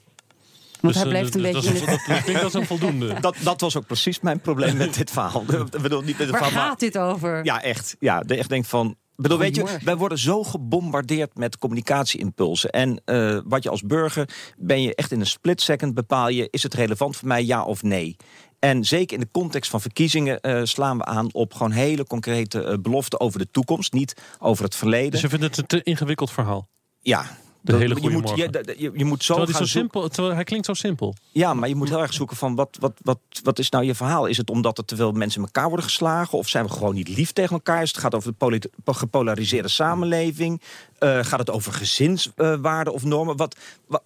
Want 0.86 0.93
dus, 0.93 1.03
hij 1.03 1.12
blijft 1.12 1.36
een 1.36 1.41
dus 1.41 1.51
beetje... 1.51 1.86
Dat, 1.86 1.99
dat, 2.08 2.23
klinkt 2.23 2.43
als 2.43 2.53
een 2.53 2.65
voldoende. 2.65 3.13
dat, 3.21 3.36
dat 3.43 3.62
was 3.62 3.77
ook 3.77 3.86
precies 3.86 4.19
mijn 4.19 4.39
probleem 4.39 4.77
met 4.77 4.93
dit 4.93 5.12
verhaal. 5.12 5.43
Ik 5.71 5.81
bedoel, 5.81 6.01
niet 6.01 6.17
met 6.17 6.27
het 6.27 6.39
Waar 6.39 6.49
verhaal, 6.49 6.69
gaat 6.69 6.79
dit 6.79 6.97
over? 6.97 7.45
Ja, 7.45 7.62
echt. 7.62 7.95
Ja, 7.99 8.21
echt 8.21 8.49
denk 8.49 8.65
van... 8.65 8.95
Bedoel, 9.15 9.38
weet 9.38 9.56
je, 9.56 9.78
wij 9.84 9.97
worden 9.97 10.17
zo 10.17 10.43
gebombardeerd 10.43 11.38
met 11.38 11.58
communicatieimpulsen. 11.58 12.69
En 12.69 13.01
uh, 13.06 13.39
wat 13.45 13.63
je 13.63 13.69
als 13.69 13.82
burger 13.82 14.30
ben 14.58 14.82
je 14.82 14.95
echt 14.95 15.12
in 15.12 15.19
een 15.19 15.25
split 15.25 15.62
second 15.62 15.93
bepaal 15.93 16.30
je... 16.30 16.47
is 16.51 16.63
het 16.63 16.73
relevant 16.73 17.17
voor 17.17 17.28
mij, 17.28 17.43
ja 17.43 17.63
of 17.63 17.84
nee? 17.84 18.15
En 18.60 18.84
zeker 18.84 19.13
in 19.13 19.23
de 19.23 19.32
context 19.32 19.69
van 19.69 19.82
verkiezingen 19.82 20.39
uh, 20.41 20.62
slaan 20.63 20.97
we 20.97 21.06
aan 21.06 21.34
op 21.34 21.54
gewoon 21.54 21.71
hele 21.71 22.06
concrete 22.06 22.63
uh, 22.63 22.73
beloften 22.82 23.19
over 23.19 23.39
de 23.39 23.51
toekomst. 23.51 23.93
Niet 23.93 24.13
over 24.39 24.63
het 24.63 24.75
verleden. 24.75 25.12
Dus 25.12 25.21
je 25.21 25.30
vindt 25.30 25.43
het 25.43 25.58
een 25.58 25.65
te 25.65 25.84
ingewikkeld 25.84 26.32
verhaal? 26.32 26.67
Ja, 26.99 27.38
De 27.65 27.71
Dat- 27.71 27.82
hele 27.82 28.01
je 28.01 28.10
moet, 28.10 28.21
morgen. 28.23 28.51
je, 28.51 28.73
je, 28.78 28.91
je 28.93 29.06
moet 29.06 29.23
zo 29.23 29.36
gaan 29.36 29.47
zo 29.54 29.65
simpel, 29.65 30.08
terwijl 30.10 30.36
hij 30.36 30.43
klinkt 30.43 30.65
zo 30.65 30.73
simpel. 30.73 31.13
Ja, 31.32 31.54
maar 31.54 31.69
je 31.69 31.75
moet 31.75 31.89
heel 31.89 32.01
erg 32.01 32.13
zoeken 32.13 32.38
van 32.38 32.56
wat, 32.56 32.78
wat, 32.80 32.93
wat, 33.01 33.19
wat 33.43 33.60
is 33.60 33.69
nou 33.69 33.84
je 33.86 33.95
verhaal? 33.95 34.25
Is 34.25 34.38
het 34.38 34.49
omdat 34.49 34.78
er 34.78 34.86
te 34.86 34.95
veel 34.95 35.12
mensen 35.12 35.39
in 35.39 35.45
elkaar 35.45 35.67
worden 35.67 35.86
geslagen? 35.86 36.38
Of 36.38 36.47
zijn 36.47 36.65
we 36.65 36.71
gewoon 36.71 36.93
niet 36.93 37.08
lief 37.08 37.32
tegen 37.32 37.54
elkaar? 37.54 37.82
Is 37.82 37.89
het 37.89 37.97
gaat 37.97 38.15
over 38.15 38.34
de 38.38 38.69
gepolariseerde 38.86 39.67
samenleving? 39.67 40.62
Eh, 40.99 41.19
gaat 41.23 41.39
het 41.39 41.49
over 41.49 41.73
gezinswaarden 41.73 42.93
of 42.93 43.04
normen? 43.04 43.38
Wat, 43.38 43.56
wat, 43.88 44.01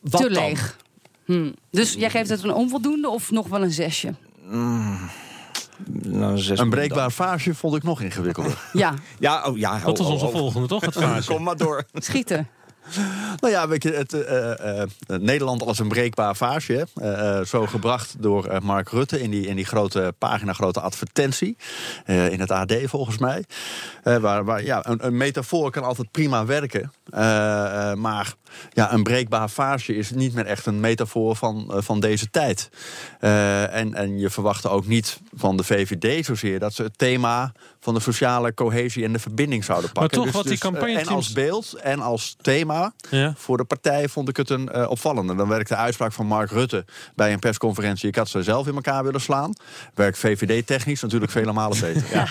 wat 0.00 0.20
Te 0.22 0.28
dan? 0.30 0.42
leeg. 0.42 0.76
Hm. 1.24 1.50
Dus 1.70 1.92
jij 1.92 2.10
geeft 2.10 2.28
het 2.28 2.42
een 2.42 2.52
onvoldoende 2.54 3.08
of 3.08 3.30
nog 3.30 3.48
wel 3.48 3.62
een 3.62 3.72
zesje? 3.72 4.14
Mm, 4.48 4.98
nou, 5.92 6.42
Een 6.56 6.70
breekbaar 6.70 7.12
vaasje 7.12 7.54
vond 7.54 7.76
ik 7.76 7.82
nog 7.82 8.00
ingewikkelder. 8.00 8.58
Ja, 8.72 8.94
Ja, 9.18 9.44
oh, 9.46 9.58
ja. 9.58 9.78
Dat 9.78 9.98
was 9.98 10.06
oh, 10.06 10.12
onze 10.12 10.26
oh, 10.26 10.34
oh. 10.34 10.38
volgende, 10.38 10.68
toch? 10.68 10.80
Het. 10.84 11.24
Kom 11.26 11.42
maar 11.42 11.56
door. 11.56 11.84
schieten. 11.94 12.48
Nou 13.40 13.52
ja, 13.52 13.68
het, 13.68 14.12
eh, 14.12 14.80
eh, 14.80 14.88
Nederland 15.06 15.62
als 15.62 15.78
een 15.78 15.88
breekbaar 15.88 16.36
vaasje. 16.36 16.86
Eh, 16.94 17.38
eh, 17.38 17.44
zo 17.46 17.66
gebracht 17.66 18.14
door 18.18 18.46
eh, 18.46 18.60
Mark 18.60 18.88
Rutte 18.90 19.20
in 19.22 19.30
die, 19.30 19.46
in 19.46 19.56
die 19.56 19.64
grote 19.64 20.14
pagina, 20.18 20.52
grote 20.52 20.80
advertentie. 20.80 21.56
eh, 22.04 22.30
in 22.32 22.40
het 22.40 22.50
AD 22.50 22.74
volgens 22.84 23.18
mij. 23.18 23.44
Eh, 24.02 24.16
waar, 24.16 24.44
waar, 24.44 24.64
ja, 24.64 24.86
een, 24.86 25.06
een 25.06 25.16
metafoor 25.16 25.70
kan 25.70 25.84
altijd 25.84 26.10
prima 26.10 26.44
werken. 26.46 26.92
Eh, 27.12 27.90
eh, 27.90 27.96
maar 27.96 28.34
ja, 28.72 28.92
een 28.92 29.02
breekbaar 29.02 29.50
vaasje 29.50 29.96
is 29.96 30.10
niet 30.10 30.34
meer 30.34 30.46
echt 30.46 30.66
een 30.66 30.80
metafoor 30.80 31.36
van, 31.36 31.70
eh, 31.72 31.76
van 31.82 32.00
deze 32.00 32.30
tijd. 32.30 32.70
Eh, 33.20 33.74
en, 33.74 33.94
en 33.94 34.18
je 34.18 34.30
verwachtte 34.30 34.68
ook 34.68 34.86
niet 34.86 35.20
van 35.34 35.56
de 35.56 35.64
VVD 35.64 36.24
zozeer 36.24 36.58
dat 36.58 36.74
ze 36.74 36.82
het 36.82 36.98
thema 36.98 37.52
van 37.80 37.94
de 37.94 38.00
sociale 38.00 38.54
cohesie 38.54 39.04
en 39.04 39.12
de 39.12 39.18
verbinding 39.18 39.64
zouden 39.64 39.92
pakken. 39.92 40.22
toch 40.22 40.32
wat 40.32 40.42
die 40.44 40.52
eh, 40.52 40.58
campagneteams- 40.58 41.08
En 41.08 41.14
als 41.14 41.32
beeld 41.32 41.72
en 41.74 42.00
als 42.00 42.36
thema 42.40 42.92
Ja. 43.10 43.34
voor 43.36 43.56
de 43.56 43.64
partij 43.64 44.08
vond 44.08 44.28
ik 44.28 44.36
het 44.36 44.50
een 44.50 44.68
eh, 44.68 44.90
opvallende. 44.90 45.34
Dan 45.34 45.48
werkt 45.48 45.68
de 45.68 45.76
uitspraak 45.76 46.12
van 46.12 46.26
Mark 46.26 46.50
Rutte 46.50 46.84
bij 47.14 47.32
een 47.32 47.38
persconferentie. 47.38 48.08
Ik 48.08 48.14
had 48.16 48.28
ze 48.28 48.42
zelf 48.42 48.66
in 48.66 48.74
elkaar 48.74 49.04
willen 49.04 49.20
slaan. 49.20 49.52
Werkt 49.94 50.18
VVD-technisch 50.18 51.00
natuurlijk 51.02 51.32
vele 51.32 51.52
malen 51.52 51.80
beter. 51.80 52.04
Ja. 52.12 52.26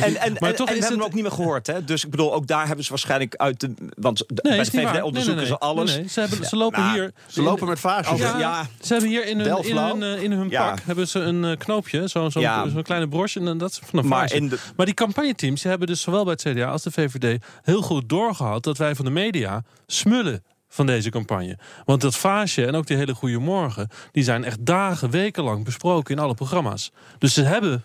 En, 0.00 0.16
en, 0.16 0.32
Maar 0.40 0.50
en, 0.50 0.56
toch 0.56 0.68
en 0.68 0.72
we 0.74 0.78
is 0.80 0.80
hebben 0.80 0.80
hem 0.80 0.92
het- 0.98 1.02
ook 1.06 1.12
niet 1.14 1.22
meer 1.22 1.32
gehoord. 1.32 1.66
Hè? 1.66 1.84
Dus 1.84 2.04
ik 2.04 2.10
bedoel, 2.10 2.34
ook 2.34 2.46
daar 2.46 2.66
hebben 2.66 2.84
ze 2.84 2.90
waarschijnlijk 2.90 3.34
uit 3.36 3.60
de... 3.60 3.74
Want 3.96 4.23
de- 4.26 4.42
bij 4.42 4.58
de 4.58 4.64
VVD 4.64 5.02
onderzoeken 5.02 5.12
Nee, 5.24 5.34
nee, 5.34 5.44
ze 5.44 5.50
nee. 5.50 5.58
alles. 5.58 5.90
Nee, 5.90 5.98
nee. 6.00 6.08
Ze, 6.08 6.20
hebben, 6.20 6.44
ze 6.46 6.56
lopen 6.56 6.80
Nou, 6.80 6.92
hier. 6.94 7.12
Ze 7.26 7.42
lopen 7.42 7.68
met 7.68 7.80
vaasjes. 7.80 8.18
Ja. 8.20 8.66
Ze 8.80 8.92
hebben 8.92 9.10
hier 9.10 9.26
in 9.26 9.40
hun, 9.40 9.64
in 9.64 9.76
hun, 9.76 10.02
eh, 10.02 10.22
in 10.22 10.32
hun 10.32 10.48
Ja. 10.50 10.68
pak 10.68 10.80
hebben 10.84 11.08
ze 11.08 11.18
een 11.18 11.44
eh, 11.44 11.56
knoopje, 11.56 12.08
zo'n 12.08 12.30
zo 12.30 12.40
Ja. 12.40 12.66
kleine 12.82 13.08
broche. 13.08 13.40
En 13.40 13.58
dat 13.58 13.70
is 13.70 13.80
van 13.84 13.98
een 13.98 14.08
Maar 14.08 14.32
in 14.32 14.48
de- 14.48 14.58
Maar 14.76 14.86
die 14.86 14.94
campagneteams 14.94 15.60
die 15.60 15.70
hebben 15.70 15.88
dus 15.88 16.00
zowel 16.00 16.24
bij 16.24 16.32
het 16.32 16.42
CDA 16.42 16.66
als 16.70 16.82
de 16.82 16.90
VVD 16.90 17.44
heel 17.62 17.82
goed 17.82 18.08
doorgehad 18.08 18.62
dat 18.62 18.78
wij 18.78 18.94
van 18.94 19.04
de 19.04 19.10
media 19.10 19.62
smullen 19.86 20.42
van 20.68 20.86
deze 20.86 21.10
campagne. 21.10 21.58
Want 21.84 22.00
dat 22.00 22.16
vaasje 22.16 22.66
en 22.66 22.74
ook 22.74 22.86
die 22.86 22.96
hele 22.96 23.14
goede 23.14 23.38
morgen, 23.38 23.88
die 24.12 24.22
zijn 24.24 24.44
echt 24.44 24.66
dagen, 24.66 25.10
weken 25.10 25.42
lang 25.44 25.64
besproken 25.64 26.16
in 26.16 26.22
alle 26.22 26.34
programma's. 26.34 26.90
Dus 27.18 27.34
ze 27.34 27.42
hebben 27.42 27.84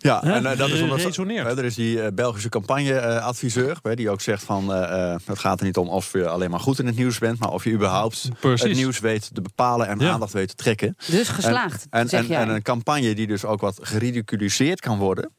Ja, 0.00 0.22
en 0.22 0.46
eh, 0.46 0.58
dat 0.58 0.68
is 0.68 0.80
omdat 0.80 0.98
Resoneert. 1.00 1.46
eh, 1.46 1.58
er 1.58 1.64
is 1.64 1.74
die 1.74 2.02
eh, 2.02 2.12
Belgische 2.14 2.48
campagneadviseur 2.48 3.76
hè, 3.82 3.94
die 3.94 4.10
ook 4.10 4.20
zegt 4.20 4.42
van 4.44 4.72
eh, 4.74 5.14
het 5.24 5.38
gaat 5.38 5.60
er 5.60 5.66
niet 5.66 5.76
om 5.76 5.88
of 5.88 6.12
je 6.12 6.28
alleen 6.28 6.50
maar 6.50 6.60
goed 6.60 6.78
in 6.78 6.86
het 6.86 6.96
nieuws 6.96 7.18
bent, 7.18 7.38
maar 7.38 7.50
of 7.50 7.64
je 7.64 7.70
überhaupt 7.72 8.28
Precies. 8.40 8.62
het 8.68 8.76
nieuws 8.76 8.98
weet 9.00 9.30
te 9.34 9.42
bepalen 9.42 9.86
en 9.88 9.98
Ja. 9.98 10.10
aandacht 10.12 10.32
weet 10.32 10.48
te 10.48 10.54
trekken. 10.54 10.96
Dus 11.06 11.28
geslaagd, 11.28 11.86
En, 11.90 12.00
en, 12.00 12.08
zeg 12.08 12.20
en, 12.20 12.26
jij. 12.26 12.40
en 12.42 12.48
een 12.48 12.62
campagne 12.62 13.14
die 13.14 13.26
dus 13.26 13.44
ook 13.44 13.60
wat 13.60 13.78
geridiculiseerd 13.82 14.80
kan 14.80 14.98
worden. 14.98 15.30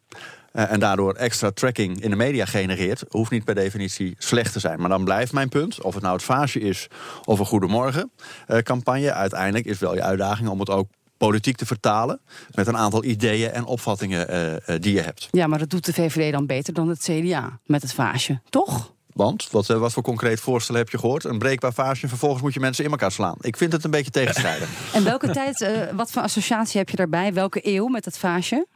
eh, 0.52 0.72
en 0.72 0.80
daardoor 0.80 1.14
extra 1.14 1.52
tracking 1.52 2.02
in 2.02 2.10
de 2.10 2.16
media 2.16 2.46
genereert, 2.46 3.04
hoeft 3.10 3.32
niet 3.32 3.44
per 3.44 3.56
definitie 3.56 4.16
slecht 4.18 4.54
te 4.54 4.60
zijn. 4.60 4.80
Maar 4.80 4.90
dan 4.90 5.04
blijft 5.04 5.32
mijn 5.34 5.50
punt, 5.50 5.82
of 5.82 5.94
het 5.94 6.04
nou 6.04 6.16
het 6.16 6.24
vaasje 6.24 6.60
is 6.60 6.88
of 7.24 7.40
een 7.40 7.46
Goedemorgen 7.46 8.12
eh, 8.48 8.58
campagne, 8.58 9.14
uiteindelijk 9.14 9.66
is 9.66 9.80
wel 9.80 9.96
je 9.96 10.02
uitdaging 10.04 10.50
om 10.50 10.60
het 10.60 10.70
ook 10.70 10.88
politiek 11.28 11.58
te 11.58 11.66
vertalen 11.66 12.20
met 12.54 12.68
een 12.68 12.78
aantal 12.78 13.04
ideeën 13.04 13.52
en 13.52 13.66
opvattingen 13.66 14.28
eh, 14.28 14.54
eh, 14.56 14.82
die 14.82 14.94
je 14.94 15.02
hebt. 15.02 15.28
Ja, 15.32 15.48
maar 15.48 15.60
dat 15.60 15.70
doet 15.70 15.86
de 15.86 15.94
VVD 15.94 16.32
dan 16.32 16.46
beter 16.46 16.74
dan 16.74 16.90
het 16.90 17.00
CDA 17.00 17.60
met 17.66 17.82
het 17.82 17.94
vaasje, 17.94 18.42
toch? 18.50 18.94
Want, 19.14 19.50
wat, 19.52 19.70
eh, 19.70 19.78
wat 19.78 19.94
voor 19.94 20.04
concreet 20.04 20.40
voorstel 20.40 20.76
heb 20.76 20.90
je 20.90 20.98
gehoord? 20.98 21.24
Een 21.24 21.38
breekbaar 21.38 21.74
vaasje 21.74 22.04
en 22.04 22.10
vervolgens 22.10 22.42
moet 22.42 22.54
je 22.54 22.60
mensen 22.60 22.84
in 22.84 22.92
elkaar 22.92 23.12
slaan. 23.12 23.36
Ik 23.42 23.58
vind 23.58 23.72
het 23.72 23.84
een 23.84 23.92
beetje 23.92 24.12
tegenstrijdig. 24.12 24.70
En 24.94 25.04
welke 25.04 25.32
tijd, 25.42 25.68
wat 25.94 26.12
voor 26.12 26.22
associatie 26.22 26.80
heb 26.80 26.90
je 26.90 26.96
daarbij? 26.96 27.34
Welke 27.34 27.60
eeuw 27.68 27.88
met 27.88 28.06
het 28.06 28.18
vaasje? 28.18 28.68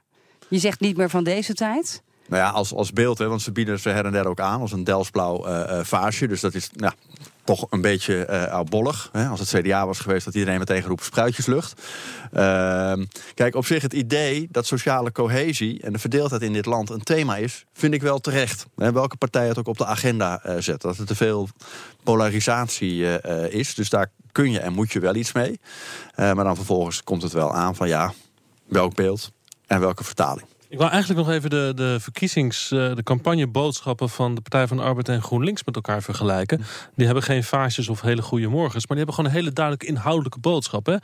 Je 0.48 0.60
zegt 0.60 0.80
niet 0.80 0.98
meer 0.98 1.10
van 1.10 1.24
deze 1.24 1.54
tijd. 1.54 2.02
Nou 2.28 2.42
ja, 2.42 2.50
als, 2.50 2.74
als 2.74 2.94
beeld, 2.94 3.18
hè, 3.18 3.28
want 3.28 3.42
ze 3.42 3.52
bieden 3.52 3.80
ze 3.80 3.90
her 3.90 4.06
en 4.06 4.12
der 4.12 4.28
ook 4.28 4.40
aan 4.40 4.62
als 4.62 4.72
een 4.72 4.84
Delftsblauw 4.84 5.46
eh, 5.46 5.80
eh, 5.80 5.86
vaasje. 5.86 6.28
Dus 6.28 6.42
dat 6.42 6.54
is 6.54 6.70
toch 7.44 7.68
een 7.70 7.82
beetje 7.82 8.26
eh 8.26 8.52
oudbollig. 8.52 9.12
Als 9.30 9.40
het 9.40 9.50
CDA 9.50 9.86
was 9.86 10.00
geweest, 10.00 10.26
dat 10.26 10.34
iedereen 10.34 10.60
meteen 10.60 10.82
geroepen 10.82 11.06
spruitjeslucht. 11.06 11.82
Ehm, 12.32 13.06
kijk, 13.34 13.56
op 13.56 13.66
zich 13.66 13.82
het 13.82 13.94
idee 13.94 14.48
dat 14.52 14.66
sociale 14.66 15.12
cohesie 15.12 15.82
en 15.82 15.94
de 15.94 16.00
verdeeldheid 16.00 16.42
in 16.42 16.54
dit 16.54 16.66
land 16.66 16.90
een 16.90 17.04
thema 17.04 17.36
is, 17.38 17.66
vind 17.74 17.94
ik 17.94 18.02
wel 18.02 18.20
terecht. 18.20 18.66
Hè, 18.76 18.92
welke 18.92 19.18
partij 19.18 19.48
het 19.48 19.58
ook 19.58 19.68
op 19.68 19.78
de 19.78 19.86
agenda 19.86 20.44
eh, 20.44 20.56
zet. 20.60 20.82
Dat 20.82 20.98
er 20.98 21.06
te 21.06 21.16
veel 21.16 21.50
polarisatie 22.04 23.22
is. 23.50 23.76
Dus 23.76 23.90
daar 23.90 24.12
kun 24.32 24.52
je 24.52 24.60
en 24.60 24.74
moet 24.74 24.92
je 24.92 25.00
wel 25.00 25.16
iets 25.16 25.32
mee. 25.32 25.60
Maar 26.16 26.36
dan 26.44 26.56
vervolgens 26.56 27.04
komt 27.04 27.22
het 27.22 27.32
wel 27.32 27.54
aan 27.54 27.76
van 27.76 27.88
ja, 27.88 28.14
welk 28.66 28.96
beeld 28.96 29.32
en 29.68 29.80
welke 29.80 30.04
vertaling. 30.04 30.48
Ik 30.70 30.78
wil 30.78 30.90
eigenlijk 30.90 31.28
nog 31.28 31.36
even 31.36 31.50
de, 31.50 31.72
de 31.76 31.98
verkiezings, 32.00 32.72
eh, 32.72 32.96
de 32.96 33.04
campagneboodschappen 33.04 34.10
van 34.10 34.36
de 34.36 34.42
Partij 34.42 34.68
van 34.68 34.78
de 34.78 34.84
Arbeid 34.84 35.10
en 35.10 35.22
GroenLinks 35.22 35.64
met 35.64 35.76
elkaar 35.76 36.02
vergelijken. 36.02 36.62
Die 36.96 37.06
hebben 37.06 37.24
geen 37.24 37.44
vaasjes 37.44 37.90
of 37.90 38.02
hele 38.02 38.22
goede 38.22 38.48
morgens, 38.48 38.88
maar 38.88 38.98
die 38.98 39.06
hebben 39.06 39.16
gewoon 39.16 39.30
een 39.30 39.38
hele 39.38 39.54
duidelijke 39.54 39.88
inhoudelijke 39.88 40.40
boodschap. 40.40 40.86
Hè? 40.86 40.96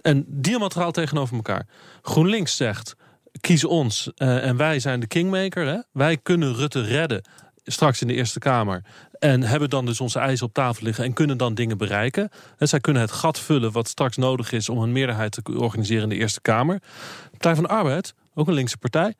En 0.00 0.24
diametraal 0.28 0.92
tegenover 0.92 1.36
elkaar. 1.36 1.66
GroenLinks 2.02 2.56
zegt: 2.56 2.96
kies 3.40 3.64
ons 3.64 4.10
eh, 4.14 4.46
en 4.46 4.56
wij 4.56 4.80
zijn 4.80 5.00
de 5.00 5.06
kingmaker. 5.06 5.66
Hè? 5.66 5.78
Wij 5.92 6.16
kunnen 6.16 6.54
Rutte 6.54 6.80
redden 6.80 7.22
straks 7.64 8.00
in 8.00 8.06
de 8.06 8.14
Eerste 8.14 8.38
Kamer. 8.38 8.82
En 9.18 9.42
hebben 9.42 9.70
dan 9.70 9.86
dus 9.86 10.00
onze 10.00 10.18
eisen 10.18 10.46
op 10.46 10.52
tafel 10.52 10.84
liggen 10.84 11.04
en 11.04 11.12
kunnen 11.12 11.36
dan 11.36 11.54
dingen 11.54 11.78
bereiken. 11.78 12.30
En 12.58 12.68
zij 12.68 12.80
kunnen 12.80 13.02
het 13.02 13.12
gat 13.12 13.38
vullen 13.38 13.72
wat 13.72 13.88
straks 13.88 14.16
nodig 14.16 14.52
is 14.52 14.68
om 14.68 14.78
een 14.78 14.92
meerderheid 14.92 15.32
te 15.32 15.58
organiseren 15.58 16.02
in 16.02 16.08
de 16.08 16.16
Eerste 16.16 16.40
Kamer. 16.40 16.82
Partij 17.30 17.54
van 17.54 17.64
de 17.64 17.70
Arbeid, 17.70 18.14
ook 18.36 18.48
een 18.48 18.54
linkse 18.54 18.78
partij, 18.78 19.14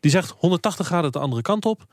die 0.00 0.10
zegt 0.10 0.34
180 0.38 0.86
graden 0.86 1.12
de 1.12 1.18
andere 1.18 1.42
kant 1.42 1.64
op. 1.64 1.84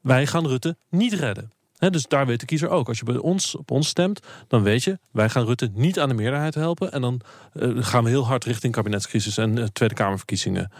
Wij 0.00 0.26
gaan 0.26 0.46
Rutte 0.46 0.76
niet 0.88 1.12
redden. 1.12 1.50
Hè, 1.82 1.90
dus 1.90 2.06
daar 2.06 2.26
weet 2.26 2.40
de 2.40 2.46
kiezer 2.46 2.68
ook. 2.68 2.88
Als 2.88 2.98
je 2.98 3.04
bij 3.04 3.16
ons 3.16 3.56
op 3.56 3.70
ons 3.70 3.88
stemt, 3.88 4.20
dan 4.48 4.62
weet 4.62 4.84
je, 4.84 4.98
wij 5.10 5.28
gaan 5.28 5.44
Rutte 5.44 5.70
niet 5.74 6.00
aan 6.00 6.08
de 6.08 6.14
meerderheid 6.14 6.54
helpen. 6.54 6.92
En 6.92 7.00
dan 7.00 7.20
eh, 7.52 7.70
gaan 7.74 8.04
we 8.04 8.10
heel 8.10 8.26
hard 8.26 8.44
richting 8.44 8.72
kabinetscrisis 8.72 9.36
en 9.36 9.58
eh, 9.58 9.64
Tweede 9.64 9.94
Kamerverkiezingen. 9.94 10.70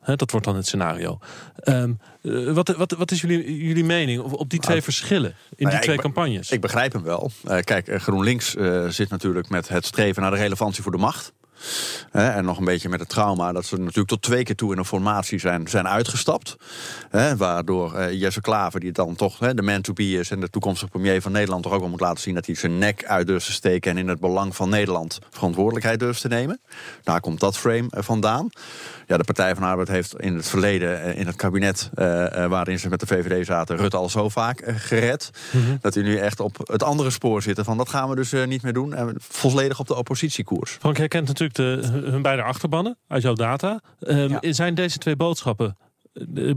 Hè, 0.00 0.16
dat 0.16 0.30
wordt 0.30 0.46
dan 0.46 0.56
het 0.56 0.66
scenario. 0.66 1.18
Ehm, 1.56 1.92
eh, 2.22 2.52
wat, 2.52 2.68
wat, 2.68 2.92
wat 2.92 3.10
is 3.10 3.20
jullie, 3.20 3.66
jullie 3.66 3.84
mening 3.84 4.20
op, 4.20 4.32
op 4.32 4.50
die 4.50 4.60
twee 4.60 4.82
verschillen 4.82 5.30
in 5.30 5.36
Nou 5.58 5.70
ja, 5.70 5.70
die 5.70 5.80
twee 5.80 5.94
ik 5.94 6.00
campagnes? 6.02 6.50
Ik 6.50 6.60
begrijp 6.60 6.92
hem 6.92 7.02
wel. 7.02 7.30
Kijk, 7.60 8.02
GroenLinks 8.02 8.56
zit 8.88 9.08
natuurlijk 9.08 9.48
met 9.48 9.68
het 9.68 9.86
streven 9.86 10.22
naar 10.22 10.30
de 10.30 10.36
relevantie 10.36 10.82
voor 10.82 10.92
de 10.92 10.98
macht. 10.98 11.32
En 12.12 12.44
nog 12.44 12.58
een 12.58 12.64
beetje 12.64 12.88
met 12.88 13.00
het 13.00 13.08
trauma 13.08 13.52
dat 13.52 13.64
ze 13.64 13.76
natuurlijk 13.76 14.08
tot 14.08 14.22
twee 14.22 14.42
keer 14.42 14.56
toe 14.56 14.72
in 14.72 14.78
een 14.78 14.84
formatie 14.84 15.38
zijn, 15.38 15.68
zijn 15.68 15.88
uitgestapt. 15.88 16.56
Waardoor 17.36 17.94
eh, 17.94 18.20
Jesse 18.20 18.40
Klaver, 18.40 18.80
die 18.80 18.92
dan 18.92 19.14
toch 19.14 19.38
de 19.38 19.62
man 19.62 19.80
to 19.80 19.92
be 19.92 20.10
is 20.10 20.30
en 20.30 20.40
de 20.40 20.50
toekomstige 20.50 20.90
premier 20.90 21.22
van 21.22 21.32
Nederland, 21.32 21.62
toch 21.62 21.72
ook 21.72 21.80
wel 21.80 21.88
moet 21.88 22.00
laten 22.00 22.22
zien 22.22 22.34
dat 22.34 22.46
hij 22.46 22.54
zijn 22.54 22.78
nek 22.78 23.04
uit 23.04 23.26
durft 23.26 23.46
te 23.46 23.52
steken 23.52 23.90
en 23.90 23.98
in 23.98 24.08
het 24.08 24.20
belang 24.20 24.56
van 24.56 24.68
Nederland 24.68 25.18
verantwoordelijkheid 25.30 25.98
durft 25.98 26.20
te 26.20 26.28
nemen. 26.28 26.60
Daar 27.02 27.20
komt 27.20 27.40
dat 27.40 27.58
frame 27.58 27.86
eh, 27.90 28.02
vandaan. 28.02 28.48
Ja, 29.06 29.16
de 29.16 29.24
Partij 29.24 29.54
van 29.54 29.62
de 29.62 29.68
Arbeid 29.68 29.88
heeft 29.88 30.20
in 30.20 30.34
het 30.34 30.48
verleden, 30.48 31.02
eh, 31.02 31.18
in 31.18 31.26
het 31.26 31.36
kabinet 31.36 31.90
eh, 31.94 32.44
eh, 32.44 32.50
waarin 32.50 32.78
ze 32.78 32.88
met 32.88 33.00
de 33.00 33.06
VVD 33.06 33.46
zaten, 33.46 33.76
Rutte 33.76 33.96
al 33.96 34.08
zo 34.08 34.28
vaak 34.28 34.62
gered. 34.66 35.30
Dat 35.80 35.92
die 35.92 36.02
nu 36.02 36.16
echt 36.16 36.40
op 36.40 36.58
het 36.64 36.82
andere 36.82 37.10
spoor 37.10 37.42
zitten 37.42 37.64
van 37.64 37.76
dat 37.76 37.88
gaan 37.88 38.08
we 38.08 38.14
dus 38.14 38.32
eh, 38.32 38.46
niet 38.46 38.62
meer 38.62 38.72
doen. 38.72 38.94
En 38.94 39.14
volledig 39.18 39.80
op 39.80 39.86
de 39.86 39.94
oppositiekoers. 39.94 40.76
Frank, 40.80 40.96
jij 40.96 41.08
kent 41.08 41.26
natuurlijk 41.26 41.56
de, 41.56 41.88
hun 42.10 42.22
beide 42.22 42.42
achterbannen 42.42 42.98
uit 43.08 43.22
jouw 43.22 43.34
data. 43.34 43.80
Ehm, 44.00 44.36
Zijn 44.40 44.74
deze 44.74 44.98
twee 44.98 45.16
boodschappen, 45.16 45.76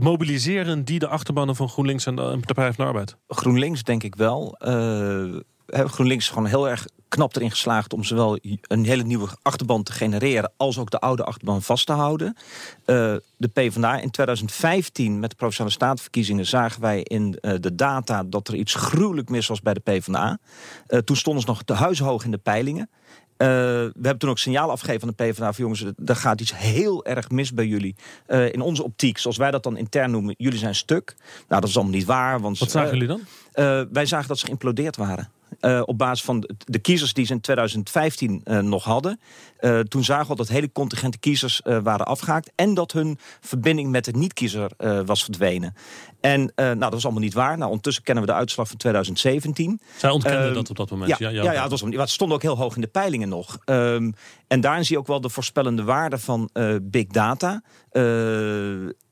mobiliseren 0.00 0.84
die 0.84 0.98
de 0.98 1.08
achterbannen 1.08 1.56
van 1.56 1.68
GroenLinks 1.68 2.06
en 2.06 2.16
de, 2.16 2.38
Partij 2.46 2.72
van 2.72 2.84
de 2.84 2.90
Arbeid? 2.90 3.16
GroenLinks 3.28 3.82
denk 3.82 4.02
ik 4.02 4.14
wel. 4.14 4.56
Eh, 4.58 5.24
GroenLinks 5.70 6.24
is 6.24 6.30
gewoon 6.30 6.46
heel 6.46 6.68
erg 6.68 6.86
knap 7.10 7.36
erin 7.36 7.50
geslaagd 7.50 7.92
om 7.92 8.04
zowel 8.04 8.38
een 8.62 8.84
hele 8.84 9.02
nieuwe 9.02 9.28
achterban 9.42 9.82
te 9.82 9.92
genereren 9.92 10.52
als 10.56 10.78
ook 10.78 10.90
de 10.90 11.00
oude 11.00 11.24
achterban 11.24 11.62
vast 11.62 11.86
te 11.86 11.92
houden. 11.92 12.36
Eh, 12.84 13.14
de 13.36 13.48
PvdA 13.48 14.00
in 14.00 14.10
2015 14.10 15.18
met 15.18 15.30
de 15.30 15.36
Provinciale 15.36 15.70
Statenverkiezingen 15.70 16.46
zagen 16.46 16.80
wij 16.80 17.02
in 17.02 17.38
eh, 17.40 17.54
de 17.60 17.74
data 17.74 18.22
dat 18.24 18.48
er 18.48 18.54
iets 18.54 18.74
gruwelijk 18.74 19.28
mis 19.28 19.46
was 19.46 19.60
bij 19.60 19.74
de 19.74 19.80
PvdA. 19.80 20.38
Eh, 20.86 20.98
toen 20.98 21.16
stonden 21.16 21.42
ze 21.42 21.48
nog 21.48 21.62
te 21.62 21.72
huishoog 21.72 22.24
in 22.24 22.30
de 22.30 22.38
peilingen. 22.38 22.90
We 23.36 23.92
hebben 23.92 24.18
toen 24.18 24.30
ook 24.30 24.38
signaal 24.38 24.70
afgegeven 24.70 25.02
aan 25.02 25.14
de 25.16 25.24
PvdA 25.24 25.52
van 25.52 25.64
jongens, 25.64 25.84
er 26.04 26.16
gaat 26.16 26.40
iets 26.40 26.56
heel 26.56 27.04
erg 27.04 27.30
mis 27.30 27.52
bij 27.52 27.66
jullie. 27.66 27.96
In 28.26 28.60
onze 28.60 28.84
optiek, 28.84 29.18
zoals 29.18 29.36
wij 29.36 29.50
dat 29.50 29.62
dan 29.62 29.76
intern 29.76 30.10
noemen, 30.10 30.34
jullie 30.38 30.58
zijn 30.58 30.74
stuk. 30.74 31.14
Nou, 31.48 31.60
dat 31.60 31.70
is 31.70 31.76
allemaal 31.76 31.94
niet 31.94 32.04
waar. 32.04 32.40
Want, 32.40 32.58
Wat 32.58 32.70
zagen 32.70 32.98
jullie 32.98 33.08
dan? 33.54 33.88
wij 33.92 34.06
zagen 34.06 34.28
dat 34.28 34.38
ze 34.38 34.44
geïmplodeerd 34.44 34.96
waren. 34.96 35.30
Uh, 35.60 35.82
op 35.84 35.98
basis 35.98 36.24
van 36.24 36.48
de, 36.64 36.78
kiezers 36.78 37.12
die 37.12 37.26
ze 37.26 37.32
in 37.32 37.40
2015 37.40 38.40
uh, 38.44 38.58
nog 38.58 38.84
hadden. 38.84 39.20
Uh, 39.60 39.80
toen 39.80 40.04
zagen 40.04 40.28
we 40.28 40.36
dat 40.36 40.48
hele 40.48 40.72
contingente 40.72 41.18
kiezers 41.18 41.60
waren 41.64 42.06
afgehaakt. 42.06 42.52
En 42.54 42.74
dat 42.74 42.92
hun 42.92 43.18
verbinding 43.40 43.90
met 43.90 44.04
de 44.04 44.12
niet-kiezer 44.12 44.70
was 45.04 45.24
verdwenen. 45.24 45.74
En 46.20 46.52
nou, 46.54 46.78
dat 46.78 46.92
was 46.92 47.04
allemaal 47.04 47.22
niet 47.22 47.34
waar. 47.34 47.56
Nou, 47.56 47.68
ondertussen 47.68 48.04
kennen 48.04 48.24
we 48.24 48.30
de 48.30 48.36
uitslag 48.36 48.68
van 48.68 48.76
2017. 48.76 49.80
Zij 49.96 50.10
ontkenden 50.10 50.54
dat 50.54 50.70
op 50.70 50.76
dat 50.76 50.90
moment. 50.90 51.10
Ja, 51.10 51.16
ja, 51.18 51.42
ja, 51.42 51.52
ja 51.52 51.62
het, 51.62 51.70
was, 51.70 51.80
het 51.80 52.10
stond 52.10 52.32
ook 52.32 52.42
heel 52.42 52.56
hoog 52.56 52.74
in 52.74 52.80
de 52.80 52.86
peilingen 52.86 53.28
nog. 53.28 53.58
Um, 53.64 54.14
en 54.48 54.60
daarin 54.60 54.84
zie 54.84 54.94
je 54.94 55.00
ook 55.00 55.06
wel 55.06 55.20
de 55.20 55.28
voorspellende 55.28 55.84
waarde 55.84 56.18
van 56.18 56.50
big 56.82 57.06
data. 57.06 57.62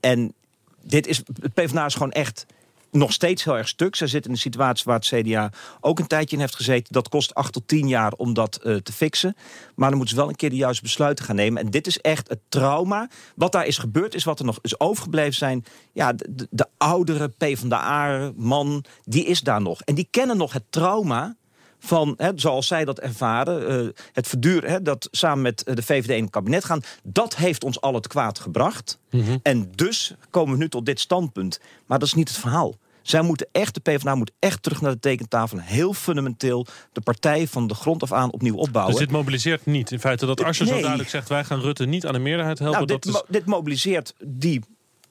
en 0.00 0.34
dit 0.82 1.06
is, 1.06 1.22
het 1.40 1.54
PvdA 1.54 1.84
is 1.84 1.92
gewoon 1.94 2.12
echt 2.12 2.46
nog 2.90 3.12
steeds 3.12 3.44
heel 3.44 3.56
erg 3.56 3.68
stuk. 3.68 3.96
Ze 3.96 4.06
zitten 4.06 4.30
in 4.30 4.36
een 4.36 4.42
situatie 4.42 4.84
waar 4.84 4.98
het 4.98 5.06
CDA 5.06 5.52
ook 5.80 5.98
een 5.98 6.06
tijdje 6.06 6.36
in 6.36 6.42
heeft 6.42 6.56
gezeten. 6.56 6.92
Dat 6.92 7.08
kost 7.08 7.34
acht 7.34 7.52
tot 7.52 7.68
tien 7.68 7.88
jaar 7.88 8.12
om 8.12 8.34
dat 8.34 8.60
uh, 8.62 8.76
te 8.76 8.92
fixen. 8.92 9.36
Maar 9.74 9.88
dan 9.88 9.98
moeten 9.98 10.14
ze 10.14 10.20
wel 10.20 10.30
een 10.30 10.36
keer 10.36 10.50
de 10.50 10.56
juiste 10.56 10.82
besluiten 10.82 11.24
gaan 11.24 11.36
nemen. 11.36 11.62
En 11.62 11.70
dit 11.70 11.86
is 11.86 12.00
echt 12.00 12.28
het 12.28 12.40
trauma. 12.48 13.08
Wat 13.34 13.52
daar 13.52 13.66
is 13.66 13.78
gebeurd 13.78 14.14
is 14.14 14.24
wat 14.24 14.38
er 14.38 14.44
nog 14.44 14.58
is 14.62 14.80
overgebleven 14.80 15.34
zijn. 15.34 15.64
Ja, 15.92 16.12
de, 16.12 16.26
de, 16.34 16.46
de 16.50 16.66
oudere 16.76 17.28
PvdA-man, 17.28 18.84
die 19.04 19.24
is 19.24 19.40
daar 19.40 19.62
nog. 19.62 19.80
En 19.82 19.94
die 19.94 20.08
kennen 20.10 20.36
nog 20.36 20.52
het 20.52 20.64
trauma 20.70 21.36
van, 21.78 22.14
hè, 22.16 22.30
zoals 22.34 22.66
zij 22.66 22.84
dat 22.84 22.98
ervaren, 22.98 23.84
uh, 23.84 23.90
het 24.12 24.26
verduren, 24.26 24.70
hè, 24.70 24.82
dat 24.82 25.08
samen 25.10 25.42
met 25.42 25.62
de 25.64 25.82
VVD 25.82 26.08
in 26.08 26.22
het 26.22 26.30
kabinet 26.30 26.64
gaan, 26.64 26.82
dat 27.02 27.36
heeft 27.36 27.64
ons 27.64 27.80
al 27.80 27.94
het 27.94 28.06
kwaad 28.06 28.38
gebracht. 28.38 28.98
Mm 29.10 29.20
-hmm. 29.20 29.40
En 29.42 29.72
dus 29.74 30.14
komen 30.30 30.52
we 30.52 30.58
nu 30.58 30.68
tot 30.68 30.86
dit 30.86 31.00
standpunt. 31.00 31.60
Maar 31.86 31.98
dat 31.98 32.08
is 32.08 32.14
niet 32.14 32.28
het 32.28 32.38
verhaal. 32.38 32.76
Zij 33.02 33.22
moeten 33.22 33.48
echt, 33.52 33.74
de 33.74 33.80
PvdA 33.80 34.14
moet 34.14 34.30
echt 34.38 34.62
terug 34.62 34.80
naar 34.80 34.92
de 34.92 34.98
tekentafel. 34.98 35.58
Heel 35.58 35.92
fundamenteel 35.92 36.66
de 36.92 37.00
partij 37.00 37.46
van 37.46 37.66
de 37.66 37.74
grond 37.74 38.02
af 38.02 38.12
aan 38.12 38.32
opnieuw 38.32 38.56
opbouwen. 38.56 38.94
Dus 38.94 39.04
dit 39.04 39.12
mobiliseert 39.12 39.66
niet 39.66 39.90
in 39.90 40.00
feite 40.00 40.26
dat 40.26 40.44
als 40.44 40.58
je 40.58 40.64
nee. 40.64 40.72
zo 40.72 40.80
duidelijk 40.80 41.10
zegt... 41.10 41.28
wij 41.28 41.44
gaan 41.44 41.60
Rutte 41.60 41.86
niet 41.86 42.06
aan 42.06 42.12
de 42.12 42.18
meerderheid 42.18 42.58
helpen. 42.58 42.86
Nou, 42.86 42.92
dit, 42.92 43.04
dat 43.04 43.14
is... 43.14 43.20
mo 43.20 43.26
dit 43.28 43.44
mobiliseert 43.44 44.14
die 44.24 44.62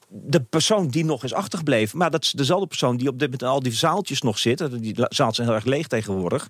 de 0.09 0.41
persoon 0.41 0.87
die 0.87 1.05
nog 1.05 1.23
is 1.23 1.33
achtergebleven. 1.33 1.97
Maar 1.97 2.11
dat 2.11 2.23
is 2.23 2.31
dezelfde 2.31 2.67
persoon 2.67 2.97
die 2.97 3.07
op 3.07 3.19
dit 3.19 3.31
moment 3.31 3.49
al 3.49 3.59
die 3.59 3.71
zaaltjes 3.71 4.21
nog 4.21 4.37
zit. 4.37 4.81
Die 4.81 4.93
zaaltjes 4.95 5.35
zijn 5.35 5.47
heel 5.47 5.55
erg 5.55 5.65
leeg 5.65 5.87
tegenwoordig. 5.87 6.49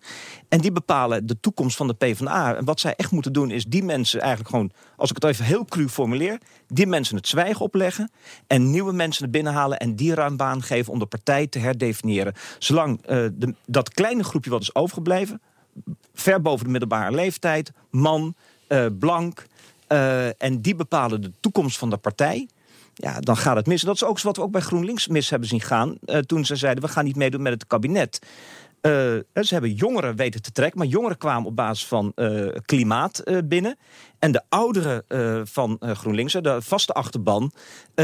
En 0.50 0.62
die 0.62 0.72
bepalen 0.72 1.26
de 1.26 1.40
toekomst 1.40 1.78
van 1.78 1.88
de 1.88 1.94
PvdA. 1.94 2.56
En 2.56 2.66
wat 2.66 2.80
zij 2.80 2.94
echt 2.96 3.12
moeten 3.12 3.34
doen 3.34 3.52
is 3.52 3.66
die 3.66 3.84
mensen 3.84 4.20
eigenlijk 4.20 4.50
gewoon... 4.50 4.72
als 4.96 5.10
ik 5.10 5.16
het 5.16 5.26
even 5.26 5.46
heel 5.46 5.66
cru 5.66 5.90
formuleer... 5.90 6.40
die 6.68 6.88
mensen 6.88 7.16
het 7.16 7.28
zwijgen 7.28 7.62
opleggen... 7.66 8.12
en 8.48 8.72
nieuwe 8.72 8.94
mensen 8.94 9.26
er 9.26 9.32
binnen 9.32 9.54
halen 9.54 9.80
en 9.80 9.96
die 9.96 10.14
ruim 10.14 10.38
baan 10.38 10.62
geven... 10.64 10.94
om 10.94 11.00
de 11.00 11.06
partij 11.06 11.48
te 11.48 11.60
herdefiniëren. 11.60 12.34
Zolang 12.60 13.02
de, 13.06 13.56
dat 13.66 13.90
kleine 13.90 14.24
groepje 14.24 14.50
wat 14.50 14.62
is 14.62 14.76
overgebleven... 14.76 15.42
ver 16.14 16.42
boven 16.42 16.66
de 16.66 16.72
middelbare 16.72 17.16
leeftijd, 17.16 17.72
man, 17.90 18.36
uh, 18.68 18.86
blank... 19.00 19.46
Uh, 19.92 20.44
en 20.44 20.62
die 20.62 20.76
bepalen 20.76 21.22
de 21.22 21.32
toekomst 21.40 21.78
van 21.78 21.90
de 21.90 21.98
partij 21.98 22.48
ja, 22.98 23.20
dan 23.20 23.38
gaat 23.38 23.56
het 23.56 23.68
mis. 23.68 23.82
Dat 23.82 23.96
is 23.96 24.04
ook 24.04 24.22
wat 24.22 24.36
we 24.36 24.42
ook 24.42 24.52
bij 24.52 24.62
GroenLinks 24.62 25.08
mis 25.08 25.30
hebben 25.30 25.50
zien 25.50 25.62
gaan. 25.62 25.98
Uh, 26.06 26.18
toen 26.18 26.46
ze 26.46 26.56
zeiden, 26.56 26.84
we 26.84 26.90
gaan 26.90 27.06
niet 27.06 27.16
meedoen 27.16 27.42
met 27.42 27.54
het 27.54 27.68
kabinet. 27.68 28.20
Uh, 28.82 28.92
ze 29.34 29.48
hebben 29.54 29.74
jongeren 29.74 30.16
weten 30.16 30.42
te 30.42 30.52
trekken, 30.52 30.80
maar 30.80 30.88
jongeren 30.88 31.18
kwamen 31.18 31.48
op 31.48 31.56
basis 31.56 31.88
van 31.88 32.14
klimaat 32.66 33.24
binnen. 33.46 33.78
En 34.20 34.32
de 34.32 34.42
ouderen 34.50 35.04
van 35.48 35.78
GroenLinks, 35.82 36.34
de 36.34 36.62
vaste 36.62 36.94
achterban, 36.94 37.52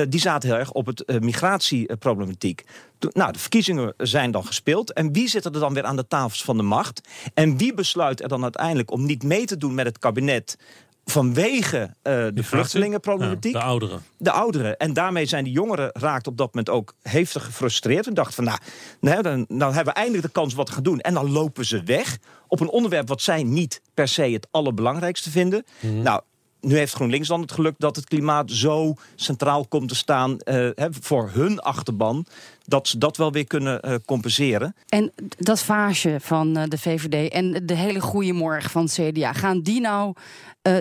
die 0.09 0.19
zaten 0.19 0.49
heel 0.49 0.57
erg 0.57 0.71
op 0.71 0.85
het 0.85 1.21
migratieproblematiek. 1.21 2.63
nou, 2.99 3.31
de 3.31 3.39
verkiezingen 3.39 3.93
zijn 3.97 4.31
dan 4.31 4.45
gespeeld. 4.45 4.93
En 4.93 5.13
wie 5.13 5.27
zit 5.27 5.45
er 5.45 5.51
dan 5.51 5.73
weer 5.73 5.85
aan 5.85 5.95
de 5.95 6.07
tafels 6.07 6.43
van 6.43 6.57
de 6.57 6.63
macht? 6.63 7.01
En 7.33 7.57
wie 7.57 7.73
besluit 7.73 8.21
er 8.21 8.27
dan 8.29 8.43
uiteindelijk 8.43 8.91
om 8.91 9.05
niet 9.05 9.23
mee 9.23 9.45
te 9.45 9.57
doen 9.57 9.73
met 9.73 9.85
het 9.85 9.99
kabinet 9.99 10.57
vanwege 11.05 11.77
uh, 11.79 11.91
de 12.33 12.43
vluchtelingenproblematiek. 12.43 13.53
Ja, 13.53 13.59
de 13.59 13.65
ouderen. 13.65 14.03
De 14.17 14.31
ouderen. 14.31 14.77
En 14.77 14.93
daarmee 14.93 15.25
zijn 15.25 15.43
die 15.43 15.53
jongeren 15.53 15.89
raakt 15.93 16.27
op 16.27 16.37
dat 16.37 16.47
moment 16.47 16.69
ook 16.69 16.93
hevig 17.01 17.45
gefrustreerd. 17.45 18.07
En 18.07 18.13
dachten 18.13 18.33
van, 18.33 18.43
nou, 18.43 18.57
nou, 18.99 19.21
dan, 19.21 19.45
nou 19.47 19.73
hebben 19.73 19.93
we 19.93 19.99
eindelijk 19.99 20.25
de 20.25 20.31
kans 20.31 20.53
wat 20.53 20.65
te 20.65 20.71
gaan 20.71 20.83
doen. 20.83 20.99
En 20.99 21.13
dan 21.13 21.31
lopen 21.31 21.65
ze 21.65 21.83
weg 21.83 22.17
op 22.47 22.59
een 22.59 22.69
onderwerp 22.69 23.07
wat 23.07 23.21
zij 23.21 23.43
niet 23.43 23.81
per 23.93 24.07
se 24.07 24.21
het 24.21 24.47
allerbelangrijkste 24.51 25.31
vinden. 25.31 25.65
Mm 25.79 25.89
-hmm. 25.89 26.01
Nou, 26.01 26.21
nu 26.63 26.77
heeft 26.77 26.93
GroenLinks 26.93 27.27
dan 27.27 27.41
het 27.41 27.51
geluk 27.51 27.75
dat 27.77 27.95
het 27.95 28.05
klimaat 28.05 28.51
zo 28.51 28.93
centraal 29.15 29.67
komt 29.67 29.89
te 29.89 29.95
staan 29.95 30.37
uh, 30.45 30.69
voor 30.89 31.29
hun 31.33 31.59
achterban. 31.59 32.25
Dat 32.65 32.87
ze 32.87 32.97
dat 32.97 33.17
wel 33.17 33.31
weer 33.31 33.47
kunnen 33.47 33.79
uh, 33.85 33.95
compenseren. 34.05 34.75
En 34.89 35.11
dat 35.37 35.63
vaasje 35.63 36.17
van 36.21 36.57
uh, 36.57 36.63
de 36.67 36.77
VVD 36.77 37.31
en 37.31 37.65
de 37.65 37.75
hele 37.75 38.01
goede 38.01 38.33
morgen 38.33 38.69
van 38.69 38.83
het 38.83 38.93
CDA, 38.93 39.33
gaan 39.33 39.61
die 39.61 39.81
nou 39.81 40.13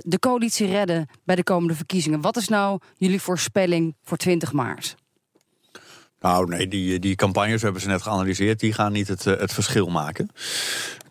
de 0.02 0.18
coalitie 0.18 0.66
redden 0.66 1.08
bij 1.24 1.36
de 1.36 1.42
komende 1.42 1.74
verkiezingen? 1.74 2.20
Wat 2.20 2.36
is 2.36 2.48
nou 2.48 2.78
jullie 2.96 3.20
voorspelling 3.20 3.96
voor 4.02 4.16
20 4.16 4.52
maart? 4.52 4.96
Nou, 6.20 6.48
nee, 6.48 6.68
die, 6.68 6.98
die 6.98 7.14
campagnes, 7.14 7.58
we 7.58 7.64
hebben 7.64 7.82
ze 7.82 7.88
net 7.88 8.02
geanalyseerd, 8.02 8.60
die 8.60 8.72
gaan 8.72 8.92
niet 8.92 9.08
het, 9.08 9.24
het 9.24 9.52
verschil 9.52 9.86
maken. 9.86 10.30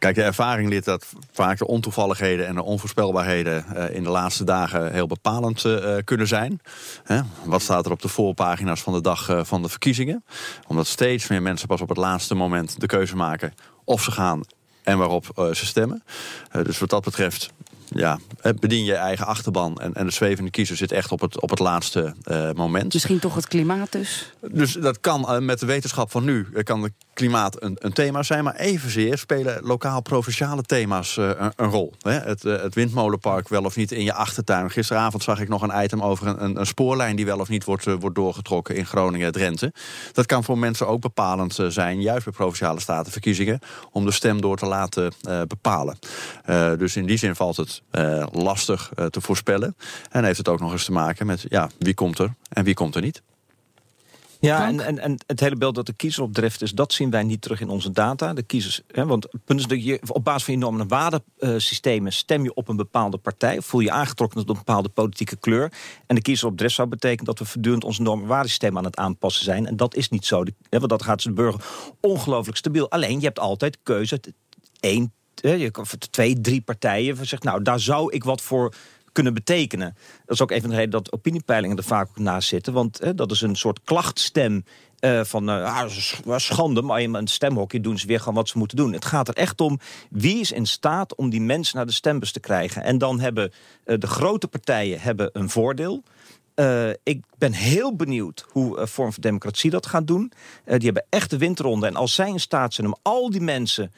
Kijk, 0.02 0.16
de 0.16 0.24
ervaring 0.24 0.70
leert 0.70 0.86
dat 0.86 1.06
vaak 1.32 1.58
de 1.58 1.68
ontoevalligheden 1.68 2.48
en 2.48 2.56
de 2.56 2.64
onvoorspelbaarheden 2.64 3.66
uh, 3.76 3.96
in 3.96 4.04
de 4.04 4.10
laatste 4.10 4.44
dagen 4.44 4.94
heel 4.94 5.08
bepalend 5.08 5.64
uh, 5.64 5.96
kunnen 6.04 6.28
zijn. 6.28 6.62
Wat 7.44 7.62
staat 7.62 7.86
er 7.86 7.92
op 7.92 8.02
de 8.02 8.08
voorpagina's 8.08 8.82
van 8.82 8.94
de 8.94 9.02
dag 9.02 9.30
van 9.42 9.62
de 9.62 9.70
verkiezingen? 9.70 10.24
Omdat 10.68 10.88
steeds 10.88 11.28
meer 11.28 11.42
mensen 11.42 11.68
pas 11.68 11.82
op 11.82 11.90
het 11.90 11.98
laatste 11.98 12.36
moment 12.36 12.80
de 12.80 12.86
keuze 12.86 13.16
maken 13.16 13.54
of 13.84 14.04
ze 14.04 14.12
gaan 14.12 14.42
en 14.84 14.98
waarop 14.98 15.26
ze 15.54 15.66
stemmen. 15.66 16.04
dus 16.64 16.80
wat 16.80 16.90
dat 16.90 17.04
betreft 17.04 17.52
ja, 17.96 18.20
bedien 18.60 18.86
je 18.86 18.96
eigen 18.96 19.26
achterban. 19.26 19.78
En, 19.78 19.94
en 19.94 20.06
de 20.06 20.12
zwevende 20.12 20.52
kiezer 20.52 20.78
zit 20.78 20.92
echt 20.92 21.12
op 21.12 21.22
het, 21.22 21.42
op 21.42 21.50
het 21.50 21.60
laatste 21.60 22.14
uh, 22.26 22.52
moment. 22.52 22.94
Misschien 22.94 23.20
toch 23.20 23.36
het 23.36 23.48
klimaat 23.48 23.92
dus? 23.92 24.34
Dus 24.52 24.74
dat 24.74 25.00
kan 25.00 25.22
uh, 25.22 25.38
met 25.38 25.60
de 25.60 25.66
wetenschap 25.66 26.12
van 26.12 26.24
nu, 26.24 26.48
kan 26.64 26.82
de 26.82 26.92
klimaat 27.14 27.64
een, 27.64 27.78
een, 27.80 27.94
thema 27.94 28.24
zijn. 28.24 28.44
Maar 28.44 28.56
evenzeer 28.56 29.18
spelen 29.18 29.64
lokaal-provinciale 29.64 30.62
thema's 30.62 31.18
een, 31.18 31.52
een, 31.56 31.70
rol. 31.70 31.94
Hè? 32.02 32.12
Het, 32.12 32.44
het, 32.44 32.76
windmolenpark 32.76 33.50
wel 33.50 33.64
of 33.64 33.76
niet 33.76 33.92
in 33.92 34.04
je 34.04 34.14
achtertuin. 34.14 34.72
Gisteravond 34.72 35.24
zag 35.24 35.40
ik 35.40 35.50
nog 35.50 35.62
een 35.62 35.84
item 35.84 36.02
over 36.02 36.28
een, 36.28 36.60
een 36.60 36.66
spoorlijn... 36.66 37.16
die 37.16 37.26
wel 37.26 37.40
of 37.40 37.50
niet 37.50 37.64
wordt, 37.64 37.86
wordt 38.00 38.16
doorgetrokken 38.16 38.76
in 38.76 38.86
Groningen-Drenthe. 38.86 39.74
Dat 40.12 40.26
kan 40.26 40.44
voor 40.44 40.58
mensen 40.58 40.88
ook 40.88 41.02
bepalend 41.02 41.60
zijn, 41.68 42.02
juist 42.02 42.24
bij 42.24 42.34
provinciale 42.34 42.80
statenverkiezingen... 42.80 43.60
om 43.92 44.06
de 44.06 44.12
stem 44.12 44.42
door 44.42 44.58
te 44.58 44.66
laten 44.66 45.14
bepalen. 45.48 45.98
dus 46.78 46.96
in 46.96 47.06
die 47.06 47.18
zin 47.18 47.36
valt 47.36 47.58
het 47.58 47.81
uh, 47.92 48.26
lastig 48.32 48.92
uh, 48.96 49.06
te 49.06 49.22
voorspellen. 49.22 49.76
En 50.10 50.24
heeft 50.24 50.38
het 50.38 50.48
ook 50.48 50.60
nog 50.60 50.72
eens 50.72 50.86
te 50.86 50.92
maken 50.92 51.26
met 51.26 51.46
ja, 51.50 51.70
wie 51.78 51.94
komt 51.94 52.20
er 52.20 52.34
en 52.50 52.64
wie 52.64 52.74
komt 52.74 52.96
er 52.96 53.02
niet. 53.02 53.22
Ja, 54.42 54.68
en, 54.68 54.80
en, 54.80 55.00
en 55.00 55.18
het 55.28 55.40
hele 55.40 55.56
beeld 55.56 55.76
dat 55.76 55.86
de 55.86 55.94
kiezer 55.94 56.24
op 56.24 56.34
drift 56.34 56.62
is, 56.62 56.72
dat 56.72 56.94
zien 56.94 57.10
wij 57.10 57.24
niet 57.24 57.42
terug 57.42 57.62
in 57.62 57.70
onze 57.70 57.92
data. 57.92 58.34
De 58.34 58.44
kiezers, 58.44 58.82
hè, 58.92 59.06
want 59.06 59.28
het 59.32 59.46
punt 59.46 59.60
is 59.60 59.66
dat 59.66 59.84
je 59.84 60.00
op 60.08 60.24
basis 60.24 60.44
van 60.44 60.54
je 60.54 60.60
normen 60.60 60.82
en 60.82 60.88
waardesystemen 60.88 62.14
stem 62.14 62.44
je 62.44 62.54
op 62.54 62.68
een 62.68 62.76
bepaalde 62.76 63.18
partij, 63.18 63.58
of 63.58 63.66
voel 63.66 63.82
je 63.82 63.92
aangetrokken 63.92 64.40
tot 64.40 64.50
een 64.50 64.64
bepaalde 64.66 64.90
politieke 64.90 65.36
kleur. 65.36 65.72
En 66.08 66.16
de 66.16 66.22
kiezer 66.22 66.48
op 66.48 66.58
drift 66.58 66.76
zou 66.76 66.88
betekenen 66.88 67.26
dat 67.26 67.40
we 67.40 67.46
voortdurend 67.46 67.84
onze 67.84 68.02
normen 68.02 68.24
en 68.24 68.30
waardesysteem 68.30 68.78
aan 68.78 68.84
het 68.84 68.98
aanpassen 68.98 69.44
zijn. 69.44 69.68
En 69.68 69.76
dat 69.76 69.96
is 69.96 70.10
niet 70.10 70.26
zo. 70.26 70.44
hè, 70.70 70.78
want 70.78 70.90
dat 70.90 71.04
gaat 71.04 71.24
de 71.24 71.32
burger 71.32 71.64
ongelooflijk 72.00 72.58
stabiel. 72.58 72.90
Alleen 72.90 73.20
je 73.20 73.26
hebt 73.26 73.40
altijd 73.40 73.78
keuze. 73.84 74.22
één 74.80 75.14
je 75.42 75.72
twee, 76.10 76.42
drie 76.42 76.62
partijen 76.62 77.26
zegt, 77.26 77.44
nou, 77.44 77.62
daar 77.62 77.80
zou 77.80 78.14
ik 78.14 78.24
wat 78.24 78.42
voor 78.42 78.74
kunnen 79.12 79.34
betekenen. 79.34 79.96
Dat 80.26 80.36
is 80.36 80.42
ook 80.42 80.52
een 80.52 80.62
van 80.62 80.70
de 80.70 80.76
redenen 80.76 81.04
dat 81.04 81.14
opiniepeilingen 81.14 81.78
er 81.78 81.84
vaak 81.84 82.10
ook 82.10 82.20
naast 82.20 82.48
zitten. 82.48 82.74
Want 82.74 83.00
hè, 83.00 83.16
dat 83.16 83.32
is 83.32 83.42
een 83.42 83.56
soort 83.56 83.80
klachtstem 83.84 84.64
uh, 85.00 85.24
van 85.24 85.50
uh, 85.50 85.86
schande, 86.36 86.82
maar 86.82 87.02
in 87.02 87.14
een 87.14 87.28
stemhokje 87.28 87.82
doen 87.82 87.98
ze 87.98 88.08
weer 88.08 88.20
gewoon 88.20 88.34
wat 88.34 88.50
ze 88.50 88.58
moeten 88.58 88.78
doen. 88.78 88.94
Het 88.94 89.06
gaat 89.06 89.28
er 89.28 89.34
echt 89.34 89.62
om 89.62 89.80
wie 90.10 90.40
is 90.40 90.52
in 90.52 90.66
staat 90.66 91.16
om 91.16 91.30
die 91.30 91.42
mensen 91.42 91.78
naar 91.78 91.86
de 91.86 91.92
stembus 91.92 92.32
te 92.32 92.40
krijgen. 92.40 92.84
En 92.84 92.98
dan 92.98 93.20
hebben 93.20 93.52
uh, 93.86 93.96
de 94.00 94.08
grote 94.08 94.48
partijen 94.48 95.02
hebben 95.02 95.30
een 95.34 95.50
voordeel. 95.50 96.04
Ik 97.04 97.24
ben 97.38 97.54
heel 97.54 97.96
benieuwd 97.96 98.46
hoe 98.50 98.80
uh, 98.80 98.86
Vorm 98.86 99.14
van 99.14 99.22
Democratie 99.22 99.70
dat 99.70 99.86
gaat 99.86 100.08
doen. 100.08 100.32
Die 100.66 100.86
hebben 100.86 101.06
echt 101.10 101.30
de 101.30 101.38
winterronde. 101.38 101.88
En 101.88 101.96
als 101.96 102.14
zij 102.14 102.30
in 102.30 102.40
staat 102.40 102.74
zijn 102.74 102.88
om 102.88 102.96
al 103.02 103.30
die 103.30 103.42
mensen 103.42 103.94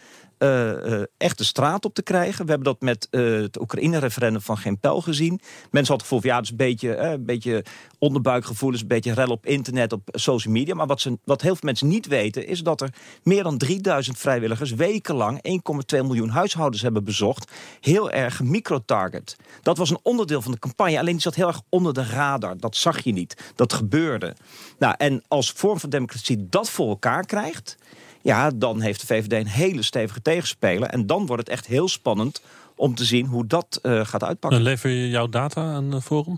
echt 1.18 1.38
de 1.38 1.44
straat 1.44 1.86
op 1.86 1.94
te 1.94 2.04
krijgen. 2.04 2.46
We 2.46 2.52
hebben 2.52 2.74
dat 2.74 2.82
met 2.82 3.08
uh, 3.12 3.42
het 3.42 3.60
Oekraïne-referendum 3.60 4.42
van 4.42 4.58
Geen 4.58 4.80
Pel 4.80 5.02
gezien. 5.02 5.40
Mensen 5.72 5.72
hadden 5.72 5.92
het 5.92 6.02
gevoel 6.02 6.20
van 6.20 6.30
ja, 6.30 6.36
het 6.36 6.46
is 6.46 6.52
een 6.52 6.58
beetje, 6.58 6.98
een 6.98 7.26
beetje 7.26 7.66
onderbuikgevoelens, 8.00 8.82
een 8.82 8.88
beetje 8.88 9.14
rel 9.14 9.30
op 9.30 9.46
internet, 9.46 9.94
op 9.94 10.02
social 10.12 10.54
media. 10.54 10.76
Maar 10.76 10.88
wat, 10.88 11.02
ze, 11.02 11.18
wat 11.24 11.42
heel 11.42 11.56
veel 11.56 11.66
mensen 11.66 11.88
niet 11.88 12.08
weten, 12.08 12.48
is 12.48 12.62
dat 12.62 12.82
er 12.82 12.94
meer 13.24 13.44
dan 13.44 13.58
3000 13.58 14.18
vrijwilligers 14.18 14.72
wekenlang 14.72 15.62
1,2 15.96 16.02
miljoen 16.02 16.30
huishoudens 16.30 16.82
hebben 16.82 17.04
bezocht. 17.04 17.52
Heel 17.80 18.12
erg 18.12 18.42
micro-target. 18.42 19.36
Dat 19.62 19.78
was 19.78 19.90
een 19.90 20.00
onderdeel 20.02 20.42
van 20.42 20.52
de 20.52 20.60
campagne, 20.60 21.00
alleen 21.00 21.14
die 21.14 21.22
zat 21.22 21.36
heel 21.36 21.48
erg 21.48 21.62
onder 21.70 21.94
de 21.94 22.06
radar. 22.06 22.58
Dat 22.58 22.76
zag 22.76 23.00
je 23.04 23.12
niet. 23.12 23.52
Dat 23.56 23.74
gebeurde. 23.74 24.36
Nou, 24.80 24.96
en 24.98 25.24
als 25.28 25.52
vorm 25.52 25.80
van 25.80 25.90
democratie 25.90 26.50
dat 26.50 26.70
voor 26.70 26.90
elkaar 26.90 27.26
krijgt 27.26 27.78
Ja, 28.24 28.52
dan 28.52 28.82
heeft 28.82 29.00
de 29.00 29.08
VVD 29.08 29.34
een 29.34 29.48
hele 29.48 29.82
stevige 29.82 30.22
tegenspeler. 30.22 30.90
En 30.90 31.08
dan 31.08 31.26
wordt 31.26 31.42
het 31.42 31.52
echt 31.52 31.66
heel 31.66 31.88
spannend 31.88 32.42
om 32.76 32.96
te 32.96 33.06
zien 33.06 33.26
hoe 33.26 33.48
dat 33.48 33.80
uh, 33.84 34.06
gaat 34.06 34.24
uitpakken. 34.24 34.60
En 34.60 34.66
lever 34.66 34.90
je 34.90 35.10
jouw 35.10 35.28
data 35.28 35.62
aan 35.62 35.92
de 35.92 36.02
Forum? 36.02 36.38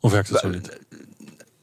Of 0.00 0.12
werkt 0.12 0.28
het 0.28 0.38
zo 0.38 0.48
niet? 0.48 0.78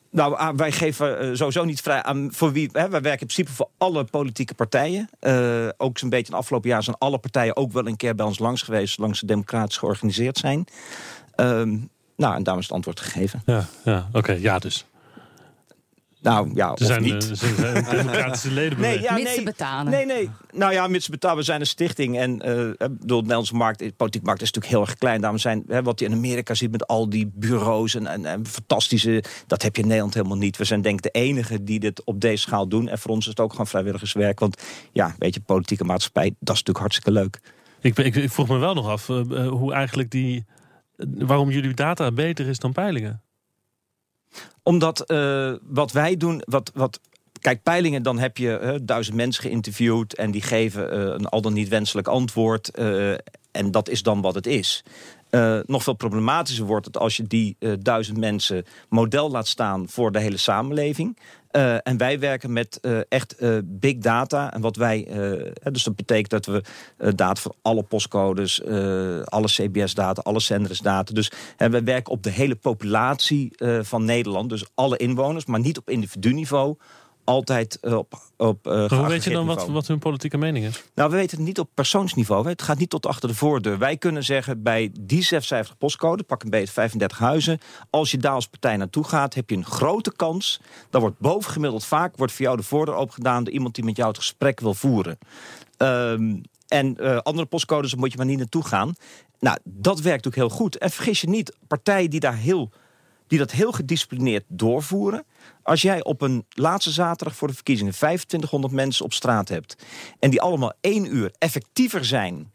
Nou, 0.09 0.35
ah, 0.35 0.55
wij 0.55 0.71
geven 0.71 1.25
uh, 1.25 1.35
sowieso 1.35 1.63
niet 1.63 1.81
vrij 1.81 2.03
aan 2.03 2.29
voor 2.31 2.51
wie. 2.51 2.69
Hè, 2.71 2.89
wij 2.89 3.01
werken 3.01 3.27
in 3.27 3.33
principe 3.33 3.51
voor 3.51 3.69
alle 3.77 4.03
politieke 4.03 4.53
partijen. 4.53 5.09
Uh, 5.21 5.67
ook 5.77 5.97
zo'n 5.97 6.09
beetje 6.09 6.25
in 6.25 6.31
het 6.31 6.41
afgelopen 6.41 6.69
jaar 6.69 6.83
zijn 6.83 6.95
alle 6.99 7.17
partijen 7.17 7.55
ook 7.55 7.71
wel 7.71 7.87
een 7.87 7.95
keer 7.95 8.15
bij 8.15 8.25
ons 8.25 8.39
langs 8.39 8.61
geweest, 8.61 8.97
langs 8.97 9.19
ze 9.19 9.25
democratisch 9.25 9.77
georganiseerd 9.77 10.37
zijn. 10.37 10.65
Uh, 11.35 11.45
nou, 12.15 12.35
en 12.35 12.43
daarom 12.43 12.61
is 12.61 12.67
het 12.67 12.71
antwoord 12.71 12.99
gegeven. 12.99 13.41
Ja, 13.45 13.65
ja 13.83 14.07
oké, 14.07 14.17
okay, 14.17 14.39
ja 14.39 14.59
dus. 14.59 14.85
Nou 16.23 16.51
ja, 16.53 16.71
er 16.75 16.85
zijn, 16.85 17.01
niet. 17.01 17.29
Er 17.29 17.35
zijn 17.35 17.55
democratische 17.89 18.51
leden. 18.51 18.79
Nee, 18.79 19.01
ja, 19.01 19.13
nee, 19.13 19.23
mits 19.23 19.43
betalen. 19.43 19.91
Nee, 19.91 20.05
nee. 20.05 20.29
Nou 20.51 20.73
ja, 20.73 20.87
mits 20.87 21.09
betalen. 21.09 21.37
We 21.37 21.43
zijn 21.43 21.59
een 21.59 21.67
stichting. 21.67 22.17
En 22.17 22.31
uh, 22.31 22.41
de 22.41 22.95
Nederlandse 22.99 23.55
markt, 23.55 23.79
de 23.79 23.91
politieke 23.91 24.25
markt 24.25 24.41
is 24.41 24.51
natuurlijk 24.51 24.73
heel 24.73 24.85
erg 24.85 24.97
klein. 24.97 25.21
Daarom 25.21 25.39
zijn, 25.39 25.63
hè, 25.67 25.83
wat 25.83 25.99
je 25.99 26.05
in 26.05 26.11
Amerika 26.11 26.53
ziet 26.53 26.71
met 26.71 26.87
al 26.87 27.09
die 27.09 27.31
bureaus 27.33 27.95
en, 27.95 28.07
en, 28.07 28.25
en, 28.25 28.45
fantastische... 28.45 29.23
dat 29.47 29.61
heb 29.61 29.75
je 29.75 29.81
in 29.81 29.87
Nederland 29.87 30.13
helemaal 30.13 30.37
niet. 30.37 30.57
We 30.57 30.63
zijn 30.63 30.81
denk 30.81 30.95
ik 30.95 31.13
de 31.13 31.19
enige 31.19 31.63
die 31.63 31.79
dit 31.79 32.03
op 32.03 32.21
deze 32.21 32.41
schaal 32.41 32.67
doen. 32.67 32.87
En 32.87 32.99
voor 32.99 33.11
ons 33.11 33.23
is 33.23 33.29
het 33.29 33.39
ook 33.39 33.51
gewoon 33.51 33.67
vrijwilligerswerk. 33.67 34.39
Want 34.39 34.61
ja, 34.91 35.15
weet 35.17 35.33
je, 35.33 35.41
politieke 35.41 35.83
maatschappij, 35.83 36.23
dat 36.23 36.55
is 36.55 36.63
natuurlijk 36.63 36.79
hartstikke 36.79 37.11
leuk. 37.11 37.39
Ik, 37.81 37.97
ik, 37.97 38.15
ik 38.15 38.31
vroeg 38.31 38.47
me 38.47 38.57
wel 38.57 38.73
nog 38.73 38.87
af 38.87 39.09
uh, 39.09 39.47
hoe 39.47 39.73
eigenlijk 39.73 40.11
die... 40.11 40.45
waarom 40.97 41.49
jullie 41.49 41.73
data 41.73 42.11
beter 42.11 42.47
is 42.47 42.59
dan 42.59 42.71
peilingen? 42.71 43.21
Omdat 44.63 45.11
uh, 45.11 45.53
wat 45.61 45.91
wij 45.91 46.17
doen, 46.17 46.41
wat, 46.45 46.71
wat 46.73 46.99
Kijk, 47.41 47.63
peilingen, 47.63 48.03
dan 48.03 48.19
heb 48.19 48.37
je 48.37 48.79
duizend 48.83 49.15
mensen 49.15 49.43
geïnterviewd... 49.43 50.15
en 50.15 50.31
die 50.31 50.41
geven 50.41 50.97
uh, 50.97 50.99
een 50.99 51.25
al 51.25 51.41
dan 51.41 51.53
niet 51.53 51.67
wenselijk 51.67 52.07
antwoord. 52.07 52.71
en 53.51 53.71
dat 53.71 53.89
is 53.89 54.03
dan 54.03 54.21
wat 54.21 54.35
het 54.35 54.47
is. 54.47 54.83
nog 55.65 55.83
veel 55.83 55.93
problematischer 55.93 56.65
wordt 56.65 56.85
het 56.85 56.97
als 56.97 57.17
je 57.17 57.27
die 57.27 57.57
duizend 57.79 58.17
mensen 58.17 58.65
model 58.89 59.31
laat 59.31 59.47
staan... 59.47 59.89
voor 59.89 60.11
de 60.11 60.19
hele 60.19 60.37
samenleving. 60.37 61.17
Uh, 61.55 61.75
en 61.83 61.97
wij 61.97 62.19
werken 62.19 62.53
met 62.53 62.79
uh, 62.81 62.99
echt 63.09 63.35
uh, 63.41 63.57
big 63.63 63.97
data. 63.97 64.53
En 64.53 64.61
wat 64.61 64.75
wij, 64.75 65.07
dus 65.71 65.83
dat 65.83 65.95
betekent 65.95 66.29
dat 66.29 66.45
we 66.45 66.63
data 67.15 67.41
van 67.41 67.55
alle 67.61 67.83
postcodes, 67.83 68.63
alle 69.25 69.47
CBS-data, 69.47 70.21
alle 70.21 70.39
Senders-data. 70.39 71.13
Dus 71.13 71.31
we 71.57 71.83
werken 71.83 72.11
op 72.11 72.23
de 72.23 72.29
hele 72.29 72.55
populatie 72.55 73.53
van 73.81 74.05
Nederland. 74.05 74.49
Dus 74.49 74.65
alle 74.75 74.97
inwoners, 74.97 75.45
maar 75.45 75.59
niet 75.59 75.77
op 75.77 75.89
individu-niveau 75.89 76.77
altijd 77.23 77.79
op, 77.81 78.21
op 78.37 78.67
uh, 78.67 78.89
Hoe 78.89 79.07
weet 79.07 79.23
je 79.23 79.29
dan 79.29 79.45
wat, 79.45 79.67
wat, 79.67 79.87
hun 79.87 79.99
politieke 79.99 80.37
mening 80.37 80.65
is? 80.65 80.83
Nou, 80.95 81.09
we 81.09 81.15
weten 81.15 81.37
het 81.37 81.45
niet 81.45 81.59
op 81.59 81.69
persoonsniveau. 81.73 82.47
Het 82.47 82.61
gaat 82.61 82.77
niet 82.77 82.89
tot 82.89 83.05
achter 83.05 83.29
de 83.29 83.35
voordeur. 83.35 83.77
Wij 83.77 83.97
kunnen 83.97 84.23
zeggen 84.23 84.63
bij 84.63 84.91
die 84.99 85.23
56 85.23 85.77
postcode, 85.77 86.23
pak 86.23 86.43
een 86.43 86.49
beetje 86.49 86.73
35 86.73 87.17
huizen... 87.17 87.59
als 87.89 88.11
je 88.11 88.17
daar 88.17 88.33
als 88.33 88.47
partij 88.47 88.77
naartoe 88.77 89.03
gaat, 89.03 89.33
heb 89.33 89.49
je 89.49 89.55
een 89.55 89.65
grote 89.65 90.15
kans... 90.15 90.61
dan 90.89 91.01
wordt 91.01 91.19
bovengemiddeld 91.19 91.85
vaak 91.85 92.17
wordt 92.17 92.33
voor 92.33 92.45
jou 92.45 92.57
de 92.57 92.63
voordeur 92.63 92.95
opgedaan... 92.95 93.43
door 93.43 93.53
iemand 93.53 93.75
die 93.75 93.83
met 93.83 93.95
jou 93.95 94.07
het 94.07 94.17
gesprek 94.17 94.59
wil 94.59 94.73
voeren. 94.73 95.17
Um, 95.77 96.41
en 96.67 96.97
uh, 96.99 97.17
andere 97.17 97.47
postcodes 97.47 97.95
moet 97.95 98.11
je 98.11 98.17
maar 98.17 98.25
niet 98.25 98.37
naartoe 98.37 98.65
gaan. 98.65 98.93
Nou, 99.39 99.57
dat 99.63 99.99
werkt 99.99 100.27
ook 100.27 100.35
heel 100.35 100.49
goed. 100.49 100.77
En 100.77 100.89
vergis 100.89 101.21
je 101.21 101.29
niet, 101.29 101.55
partijen 101.67 102.09
die 102.09 102.19
daar 102.19 102.35
heel 102.35 102.71
die 103.27 103.41
dat 103.41 103.51
heel 103.51 103.71
gedisciplineerd 103.71 104.43
doorvoeren. 104.47 105.25
Als 105.63 105.81
jij 105.81 106.03
op 106.03 106.21
een 106.21 106.45
laatste 106.49 106.91
zaterdag 106.91 107.35
voor 107.35 107.47
de 107.47 107.53
verkiezingen 107.53 107.93
2500 107.93 108.73
mensen 108.73 109.05
op 109.05 109.13
straat 109.13 109.49
hebt... 109.49 109.75
en 110.19 110.29
die 110.29 110.41
allemaal 110.41 110.73
één 110.81 111.15
uur 111.15 111.31
effectiever 111.37 112.05
zijn 112.05 112.51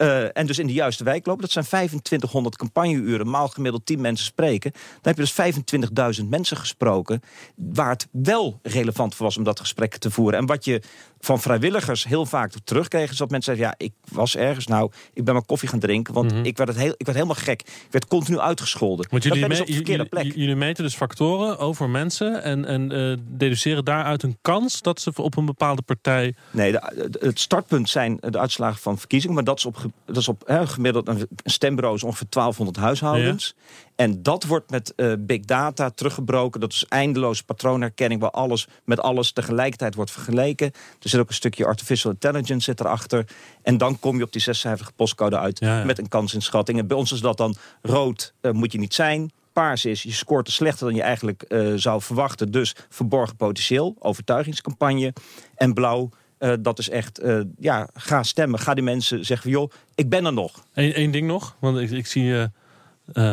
uh, 0.00 0.36
en 0.36 0.46
dus 0.46 0.58
in 0.58 0.66
de 0.66 0.72
juiste 0.72 1.04
wijk 1.04 1.26
lopen. 1.26 1.42
Dat 1.42 1.50
zijn 1.50 1.64
2500 1.64 2.56
campagneuren, 2.56 3.30
maal 3.30 3.48
gemiddeld 3.48 3.86
10 3.86 4.00
mensen 4.00 4.26
spreken. 4.26 4.70
Dan 4.72 5.14
heb 5.14 5.16
je 5.16 5.22
dus 5.22 6.20
25.000 6.22 6.28
mensen 6.28 6.56
gesproken... 6.56 7.20
waar 7.56 7.90
het 7.90 8.08
wel 8.12 8.58
relevant 8.62 9.14
voor 9.14 9.26
was 9.26 9.36
om 9.36 9.44
dat 9.44 9.60
gesprek 9.60 9.96
te 9.96 10.10
voeren. 10.10 10.38
En 10.38 10.46
wat 10.46 10.64
je 10.64 10.82
van 11.20 11.40
vrijwilligers 11.40 12.04
heel 12.04 12.26
vaak 12.26 12.52
terugkreeg... 12.64 13.10
is 13.10 13.16
dat 13.16 13.30
mensen 13.30 13.56
zeggen, 13.56 13.76
ja, 13.78 13.86
ik 13.86 13.92
was 14.12 14.36
ergens, 14.36 14.66
nou, 14.66 14.90
ik 15.12 15.24
ben 15.24 15.34
maar 15.34 15.44
koffie 15.44 15.68
gaan 15.68 15.78
drinken... 15.78 16.14
want 16.14 16.32
ik, 16.42 16.56
werd 16.56 16.68
het 16.68 16.78
heel, 16.78 16.94
ik 16.96 17.06
werd 17.06 17.18
helemaal 17.18 17.42
gek. 17.42 17.60
Ik 17.60 17.86
werd 17.90 18.06
continu 18.06 18.38
uitgescholden. 18.38 19.06
Want 19.10 19.22
jullie, 19.22 19.48
dus 19.48 19.60
op 19.60 19.66
de 19.66 19.72
verkeerde 19.72 20.04
plek. 20.04 20.34
jullie 20.34 20.56
meten 20.56 20.84
dus 20.84 20.94
factoren 20.94 21.58
over 21.58 21.88
mensen... 21.88 22.42
en, 22.42 22.64
en 22.64 22.92
uh, 22.92 23.16
deduceren 23.28 23.84
daaruit 23.84 24.22
een 24.22 24.38
kans 24.42 24.82
dat 24.82 25.00
ze 25.00 25.12
op 25.14 25.36
een 25.36 25.46
bepaalde 25.46 25.82
partij... 25.82 26.34
Nee, 26.50 26.72
de, 26.72 27.16
het 27.20 27.40
startpunt 27.40 27.88
zijn 27.88 28.18
de 28.20 28.38
uitslagen 28.38 28.80
van 28.80 28.98
verkiezingen... 28.98 29.34
maar 29.34 29.44
dat 29.44 29.58
is 29.58 29.66
op, 29.66 29.86
dat 30.06 30.16
is 30.16 30.28
op 30.28 30.42
hè, 30.46 30.66
gemiddeld 30.66 31.08
een 31.08 31.28
stembureau 31.44 31.96
is 31.96 32.02
ongeveer 32.02 32.26
1200 32.30 32.84
huishoudens. 32.84 33.54
Ja. 33.56 33.89
En 34.00 34.22
dat 34.22 34.44
wordt 34.44 34.70
met 34.70 34.92
uh, 34.96 35.12
big 35.18 35.40
data 35.40 35.90
teruggebroken. 35.90 36.60
Dat 36.60 36.72
is 36.72 36.84
eindeloze 36.88 37.44
patroonherkenning 37.44 38.20
waar 38.20 38.30
alles 38.30 38.66
met 38.84 39.00
alles 39.00 39.32
tegelijkertijd 39.32 39.94
wordt 39.94 40.10
vergeleken. 40.10 40.66
Er 41.02 41.08
zit 41.08 41.20
ook 41.20 41.28
een 41.28 41.34
stukje 41.34 41.66
artificial 41.66 42.12
intelligence 42.12 42.60
zit 42.60 42.80
erachter. 42.80 43.24
En 43.62 43.78
dan 43.78 43.98
kom 43.98 44.16
je 44.16 44.24
op 44.24 44.32
die 44.32 44.40
zescijferige 44.40 44.92
postcode 44.96 45.38
uit 45.38 45.58
ja, 45.58 45.78
ja. 45.78 45.84
met 45.84 45.98
een 45.98 46.08
kansinschatting. 46.08 46.78
En 46.78 46.86
bij 46.86 46.96
ons 46.96 47.12
is 47.12 47.20
dat 47.20 47.36
dan 47.36 47.54
rood 47.82 48.34
uh, 48.42 48.52
moet 48.52 48.72
je 48.72 48.78
niet 48.78 48.94
zijn. 48.94 49.30
Paars 49.52 49.84
is, 49.84 50.02
je 50.02 50.12
scoort 50.12 50.46
er 50.46 50.52
slechter 50.52 50.86
dan 50.86 50.94
je 50.94 51.02
eigenlijk 51.02 51.44
uh, 51.48 51.72
zou 51.76 52.02
verwachten. 52.02 52.50
Dus 52.50 52.76
verborgen 52.88 53.36
potentieel, 53.36 53.96
overtuigingscampagne. 53.98 55.12
En 55.54 55.74
blauw, 55.74 56.10
uh, 56.38 56.52
dat 56.60 56.78
is 56.78 56.88
echt, 56.88 57.22
uh, 57.22 57.40
ja, 57.58 57.88
ga 57.94 58.22
stemmen. 58.22 58.60
Ga 58.60 58.74
die 58.74 58.84
mensen 58.84 59.24
zeggen 59.24 59.50
van, 59.50 59.60
joh, 59.60 59.70
ik 59.94 60.08
ben 60.08 60.24
er 60.24 60.32
nog. 60.32 60.64
Eén, 60.74 61.10
ding 61.10 61.26
nog, 61.26 61.56
want 61.58 61.78
ik, 61.78 61.90
ik 61.90 62.06
zie 62.06 62.24
uh, 62.24 62.44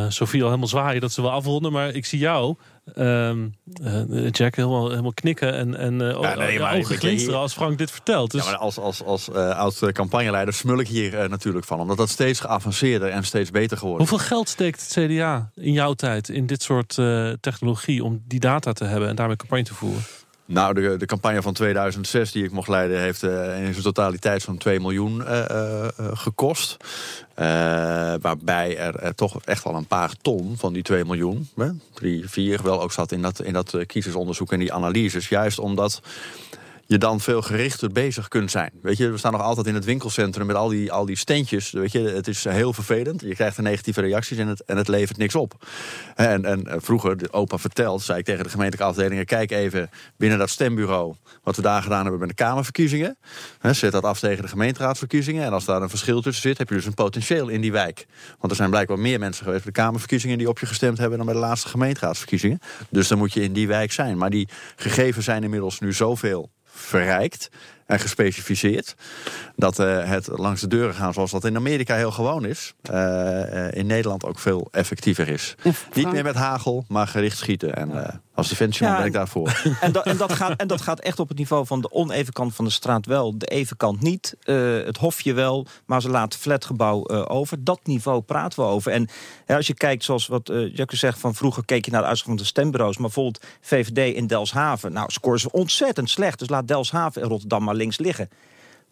Sofie 0.07 0.41
al 0.41 0.47
helemaal 0.47 0.67
zwaaien 0.67 1.01
dat 1.01 1.11
ze 1.11 1.21
wel 1.21 1.31
afronden. 1.31 1.71
Maar 1.71 1.89
ik 1.89 2.05
zie 2.05 2.19
jou, 2.19 2.55
um, 2.95 3.55
Jack, 4.31 4.55
helemaal, 4.55 4.89
helemaal 4.89 5.13
knikken 5.13 5.53
en, 5.53 5.75
en 5.75 5.99
ja, 5.99 6.35
nee, 6.35 6.59
maar 6.59 6.75
ogen 6.75 6.97
glinsteren 6.97 7.39
als 7.39 7.53
Frank 7.53 7.77
dit 7.77 7.91
vertelt. 7.91 8.31
Dus... 8.31 8.43
Ja, 8.43 8.49
maar 8.49 8.59
als, 8.59 8.77
als, 8.77 9.03
als 9.03 9.31
oud 9.31 9.91
campagneleider 9.91 10.53
smul 10.53 10.79
ik 10.79 10.87
hier 10.87 11.29
natuurlijk 11.29 11.65
van. 11.65 11.79
Omdat 11.79 11.97
dat 11.97 12.09
steeds 12.09 12.39
geavanceerder 12.39 13.09
en 13.09 13.23
steeds 13.23 13.51
beter 13.51 13.77
geworden 13.77 14.07
Hoeveel 14.07 14.27
geld 14.27 14.49
steekt 14.49 14.81
het 14.81 15.05
CDA 15.05 15.51
in 15.55 15.71
jouw 15.71 15.93
tijd 15.93 16.29
in 16.29 16.45
dit 16.45 16.63
soort 16.63 16.93
technologie... 17.39 18.03
om 18.03 18.23
die 18.27 18.39
data 18.39 18.73
te 18.73 18.85
hebben 18.85 19.09
en 19.09 19.15
daarmee 19.15 19.35
campagne 19.35 19.63
te 19.63 19.73
voeren? 19.73 20.03
Nou, 20.47 20.73
de, 20.73 20.97
de 20.97 21.05
campagne 21.05 21.41
van 21.41 21.53
2006 21.53 22.31
die 22.31 22.43
ik 22.43 22.51
mocht 22.51 22.67
leiden... 22.67 22.99
heeft 22.99 23.23
uh, 23.23 23.65
in 23.65 23.71
zijn 23.71 23.83
totaliteit 23.83 24.41
zo'n 24.41 24.57
2 24.57 24.79
miljoen 24.79 25.21
uh, 25.21 25.43
uh, 25.51 25.87
gekost. 26.13 26.77
waarbij 28.21 28.77
er, 28.77 28.95
er, 28.95 29.15
toch 29.15 29.39
echt 29.43 29.63
wel 29.63 29.75
een 29.75 29.87
paar 29.87 30.11
ton 30.21 30.57
van 30.57 30.73
die 30.73 30.83
2 30.83 31.05
miljoen... 31.05 31.49
Hè, 31.55 31.69
3, 31.93 32.29
4 32.29 32.63
wel 32.63 32.81
ook 32.81 32.91
zat 32.91 33.11
in 33.11 33.21
dat, 33.21 33.41
in 33.41 33.53
dat 33.53 33.77
kiezersonderzoek 33.85 34.51
en 34.51 34.59
die 34.59 34.73
analyses. 34.73 35.29
Juist 35.29 35.59
omdat 35.59 36.01
je 36.87 36.97
dan 36.97 37.19
veel 37.19 37.41
gerichter 37.41 37.91
bezig 37.91 38.27
kunt 38.27 38.51
zijn. 38.51 38.71
Weet 38.81 38.97
je, 38.97 39.09
we 39.09 39.17
staan 39.17 39.31
nog 39.31 39.41
altijd 39.41 39.67
in 39.67 39.73
het 39.73 39.85
winkelcentrum 39.85 40.45
met 40.45 40.55
al 40.55 40.67
die, 40.67 40.91
al 40.91 41.05
die 41.05 41.17
steentjes. 41.17 41.71
Weet 41.71 41.91
je, 41.91 41.99
het 41.99 42.27
is 42.27 42.43
heel 42.43 42.73
vervelend. 42.73 43.21
Je 43.21 43.35
krijgt 43.35 43.57
er 43.57 43.63
negatieve 43.63 44.01
reacties 44.01 44.37
en 44.37 44.47
het, 44.47 44.63
en 44.63 44.77
het 44.77 44.87
levert 44.87 45.17
niks 45.17 45.35
op. 45.35 45.65
En, 46.15 46.45
en 46.45 46.81
vroeger, 46.81 47.17
de 47.17 47.33
opa 47.33 47.57
vertelt, 47.57 48.01
zei 48.01 48.19
ik 48.19 48.25
tegen 48.25 48.43
de 48.43 48.49
gemeentelijke 48.49 48.89
afdelingen... 48.89 49.25
kijk 49.25 49.51
even 49.51 49.89
binnen 50.17 50.37
dat 50.37 50.49
stembureau 50.49 51.15
wat 51.43 51.55
we 51.55 51.61
daar 51.61 51.81
gedaan 51.81 52.01
hebben 52.01 52.19
bij 52.19 52.27
de 52.27 52.33
Kamerverkiezingen. 52.33 53.17
Zet 53.61 53.91
dat 53.91 54.03
af 54.03 54.19
tegen 54.19 54.41
de 54.41 54.49
gemeenteraadsverkiezingen. 54.49 55.43
En 55.43 55.53
als 55.53 55.65
daar 55.65 55.81
een 55.81 55.89
verschil 55.89 56.21
tussen 56.21 56.41
zit, 56.41 56.57
heb 56.57 56.69
je 56.69 56.75
dus 56.75 56.85
een 56.85 56.93
potentieel 56.93 57.47
in 57.47 57.61
die 57.61 57.71
wijk. 57.71 58.05
Want 58.39 58.51
er 58.51 58.57
zijn 58.57 58.69
blijkbaar 58.69 58.99
meer 58.99 59.19
mensen 59.19 59.43
geweest 59.43 59.63
bij 59.63 59.73
de 59.73 59.81
Kamerverkiezingen... 59.81 60.37
die 60.37 60.49
op 60.49 60.59
je 60.59 60.65
gestemd 60.65 60.97
hebben 60.97 61.17
dan 61.17 61.25
bij 61.25 61.35
de 61.35 61.41
laatste 61.41 61.67
gemeenteraadsverkiezingen. 61.67 62.59
Dus 62.89 63.07
dan 63.07 63.17
moet 63.17 63.33
je 63.33 63.41
in 63.41 63.53
die 63.53 63.67
wijk 63.67 63.91
zijn. 63.91 64.17
Maar 64.17 64.29
die 64.29 64.47
gegevens 64.75 65.25
zijn 65.25 65.43
inmiddels 65.43 65.79
nu 65.79 65.93
zoveel 65.93 66.49
verrijkt 66.77 67.49
en 67.87 67.99
gespecificeerd. 67.99 68.95
Dat 69.55 69.79
uh, 69.79 70.09
het 70.09 70.27
langs 70.31 70.61
de 70.61 70.67
deuren 70.67 70.95
gaan 70.95 71.13
zoals 71.13 71.31
dat 71.31 71.45
in 71.45 71.55
Amerika 71.55 71.95
heel 71.95 72.11
gewoon 72.11 72.45
is. 72.45 72.73
Uh, 72.91 73.71
in 73.71 73.85
Nederland 73.85 74.25
ook 74.25 74.39
veel 74.39 74.67
effectiever 74.71 75.27
is. 75.27 75.55
Niet 75.93 76.11
meer 76.11 76.23
met 76.23 76.35
hagel, 76.35 76.85
maar 76.87 77.07
gericht 77.07 77.37
schieten. 77.37 77.75
En 77.75 77.89
uh, 77.89 78.07
als 78.33 78.49
defensieman 78.49 78.93
ja, 78.93 78.97
ben 78.97 79.07
ik 79.07 79.13
daarvoor. 79.13 79.61
En, 79.81 79.91
dat, 79.91 80.05
en, 80.05 80.17
dat 80.17 80.33
gaat, 80.33 80.59
en 80.59 80.67
dat 80.67 80.81
gaat 80.81 80.99
echt 80.99 81.19
op 81.19 81.27
het 81.27 81.37
niveau 81.37 81.65
van 81.65 81.81
de 81.81 81.91
oneven 81.91 82.33
kant 82.33 82.55
van 82.55 82.65
de 82.65 82.71
straat 82.71 83.05
wel. 83.05 83.37
De 83.37 83.45
even 83.45 83.77
kant 83.77 84.01
niet. 84.01 84.35
het 84.85 84.97
hofje 84.97 85.33
wel. 85.33 85.65
Maar 85.85 86.01
ze 86.01 86.09
laten 86.09 86.39
flatgebouw 86.39 87.07
over. 87.07 87.63
Dat 87.63 87.79
niveau 87.83 88.21
praten 88.21 88.59
we 88.59 88.65
over. 88.65 88.91
En 88.91 89.09
als 89.47 89.67
je 89.67 89.73
kijkt 89.73 90.03
zoals 90.03 90.27
wat 90.27 90.51
Jacques 90.73 90.99
zegt 90.99 91.19
van 91.19 91.35
vroeger 91.35 91.65
keek 91.65 91.85
je 91.85 91.91
naar 91.91 92.01
de 92.01 92.07
uitslag 92.07 92.27
van 92.27 92.37
de 92.37 92.49
stembureaus. 92.49 92.97
Maar 92.97 93.05
bijvoorbeeld 93.05 93.45
VVD 93.61 94.15
in 94.15 94.27
Delshaven. 94.27 94.93
Nou 94.93 95.11
scoren 95.11 95.39
ze 95.39 95.51
ontzettend 95.51 96.09
slecht. 96.09 96.39
Dus 96.39 96.49
laat 96.49 96.67
Delshaven 96.67 97.21
en 97.21 97.27
Rotterdam 97.27 97.63
maar 97.63 97.75
links 97.77 97.97
liggen. 97.97 98.29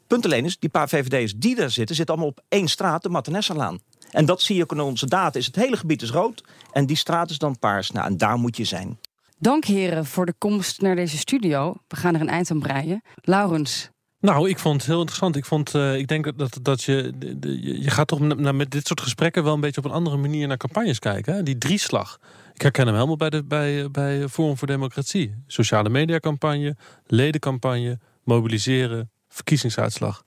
Punt 0.08 0.26
alleen 0.26 0.46
is, 0.46 0.60
die 0.60 0.70
paar 0.70 0.90
VVD'ers 0.90 1.34
die 1.36 1.56
daar 1.56 1.70
zitten... 1.72 1.96
zitten 1.96 2.16
allemaal 2.16 2.32
op 2.38 2.44
één 2.50 2.68
straat, 2.68 3.04
de 3.04 3.10
Mattenesserlaan. 3.10 3.80
En 4.12 4.26
dat 4.26 4.42
zie 4.42 4.56
je 4.56 4.62
ook 4.64 4.72
in 4.72 4.80
onze 4.80 5.06
data. 5.08 5.40
Is 5.40 5.46
het 5.46 5.56
hele 5.56 5.78
gebied 5.78 6.02
is 6.02 6.10
rood 6.12 6.44
en 6.72 6.86
die 6.86 6.96
straat 6.98 7.30
is 7.30 7.38
dan 7.38 7.60
paars. 7.60 7.92
Nou, 7.92 8.08
en 8.08 8.18
daar 8.18 8.38
moet 8.38 8.58
je 8.58 8.64
zijn. 8.64 9.00
Dank 9.40 9.66
heren 9.66 10.06
voor 10.06 10.26
de 10.26 10.34
komst 10.38 10.82
naar 10.82 10.96
deze 10.96 11.18
studio. 11.18 11.76
We 11.88 11.96
gaan 11.96 12.16
er 12.16 12.22
een 12.22 12.30
eind 12.30 12.52
aan 12.52 12.60
breien. 12.60 13.02
Laurens, 13.22 13.90
Nou, 14.20 14.50
ik 14.50 14.60
vond 14.60 14.76
het 14.82 14.86
heel 14.90 14.98
interessant. 15.00 15.36
Ik, 15.36 15.46
vond, 15.46 15.76
eh, 15.76 15.96
ik 15.98 16.08
denk 16.08 16.38
dat, 16.38 16.58
dat 16.62 16.84
je, 16.84 17.12
de- 17.16 17.40
de- 17.40 17.82
je 17.82 17.90
gaat 17.90 18.08
toch 18.08 18.20
na- 18.20 18.52
met 18.52 18.72
dit 18.72 18.88
soort 18.88 19.02
gesprekken 19.02 19.44
wel 19.44 19.54
een 19.54 19.60
beetje 19.60 19.82
op 19.82 19.86
een 19.88 19.92
andere 19.96 20.18
manier 20.18 20.48
naar 20.48 20.58
campagnes 20.58 21.00
kijken. 21.00 21.34
Hè? 21.34 21.44
Die 21.44 21.58
drieslag. 21.58 22.20
Ik 22.54 22.62
herken 22.62 22.86
hem 22.86 22.94
helemaal 22.96 23.16
bij, 23.18 23.30
de, 23.30 23.44
bij, 23.44 23.92
bij 23.92 24.28
Forum 24.28 24.58
voor 24.58 24.68
Democratie. 24.68 25.36
Sociale 25.48 25.90
mediacampagne, 25.90 26.76
ledencampagne, 27.08 28.00
mobiliseren, 28.26 29.12
verkiezingsuitslag. 29.30 30.24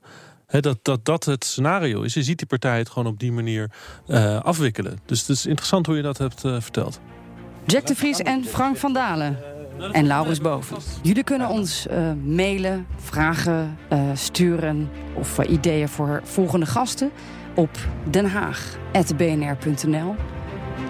Dat, 0.46 0.78
dat 0.82 1.04
dat 1.04 1.24
het 1.24 1.44
scenario 1.44 2.02
is. 2.02 2.14
Je 2.14 2.22
ziet 2.22 2.38
die 2.38 2.46
partij 2.46 2.78
het 2.78 2.88
gewoon 2.88 3.12
op 3.12 3.18
die 3.18 3.32
manier 3.32 3.70
eh, 4.06 4.40
afwikkelen. 4.40 4.98
Dus 5.06 5.20
het 5.20 5.28
is 5.28 5.46
interessant 5.46 5.86
hoe 5.86 5.96
je 5.96 6.02
dat 6.02 6.18
hebt 6.18 6.44
eh, 6.44 6.60
verteld. 6.60 7.00
Jack 7.66 7.86
de 7.86 7.94
Vries 7.94 8.18
en 8.18 8.44
Frank 8.44 8.76
van 8.76 8.92
Dalen. 8.92 9.38
En 9.92 10.06
Laurens 10.06 10.40
Boven. 10.40 10.76
Jullie 11.02 11.24
kunnen 11.24 11.48
ons 11.48 11.86
eh, 11.86 12.12
mailen, 12.12 12.86
vragen 12.96 13.78
sturen 14.14 14.90
of 15.14 15.38
ideeën 15.38 15.88
voor 15.88 16.20
volgende 16.24 16.66
gasten 16.66 17.10
op 17.54 17.70
denhaag.bnr.nl. 18.10 20.14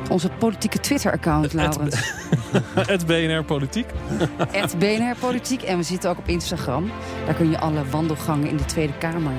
Onze 0.09 0.29
politieke 0.39 0.81
Twitter-account, 0.81 1.53
Laurens. 1.53 2.13
het 2.93 3.07
BNR 3.07 3.45
Politiek. 3.45 3.87
Het 4.61 4.79
BNR 4.79 5.17
Politiek. 5.21 5.63
En 5.63 5.77
we 5.77 5.83
zitten 5.83 6.11
ook 6.11 6.19
op 6.19 6.29
Instagram. 6.29 6.91
Daar 7.25 7.35
kun 7.35 7.51
je 7.51 7.59
alle 7.59 7.85
wandelgangen 7.91 8.49
in 8.49 8.57
de 8.57 8.65
Tweede 8.65 8.99
Kamer 8.99 9.33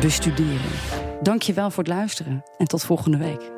bestuderen. 0.00 0.70
Dank 1.22 1.42
je 1.42 1.52
wel 1.52 1.70
voor 1.70 1.84
het 1.84 1.92
luisteren. 1.92 2.44
En 2.58 2.66
tot 2.66 2.84
volgende 2.84 3.18
week. 3.18 3.57